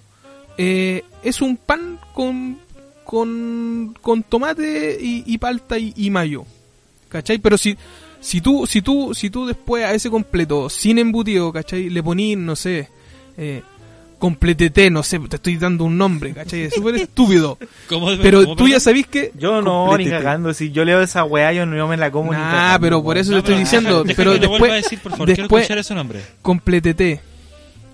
[0.63, 2.57] eh, es un pan con
[3.03, 6.45] con, con tomate y, y palta y, y mayo,
[7.09, 7.39] ¿cachai?
[7.39, 7.75] Pero si
[8.21, 11.89] si tú, si tú, si tú después a ese completo, sin embutido, ¿cachai?
[11.89, 12.87] Le ponís, no sé,
[13.37, 13.63] eh,
[14.19, 16.61] completete, no sé, te estoy dando un nombre, ¿cachai?
[16.61, 17.57] Es súper estúpido.
[17.89, 19.31] ¿Cómo- Pero cómo, tú ya sabís que...
[19.37, 20.23] Yo no, ni completete.
[20.23, 20.53] cagando.
[20.53, 23.17] Si yo leo esa weá, yo no me la como ni Nah, cagando, pero por
[23.17, 25.95] eso No, te estoy diciendo, pero a después, decir, por favor, quiero después, escuchar ese
[25.95, 26.21] nombre.
[26.43, 27.19] completete.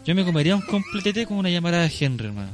[0.07, 2.51] Yo me comería un completete con una llamada de Henry, hermano.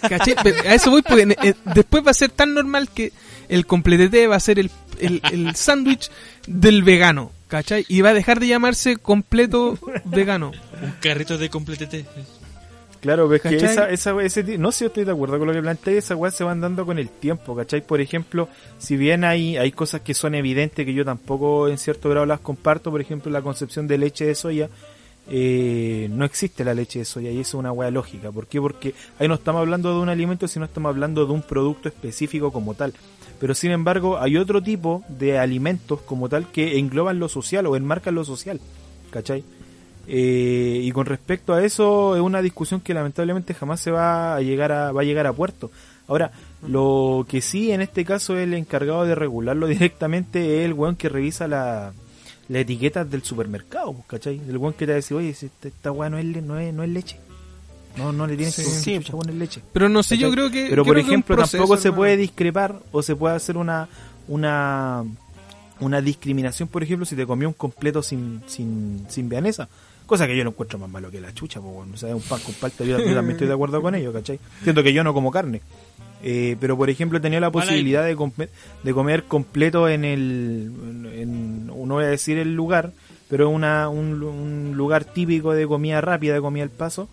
[0.00, 0.36] ¿Cachai?
[0.40, 3.12] Pero a eso voy porque eh, después va a ser tan normal que
[3.48, 6.10] el completete va a ser el, el, el sándwich
[6.46, 7.84] del vegano, ¿cachai?
[7.88, 10.52] Y va a dejar de llamarse completo vegano.
[10.80, 12.04] Un carrito de completete.
[13.00, 15.48] Claro, pero es que esa, esa, ese, no sé si yo estoy de acuerdo con
[15.48, 17.80] lo que planteé, esas weas se van dando con el tiempo, ¿cachai?
[17.80, 18.48] Por ejemplo,
[18.78, 22.40] si bien hay, hay cosas que son evidentes que yo tampoco en cierto grado las
[22.40, 24.68] comparto, por ejemplo, la concepción de leche de soya,
[25.28, 28.30] eh, no existe la leche de soya y eso es una wea lógica.
[28.30, 28.60] ¿Por qué?
[28.60, 32.52] Porque ahí no estamos hablando de un alimento, sino estamos hablando de un producto específico
[32.52, 32.94] como tal.
[33.40, 37.76] Pero sin embargo, hay otro tipo de alimentos como tal que engloban lo social o
[37.76, 38.60] enmarcan lo social,
[39.10, 39.44] ¿cachai?
[40.08, 44.40] Eh, y con respecto a eso es una discusión que lamentablemente jamás se va a
[44.40, 45.70] llegar a va a llegar a puerto.
[46.06, 46.30] Ahora,
[46.66, 51.08] lo que sí en este caso el encargado de regularlo directamente es el weón que
[51.08, 51.92] revisa la,
[52.48, 54.40] las etiquetas del supermercado, pues, ¿cachai?
[54.48, 56.58] El weón que te va a decir, oye, esta, esta weá no es, le- no,
[56.58, 57.18] es, no es leche.
[57.96, 58.62] No, no le tienes Sí.
[58.62, 59.62] que Sí, chucha poner leche.
[59.72, 60.66] Pero no sé, yo creo que.
[60.68, 63.88] Pero creo por ejemplo, proceso, tampoco se puede discrepar o se puede hacer una
[64.28, 65.02] una
[65.80, 69.68] una discriminación, por ejemplo, si te comió un completo sin sin sin vianesa.
[70.04, 72.22] Cosa que yo no encuentro más malo que la chucha, pues bueno, o sea, un
[72.22, 74.38] pan con palta, yo, yo también estoy de acuerdo con ello, ¿cachai?
[74.62, 75.62] Siento que yo no como carne.
[76.22, 78.48] Eh, pero por ejemplo he tenido la posibilidad de, come-
[78.82, 80.70] de comer completo en el
[81.14, 82.92] en, no voy a decir el lugar
[83.28, 87.08] pero una, un, un lugar típico de comida rápida de comida al paso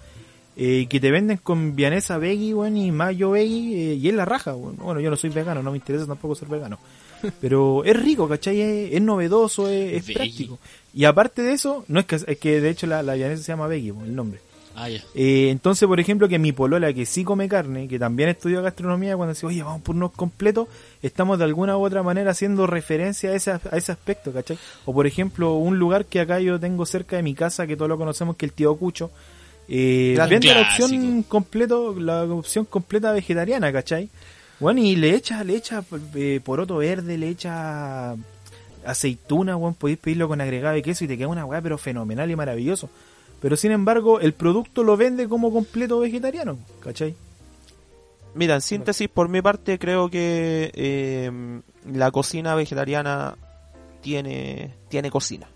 [0.55, 4.23] eh, que te venden con vianesa veggie weón, y mayo veggie eh, y es la
[4.23, 4.77] raja weón.
[4.77, 6.80] bueno yo no soy vegano no me interesa tampoco ser vegano.
[7.41, 8.61] Pero es rico ¿cachai?
[8.61, 10.59] es, es novedoso es, práctico.
[10.93, 13.51] Y aparte de eso no es que es que de hecho la, la vianesa se
[13.51, 14.39] llama veggie weón, el nombre
[14.76, 18.62] Ah, eh, entonces, por ejemplo, que mi polola, que sí come carne, que también estudió
[18.64, 20.68] gastronomía, cuando dice, oye, vamos por unos completos,
[21.04, 24.58] estamos de alguna u otra manera haciendo referencia a ese, a ese aspecto, ¿cachai?
[24.86, 27.90] O, por ejemplo, un lugar que acá yo tengo cerca de mi casa, que todos
[27.90, 29.12] lo conocemos, que es el tío Cucho,
[29.68, 34.10] eh, vende la opción completo, la opción completa vegetariana, ¿cachai?
[34.60, 35.84] Bueno, y le echa, le echa
[36.16, 38.16] eh, poroto verde, le echa
[38.86, 42.30] aceituna, weón, podéis pedirlo con agregado de queso y te queda una weá, pero fenomenal
[42.30, 42.90] y maravilloso.
[43.44, 47.14] Pero sin embargo, el producto lo vende como completo vegetariano, ¿cachai?
[48.36, 51.61] Mira, en síntesis, por mi parte, creo que eh,
[51.91, 53.36] la cocina vegetariana
[54.02, 55.48] tiene, tiene cocina.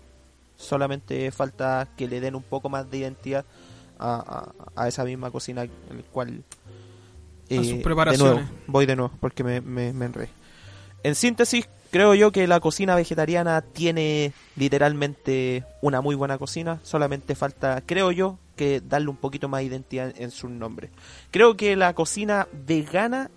[0.56, 3.44] Solamente falta que le den un poco más de identidad
[3.98, 6.42] a, a- a esa misma cocina en el cual...
[7.48, 8.34] eh, A sus de preparaciones.
[8.34, 10.28] nuevo, voy de nuevo, porque me, me, me enredé.
[11.02, 16.80] En síntesis, creo yo que la cocina vegetariana tiene literalmente una muy buena cocina.
[16.82, 20.90] Solamente falta, creo yo, que darle un poquito más de identidad en su nombre.
[21.30, 23.30] Creo que la cocina vegana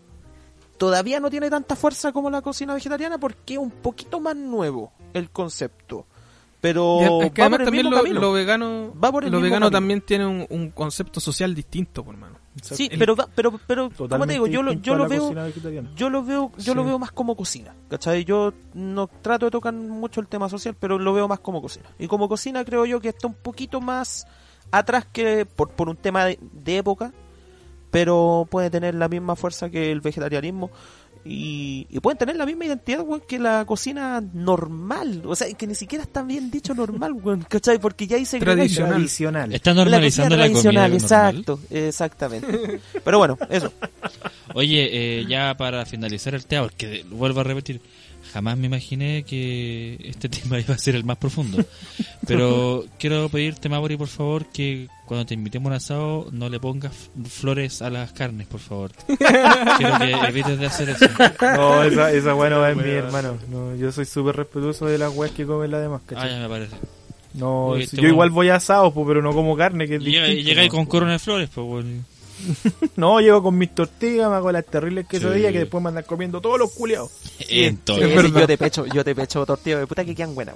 [0.78, 4.92] todavía no tiene tanta fuerza como la cocina vegetariana porque es un poquito más nuevo
[5.14, 6.06] el concepto.
[6.60, 9.38] Pero es que va además por el también mismo lo, vegano, Va por el lo
[9.38, 9.72] mismo vegano camino.
[9.72, 12.41] también tiene un, un concepto social distinto, por mano.
[12.62, 15.34] Sí, pero, pero, pero como te digo, yo lo, yo lo veo
[15.96, 18.26] yo lo veo yo lo veo más como cocina ¿cachai?
[18.26, 21.90] yo no trato de tocar mucho el tema social pero lo veo más como cocina.
[21.98, 24.28] Y como cocina creo yo que está un poquito más
[24.70, 27.14] atrás que por, por un tema de, de época
[27.90, 30.72] pero puede tener la misma fuerza que el vegetarianismo
[31.24, 35.68] y, y pueden tener la misma identidad weón, que la cocina normal o sea que
[35.68, 37.80] ni siquiera está bien dicho normal weón, ¿cachai?
[37.80, 38.96] porque ya dice Tradicional.
[38.96, 39.54] Tradicional.
[39.54, 40.94] Está normalizando la, comida normal.
[40.94, 43.72] exacto exactamente pero bueno eso
[44.54, 47.82] Oye, eh, ya para finalizar el tema, porque vuelvo a repetir,
[48.34, 51.64] jamás me imaginé que este tema iba a ser el más profundo.
[52.28, 56.60] Pero quiero pedirte, Mauri, por favor, que cuando te invitemos a un asado no le
[56.60, 56.94] pongas
[57.30, 58.92] flores a las carnes, por favor.
[59.06, 61.06] Quiero que evites de hacer eso.
[61.42, 63.38] No, esa, esa weá no va en mí, hermano.
[63.50, 66.30] No, yo soy súper respetuoso de las weas que comen las demás, Ah, ¿cachai?
[66.32, 66.76] ya me parece.
[67.34, 70.06] No, Oye, yo igual voy a asados, pues, pero no como carne, que es Y
[70.06, 70.78] llega- y distinto, llegáis ¿no?
[70.78, 72.04] con corona de flores, pues, bueno.
[72.96, 75.54] No, llego con mis tortillas, me hago las terribles quesadillas Sí.
[75.54, 77.12] que después me andan comiendo todos los culiados.
[77.50, 80.56] Entonces, Sí, yo te pecho yo te pecho tortilla de puta que quedan buenas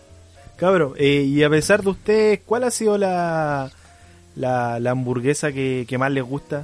[0.57, 3.69] Cabro, eh, y a pesar de ustedes, ¿cuál ha sido la,
[4.35, 6.63] la, la hamburguesa que, que más les gusta?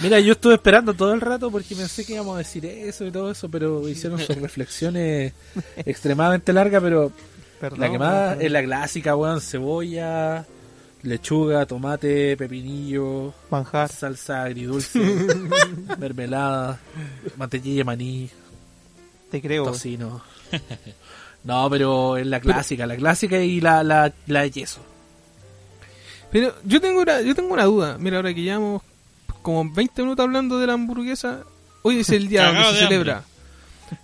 [0.00, 3.12] Mira, yo estuve esperando todo el rato porque pensé que íbamos a decir eso y
[3.12, 5.32] todo eso, pero hicieron sus reflexiones
[5.86, 7.12] extremadamente largas, pero
[7.76, 10.44] la que más es la clásica, weón, cebolla,
[11.02, 14.98] lechuga, tomate, pepinillo, manjar salsa agridulce,
[15.98, 16.78] mermelada,
[17.36, 18.30] mantequilla de maní,
[19.30, 20.22] te creo tocino.
[21.44, 24.80] No, pero es la clásica, la clásica y la, la, la de yeso.
[26.30, 27.98] Pero yo tengo una, yo tengo una duda.
[27.98, 28.80] Mira, ahora que llevamos
[29.42, 31.40] como 20 minutos hablando de la hamburguesa,
[31.82, 33.24] hoy es el día donde se celebra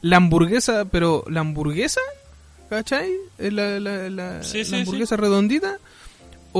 [0.02, 2.00] la hamburguesa, pero la hamburguesa,
[2.68, 3.10] ¿cachai?
[3.38, 5.78] Es La, la, la, Sí, la sí, hamburguesa redondita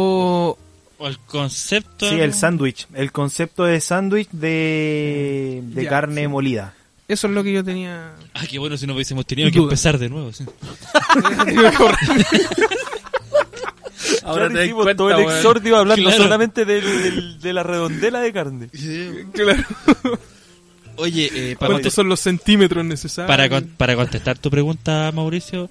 [0.01, 0.59] o
[1.01, 2.09] o el concepto...
[2.09, 2.89] Sí, el sándwich.
[2.93, 6.29] El concepto de sándwich de, de Ya, carne sí.
[6.29, 6.75] molida.
[7.07, 8.15] eso es lo que yo tenía.
[8.35, 9.66] Ah, qué bueno si no hubiésemos tenido que Duda.
[9.66, 10.33] empezar de nuevo.
[10.33, 10.45] sí.
[14.25, 15.37] Ahora te hicimos cuenta, todo el weón.
[15.37, 16.23] exordio hablando Claro.
[16.23, 18.69] solamente del- de la redondela de carne.
[19.33, 19.65] Claro.
[20.97, 23.29] Oye, eh, para, ¿Cuántos son los centímetros necesarios?
[23.29, 25.70] para, con- para contestar tu pregunta, Mauricio,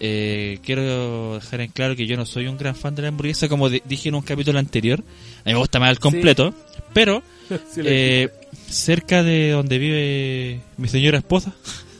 [0.00, 3.48] eh, quiero dejar en claro que yo no soy un gran fan de la hamburguesa,
[3.48, 5.00] como di- dije en un capítulo anterior.
[5.00, 6.52] A mí me gusta más el completo,
[6.92, 7.22] pero
[7.72, 8.28] Sí, eh,
[8.68, 11.52] cerca de donde vive mi señora esposa,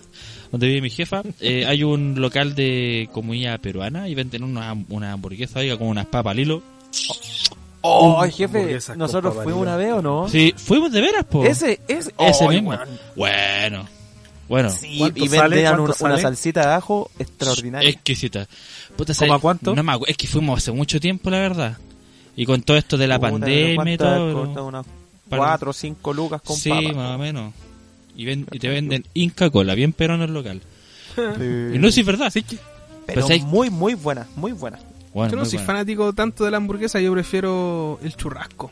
[0.50, 5.12] donde vive mi jefa, eh, hay un local de comida peruana y venden una, una
[5.12, 6.62] hamburguesa, oiga, con unas papas al hilo.
[7.88, 10.28] Oh, jefe, nosotros fuimos una vez o no?
[10.28, 11.44] Sí, fuimos de veras, po.
[11.44, 12.70] Ese, ese, Ese oh, mismo.
[12.70, 12.88] weón.
[13.14, 13.88] Bueno,
[14.48, 15.56] Bueno, Sí, ¿Cuánto y sale?
[15.56, 17.90] vendían ¿Cuánto una, salsita de ajo extraordinaria.
[17.90, 18.46] exquisita.
[18.96, 19.74] Puta, ¿Cómo a cuánto?
[19.74, 21.76] No me acu- es que fuimos hace mucho tiempo, la verdad.
[22.36, 24.66] Y con todo esto de la Puta, pandemia y ¿cuánto todo.
[24.68, 24.86] Unas
[25.28, 26.94] para- cuatro o cinco lucas con sí, papas.
[26.94, 27.54] más o menos.
[28.16, 30.62] Y, ven- y te venden Inca Cola, bien perón el local.
[31.16, 31.22] Sí.
[31.74, 32.32] Y no, sí es verdad.
[32.32, 34.78] Pero Pues hay- muy, muy buena, muy buena.
[35.14, 38.70] Bueno, Yo no soy fanático tanto de la hamburguesa, yo prefiero el churrasco.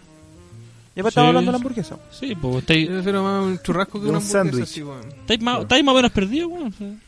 [0.96, 1.08] Ya me Sí.
[1.08, 1.98] estaba hablando de la hamburguesa.
[2.12, 4.50] Sí, pues Yo estáis, prefiero más un churrasco que De una un hamburguesa.
[4.50, 4.68] sándwich.
[4.68, 5.00] Sí, weón.
[5.08, 7.00] estáis más, estáis más o menos perdidos, weón.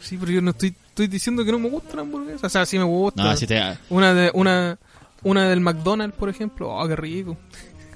[0.00, 2.46] Sí, pero yo no estoy, estoy diciendo que no me gusta la hamburguesa.
[2.46, 3.22] O sea, sí me gusta.
[3.24, 3.60] No, si te...
[3.90, 4.78] Una de una
[5.24, 6.70] una del McDonald's, por ejemplo.
[6.74, 7.36] Oh, qué rico.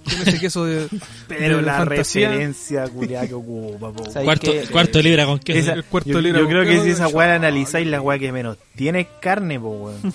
[0.05, 0.89] Tiene ese queso de
[1.29, 2.29] Pero de la fantasía.
[2.31, 4.05] referencia culiada que ocupa, po.
[4.11, 4.67] ¿Sabes Cuarto, qué?
[4.71, 5.59] cuarto de libra con queso.
[5.61, 7.35] Esa- el cuarto yo, libra yo con creo que queso, si esa yo- weá la
[7.37, 10.01] analizáis, la weá que menos tiene es carne, po, weón.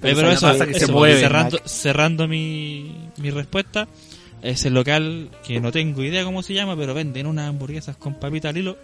[0.00, 3.86] Pero eso, masa que eso, se mueve, cerrando, cerrando mi, mi respuesta,
[4.42, 8.14] es el local que no tengo idea cómo se llama, pero venden unas hamburguesas con
[8.14, 8.76] papita al hilo.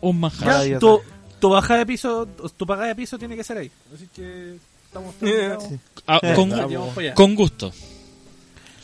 [0.00, 0.66] Un manjar.
[0.68, 1.00] Ya, tu,
[1.40, 2.26] tu baja de piso,
[2.56, 3.70] tu paga de piso tiene que ser ahí.
[3.94, 5.78] Así que estamos todos Sí.
[6.06, 7.14] Ah, Eh, con, para allá.
[7.14, 7.72] con gusto.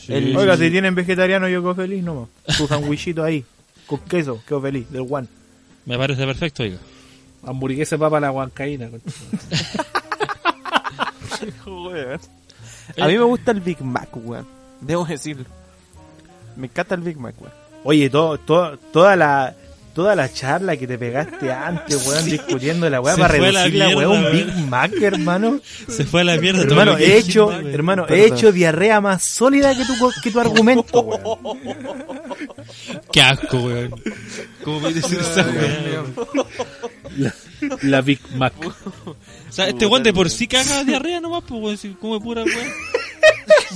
[0.07, 2.29] El- Oiga, si tienen vegetariano, yo quedo feliz nomás.
[2.47, 3.45] Su sandwichito ahí,
[3.85, 5.27] con queso, quedo feliz, del one.
[5.85, 6.77] Me parece perfecto, oiga.
[7.45, 8.89] Hamburguesa papa la huancaína.
[11.63, 12.19] Joder.
[12.99, 14.45] A mí me gusta el Big Mac, weón.
[14.81, 15.45] Debo decirlo.
[16.55, 17.53] Me encanta el Big Mac, weón.
[17.83, 19.55] Oye, todo, todo, toda la
[19.93, 23.79] toda la charla que te pegaste antes, weón, discutiendo la weá para fue la reducir
[23.79, 24.69] la weá a un Big weón.
[24.69, 25.59] Mac, hermano.
[25.89, 26.61] Se fue a la mierda.
[26.63, 27.67] todo hermano, he dijiste, hecho, weón.
[27.73, 31.59] hermano, he hecho diarrea más sólida que tu, co- que tu argumento, weón.
[33.11, 33.93] Qué asco, weón.
[34.63, 36.15] ¿Cómo puedes decir esa weón?
[37.81, 38.53] La Big Mac.
[39.49, 42.43] O sea, este weón de por sí caga diarrea nomás, pues weón, si come pura
[42.43, 42.67] weón.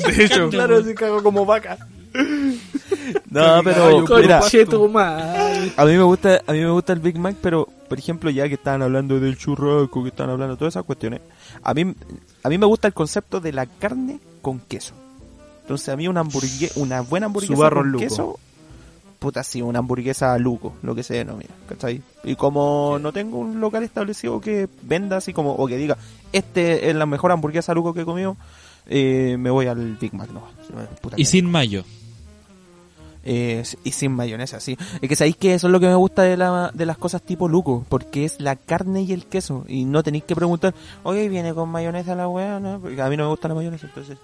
[0.15, 1.77] De hecho, Claro, se cago como vaca.
[3.29, 7.67] No, pero mira, a mí me gusta, a mí me gusta el Big Mac, pero
[7.89, 11.21] por ejemplo, ya que estaban hablando del churrasco, que estaban hablando de todas esas cuestiones,
[11.63, 11.93] a mí
[12.43, 14.93] a mí me gusta el concepto de la carne con queso.
[15.61, 18.03] Entonces, a mí una hamburguesa, una buena hamburguesa Su barro con luco.
[18.03, 18.39] queso,
[19.23, 22.01] puta sí, una hamburguesa luco, lo que se denomina, ¿cachai?
[22.25, 25.97] Y como no tengo un local establecido que venda así como o que diga,
[26.33, 28.35] este es la mejor hamburguesa luco que he comido,
[28.85, 30.43] eh, me voy al Big Mac, no.
[30.99, 31.85] Puta Y sin mayo.
[33.23, 34.77] eh, y sin mayonesa, sí.
[35.01, 37.21] Es que sabéis que eso es lo que me gusta de, la, de las cosas
[37.21, 39.63] tipo luco, porque es la carne y el queso.
[39.69, 40.73] Y no tenéis que preguntar,
[41.03, 42.59] oye, ¿viene con mayonesa la weá?
[42.59, 44.17] No, porque a mí no me gusta la mayonesa, entonces...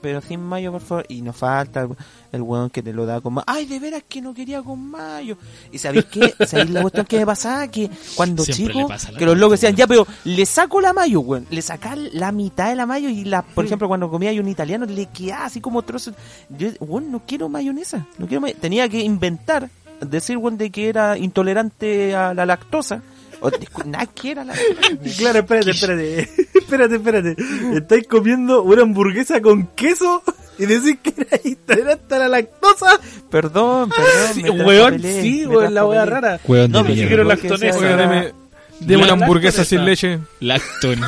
[0.00, 1.06] Pero sin mayo, por favor.
[1.08, 1.86] Y nos falta
[2.32, 3.44] el, weón que te lo da con mayo.
[3.46, 5.36] Ay, de veras que no quería con mayo.
[5.70, 6.34] Y sabéis qué?
[6.46, 7.68] ¿Sabéis la cuestión que me pasaba?
[7.68, 8.88] Que cuando Siempre chico,
[9.18, 11.46] que los locos decían, ya, pero le saco la mayo, weón.
[11.50, 14.48] Le saca la mitad de la mayo y la, por ejemplo, cuando comía yo un
[14.48, 16.14] italiano, le quedaba así como trozos.
[16.48, 18.06] Yo, weón, no quiero mayonesa.
[18.18, 19.68] No quiero may- Tenía que inventar,
[20.00, 23.02] decir, weón, de que era intolerante a la lactosa.
[23.42, 23.50] O,
[23.84, 24.54] nada que era la
[25.18, 26.20] Claro, espérate, espérate.
[26.54, 27.36] espérate, espérate.
[27.76, 30.22] Estáis comiendo una hamburguesa con queso
[30.58, 33.00] y decís que era intolerante a la lactosa.
[33.30, 34.34] Perdón, perdón.
[34.34, 36.10] Sí, me weón, traspapelé, sí, me weón, la traspapelé.
[36.10, 36.40] rara.
[36.46, 37.06] Weón No, mierda.
[37.08, 37.96] quiero lactonesa.
[37.96, 38.32] deme,
[38.80, 39.64] deme una hamburguesa lactonesa.
[39.64, 40.18] sin leche.
[40.40, 41.00] Lacton.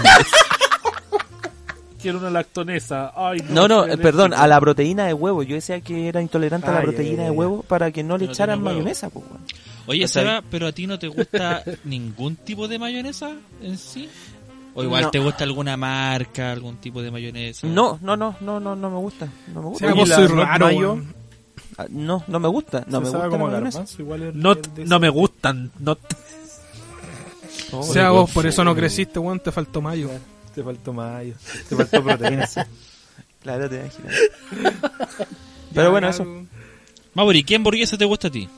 [2.01, 3.12] Quiero una lactonesa.
[3.16, 5.43] Ay, No, no, soy eh, perdón, a la proteína de huevo.
[5.43, 8.02] Yo decía que era intolerante a la Ay, proteína ay, de ay, huevo para que
[8.02, 9.40] no le No echaran mayonesa, pues, weón.
[9.86, 13.32] Oye, Seba, pero a ti no te gusta ningún tipo de mayonesa
[13.62, 14.09] en sí?
[14.74, 15.11] ¿O igual No.
[15.11, 17.66] te gusta alguna marca, algún tipo de mayonesa?
[17.66, 19.28] No, no, no, no, no, no me gusta.
[19.52, 19.93] No me gusta.
[19.93, 21.02] Oye, soy Not raro, Mayo.
[21.77, 22.85] Ah, No, no me gusta.
[22.89, 23.78] No me gusta como la mayonesa.
[23.78, 24.35] garbanzo, igual es-
[24.89, 25.70] No, me gustan.
[25.78, 25.97] No,
[27.73, 30.11] Oh, O sea, vos por eso no creciste, weón, te faltó mayo.
[30.55, 31.35] Te faltó mayo,
[31.69, 32.48] te faltó proteína.
[33.43, 34.15] Claro, te imaginas.
[35.74, 36.24] Pero bueno, eso.
[37.15, 38.48] Mauri, ¿qué hamburguesa te gusta a ti?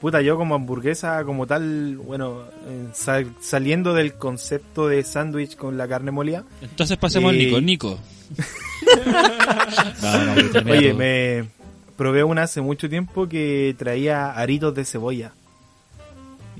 [0.00, 5.76] Puta, yo como hamburguesa, como tal, bueno, eh, sal- saliendo del concepto de sándwich con
[5.76, 7.60] la carne molida, Entonces pasemos Eh, al Nico.
[7.60, 7.98] Nico.
[10.02, 10.98] no, no, termina Oye, todo.
[10.98, 11.48] me
[11.96, 15.32] probé una hace mucho tiempo que traía aritos de cebolla.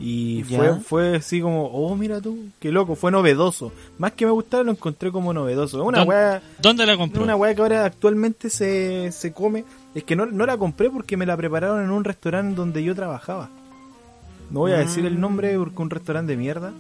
[0.03, 0.59] Y Ya.
[0.59, 3.71] fue, fue así como, oh, mira tú, qué loco, fue novedoso.
[3.99, 5.81] Más que me gustaba, lo encontré como novedoso.
[5.81, 7.23] Es una ¿Dónde- weá, ¿Dónde la compró?
[7.23, 9.65] una weá que ahora actualmente se, se come.
[9.95, 12.95] Es que no, no la compré porque me la prepararon en un restaurante donde yo
[12.95, 13.51] trabajaba.
[14.51, 16.73] No voy a decir el nombre porque un restaurante de mierda.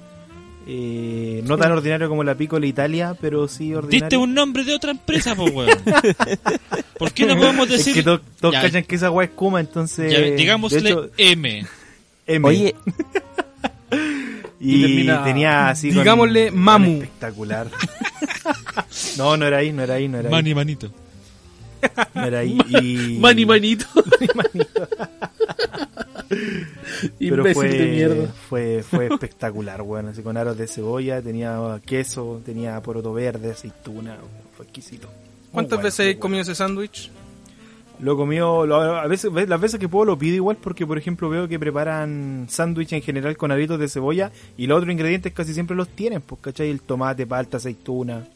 [0.66, 4.00] Eh, no tan ordinario como la Piccola Italia, pero sí ordinario.
[4.00, 5.70] Diste un nombre de otra empresa, pues, weón.
[6.98, 7.94] ¿Por qué no podemos Es decir...
[7.94, 8.20] que todos
[8.52, 10.12] Ya, cachan que esa weá es Kuma, entonces.
[10.12, 11.66] ya, digámosle hecho, M.
[12.26, 12.48] M.
[12.48, 12.74] Oye,
[14.60, 15.90] y, y termina- tenía así.
[15.90, 16.92] Digámosle con Mamu.
[17.02, 17.68] Espectacular.
[19.18, 20.32] no, no era ahí, no era ahí, no era ahí.
[20.32, 20.90] Mani manito.
[22.82, 23.18] Y...
[23.20, 23.86] Mani manito.
[26.30, 28.26] Pero Imbécil fue, de mierda.
[28.48, 30.08] fue, fue espectacular, weón.
[30.08, 35.08] Así con aros de cebolla, tenía queso, tenía poroto verde, aceituna, weón, fue exquisito.
[35.52, 37.10] ¿Cuántas bueno, veces he comido ese sándwich?
[37.98, 40.96] Lo comió, lo- a veces, ve- las veces que puedo lo pido igual porque, por
[40.96, 45.32] ejemplo, veo que preparan sándwich en general con aritos de cebolla y los otros ingredientes
[45.34, 46.70] casi siempre los tienen, pues, ¿cachai?
[46.70, 48.26] El tomate, palta, aceituna,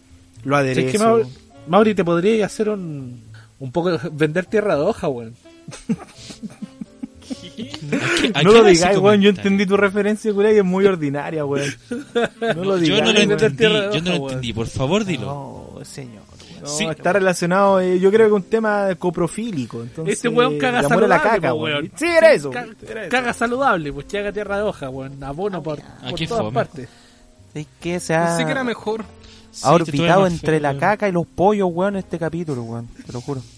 [0.45, 1.05] lo es que aderezo.
[1.05, 1.25] Mauri,
[1.69, 3.23] Mauri, te podría hacer un,
[3.59, 5.35] un poco de- vender tierra de hoja, weón.
[8.35, 11.72] ¿A No lo ese weón, yo entendí tu referencia, culiao, y es muy ordinaria, weón.
[12.55, 13.02] No lo Yo digas.
[13.02, 15.26] no lo entendí, de yo no hoja, lo entendí, por favor dilo.
[15.78, 16.22] No, señor.
[16.28, 16.35] weón.
[16.62, 16.85] No, Sí.
[16.86, 19.82] está relacionado, eh, yo creo que un tema coprofílico.
[19.82, 21.93] Entonces, Este weón caga de amor a la saludable, caca, po, weón.
[21.94, 22.51] Sí, era eso.
[22.51, 23.10] Ca- era eso.
[23.10, 25.22] Caga saludable, pues que haga tierra de hoja, weón.
[25.22, 26.55] Abono por, por qué todas fome.
[26.55, 26.89] partes.
[27.55, 29.05] Es que se ha, Pensé que era mejor.
[29.62, 30.81] Ha orbitado más entre fe, la weón.
[30.81, 32.89] caca y los pollos, weón, este capítulo, weón.
[33.06, 33.43] Te lo juro.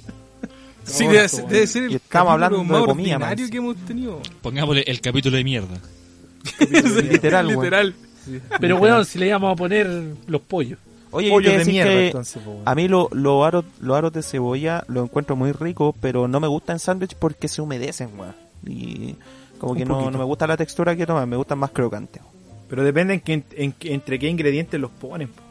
[0.85, 3.43] Sí, No, debe, esto, debe ser el Y estamos hablando capítulo de más comida, ordinario
[3.45, 3.51] man.
[3.51, 4.21] que hemos tenido.
[4.41, 5.81] Pongámosle el capítulo de mierda.
[7.11, 7.59] Literal, weón.
[7.61, 7.95] Literal.
[8.61, 9.89] Pero weón, si le íbamos a poner
[10.29, 10.79] los pollos.
[11.11, 13.97] Oye, yo Pollo te de decir mierda, que entonces, a mí lo- los aros, los
[13.97, 17.63] aros de cebolla los encuentro muy ricos, pero no me gustan en sándwich porque se
[17.63, 18.35] humedecen, weón.
[18.67, 19.17] Y
[19.59, 22.23] como que no, no me gusta la textura que toman, me gustan más crocantes.
[22.69, 23.21] Pero depende en
[23.73, 25.29] qué- entre qué ingredientes los ponen.
[25.29, 25.43] po.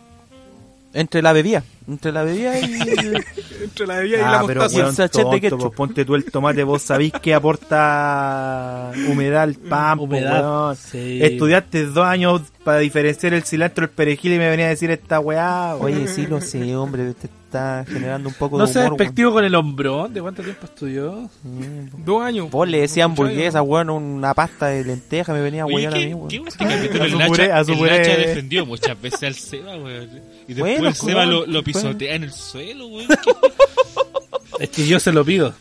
[0.97, 2.63] Entre la bebida, entre la bebida y...
[3.63, 5.03] Entre la bebida y Ah, la pero mostaza.
[5.05, 9.97] El weón, tonto, pues, ponte tú el tomate, vos sabís que aporta humedad al pan,
[9.97, 10.41] po, Humedad.
[10.41, 10.75] weón.
[10.75, 11.19] Sí.
[11.21, 15.19] Estudiaste dos años para diferenciar el cilantro del perejil y me venía a decir esta
[15.19, 15.75] weá.
[15.79, 15.97] weón.
[15.97, 19.31] Oye, sí lo sé, hombre, te está generando un poco No de seas humor, despectivo
[19.33, 20.13] con el hombrón.
[20.13, 21.11] ¿De cuánto tiempo estudió?
[21.43, 21.89] weón.
[21.91, 21.97] Sí.
[22.05, 22.49] Dos años.
[22.51, 26.05] Vos le decías hamburguesa, weón, una pasta de lenteja, me venía a huear a ¿qué,
[26.07, 26.27] mí, weón.
[26.29, 27.03] qué este capítulo?
[27.03, 27.97] A El su Nacha, puré, a su el puré.
[27.97, 30.09] Nacha defendió muchas veces al Seba, weón.
[30.47, 31.63] Y después Bueno, Seba lo, weón, lo bueno.
[31.63, 33.07] pisotea en el suelo, weón.
[34.59, 35.53] Es que yo se lo pido.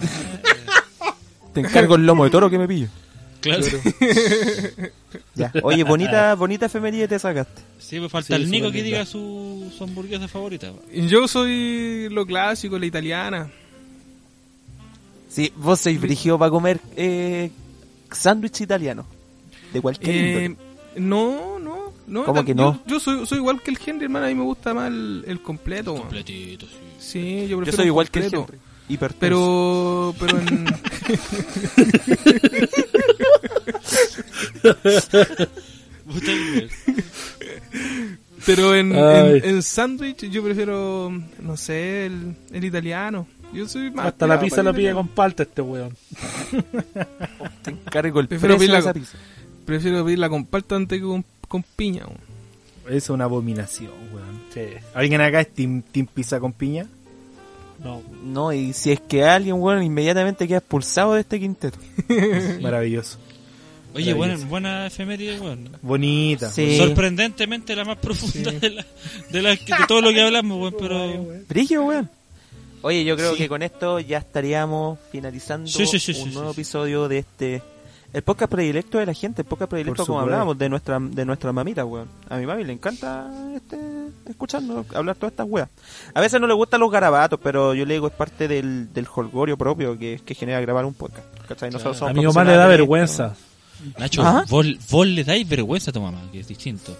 [1.54, 2.88] Te encargo el lomo de toro que me pillo.
[3.40, 3.64] Claro.
[5.34, 5.52] Ya.
[5.62, 7.62] Oye, bonita, bonita efeméride te sacaste.
[7.78, 10.72] Sí, me falta Sí, el Nico que diga su, su hamburguesa favorita.
[10.92, 13.48] Yo soy lo clásico, la italiana.
[15.30, 17.50] Sí, vos sois brígido para comer eh,
[18.10, 19.06] sándwich italiano.
[19.72, 20.56] De cualquier Eh, índole.
[20.96, 21.57] no,
[22.08, 22.24] no.
[22.24, 22.80] ¿Cómo la- que no?
[22.86, 24.26] Yo, yo soy, soy igual que el Henry, hermano.
[24.26, 25.94] A mí me gusta más el, el completo.
[25.94, 26.72] Completito, sí.
[26.98, 28.34] Sí, yo Yo prefiero soy igual que el.
[28.34, 28.58] Henry.
[28.90, 29.18] Hipertenso.
[29.20, 30.64] Pero, pero en,
[38.46, 41.10] pero en, en, en sándwich yo prefiero,
[41.42, 43.26] no sé, el, el italiano.
[43.52, 44.06] Yo soy más.
[44.08, 45.96] Hasta la pizza el pide con palta este weón.
[47.62, 49.18] te encargo el Prefiero precio de esa pizza.
[49.64, 52.04] Prefiero pedirla con palta antes que con, con piña.
[52.06, 52.96] weón.
[52.96, 54.40] Es una abominación, weón.
[54.54, 54.60] Sí.
[54.94, 56.86] ¿Alguien acá es team, team pizza con piña?
[57.82, 58.02] No.
[58.24, 61.78] No, y si es que alguien, weón, inmediatamente queda expulsado de este quinteto.
[62.60, 63.18] Maravilloso.
[63.94, 65.70] Oye, buena, buena efeméride, weón.
[65.82, 66.50] Bonita.
[66.50, 66.76] Sí.
[66.76, 68.86] Sorprendentemente la más profunda de, la,
[69.30, 69.58] de, la- de
[69.88, 71.26] todo lo que hablamos, weón, pero...
[71.48, 72.10] Brillo, weón.
[72.82, 73.38] Oye, yo creo Sí.
[73.38, 76.60] que con esto ya estaríamos finalizando Sí, sí, sí, sí, un sí, nuevo sí.
[76.60, 77.62] episodio de este
[78.12, 81.52] el podcast predilecto de la gente, el podcast predilecto como hablábamos de nuestra de nuestra
[81.52, 82.08] mamita, weón.
[82.28, 83.78] A mi mami le encanta este
[84.28, 85.68] escucharnos hablar todas estas weas.
[86.14, 89.06] A veces no le gustan los garabatos, pero yo le digo es parte del, del
[89.14, 91.26] holgorio propio que, que genera grabar un podcast.
[91.48, 91.70] ¿cachai?
[91.70, 91.98] Nosotros Claro.
[91.98, 93.34] somos A mi mamá le da vergüenza.
[93.98, 94.44] Nacho, Ajá.
[94.48, 96.96] vos, vos le dais vergüenza a tu mamá, que es distinto.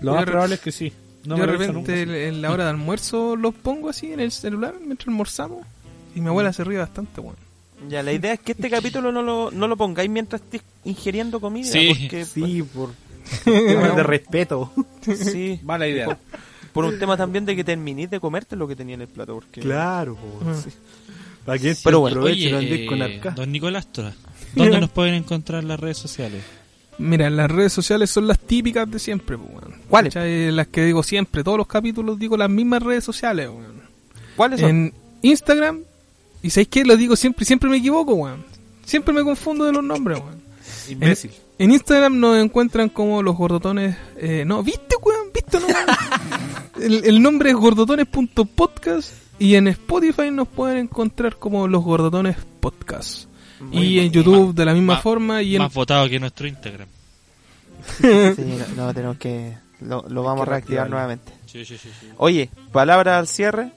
[0.00, 0.92] Lo más probable es que sí.
[1.24, 1.72] No yo me de repente
[2.06, 2.16] nunca.
[2.18, 5.64] en la hora de almuerzo los pongo así en el celular mientras almorzamos.
[6.14, 7.36] Y mi abuela se ríe bastante, weón.
[7.88, 11.40] Ya, la idea es que este capítulo no lo, no lo pongáis mientras estés ingiriendo
[11.40, 11.70] comida.
[11.70, 11.94] Sí.
[12.00, 12.90] porque, Sí, por
[13.44, 14.72] temas de respeto.
[15.04, 15.60] pues, sí.
[15.64, 16.18] Mala idea.
[16.72, 19.34] Por un tema también de que terminís de comerte lo que tenía en el plato.
[19.34, 19.60] Porque...
[19.60, 20.44] Claro, po.
[20.44, 20.54] Mm.
[21.44, 23.30] ¿Para qué Pero bueno, aproveche y no Oye, con arca?
[23.32, 24.12] don Nicolás Tora,
[24.54, 26.42] ¿dónde nos pueden encontrar en las redes sociales?
[26.98, 29.74] Mira, las redes sociales son las típicas de siempre, pues.
[29.88, 30.14] ¿Cuáles?
[30.14, 33.82] Las que digo siempre, todos los capítulos digo las mismas redes sociales, weón.
[34.36, 34.70] ¿Cuáles son?
[34.70, 35.80] En Instagram,
[36.42, 36.84] y ¿sabéis qué?
[36.84, 38.44] Lo digo siempre y siempre me equivoco, weón.
[38.84, 40.42] Siempre me confundo de los nombres, weón.
[40.88, 41.30] Imbécil.
[41.58, 43.96] En Instagram nos encuentran como los gordotones.
[44.16, 45.28] Eh, no, ¿viste, weón?
[45.32, 45.66] ¿Viste, no?
[46.82, 53.26] el, el nombre es gordotones.podcast y en Spotify nos pueden encontrar como los gordotones podcast.
[53.70, 56.88] y en YouTube de la misma Más- forma y en Más votado que nuestro Instagram.
[58.00, 58.06] Sí,
[58.76, 59.56] no, no, tenemos que...
[59.80, 61.32] Lo, lo vamos que a reactivar nuevamente.
[61.46, 61.90] Sí, sí, sí.
[62.00, 62.06] sí.
[62.18, 63.72] Oye, palabra al cierre.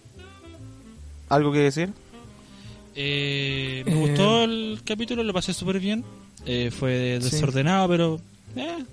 [1.29, 1.89] ¿Algo que decir?
[2.95, 3.95] Eh, me Eh.
[3.95, 6.03] gustó el capítulo, lo pasé súper bien.
[6.45, 7.29] Eh, fue Sí.
[7.31, 8.21] desordenado, pero
[8.55, 8.83] eh,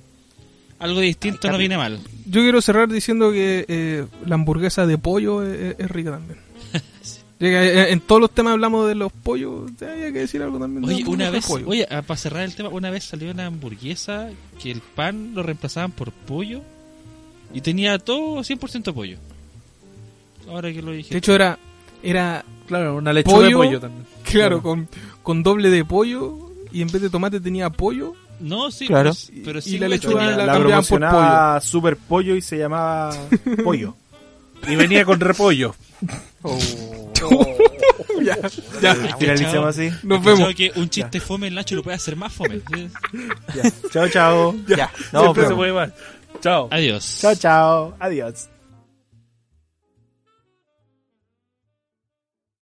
[0.79, 2.01] algo distinto no viene mal.
[2.27, 6.39] Yo quiero cerrar diciendo que eh, la hamburguesa de pollo es, es rica también.
[7.45, 9.69] Eh, En todos los temas hablamos de los pollos.
[9.83, 10.85] Hay que decir algo también.
[10.85, 14.31] Oye, una vez, oye, ah, para cerrar el tema, una vez salió una hamburguesa
[14.63, 16.63] que el pan lo reemplazaban por pollo
[17.53, 19.17] y tenía todo 100% pollo.
[20.49, 21.11] Ahora que lo dije.
[21.15, 21.59] De hecho, era.
[22.03, 23.59] Era, Claro, una lechuga de Pollo.
[23.59, 24.07] pollo también.
[24.25, 24.89] claro, con,
[25.23, 26.39] con doble de pollo.
[26.73, 28.15] Y en vez de tomate tenía pollo.
[28.41, 29.13] no, sí, Claro.
[29.29, 32.35] pero, pero Y sí la igual lechuga tenía- la la cambiaban por promocionaba Super Pollo
[32.35, 33.15] y se llamaba
[33.65, 33.95] Pollo.
[34.67, 35.75] Y venía con repollo.
[38.23, 38.37] ya,
[38.81, 38.95] ya.
[39.19, 39.91] Finalicemos así.
[40.03, 40.55] Nos vemos.
[40.55, 42.61] que un chiste fome el Nacho lo puede hacer más fome.
[42.75, 42.89] ¿sí?
[43.55, 43.71] Ya.
[43.91, 44.55] Chao, chao.
[44.67, 45.91] Ya, no, Siempre pero- se puede más.
[46.41, 46.69] Chao.
[46.71, 47.19] Adiós.
[47.21, 47.95] Chao, chao.
[48.01, 48.49] Adiós.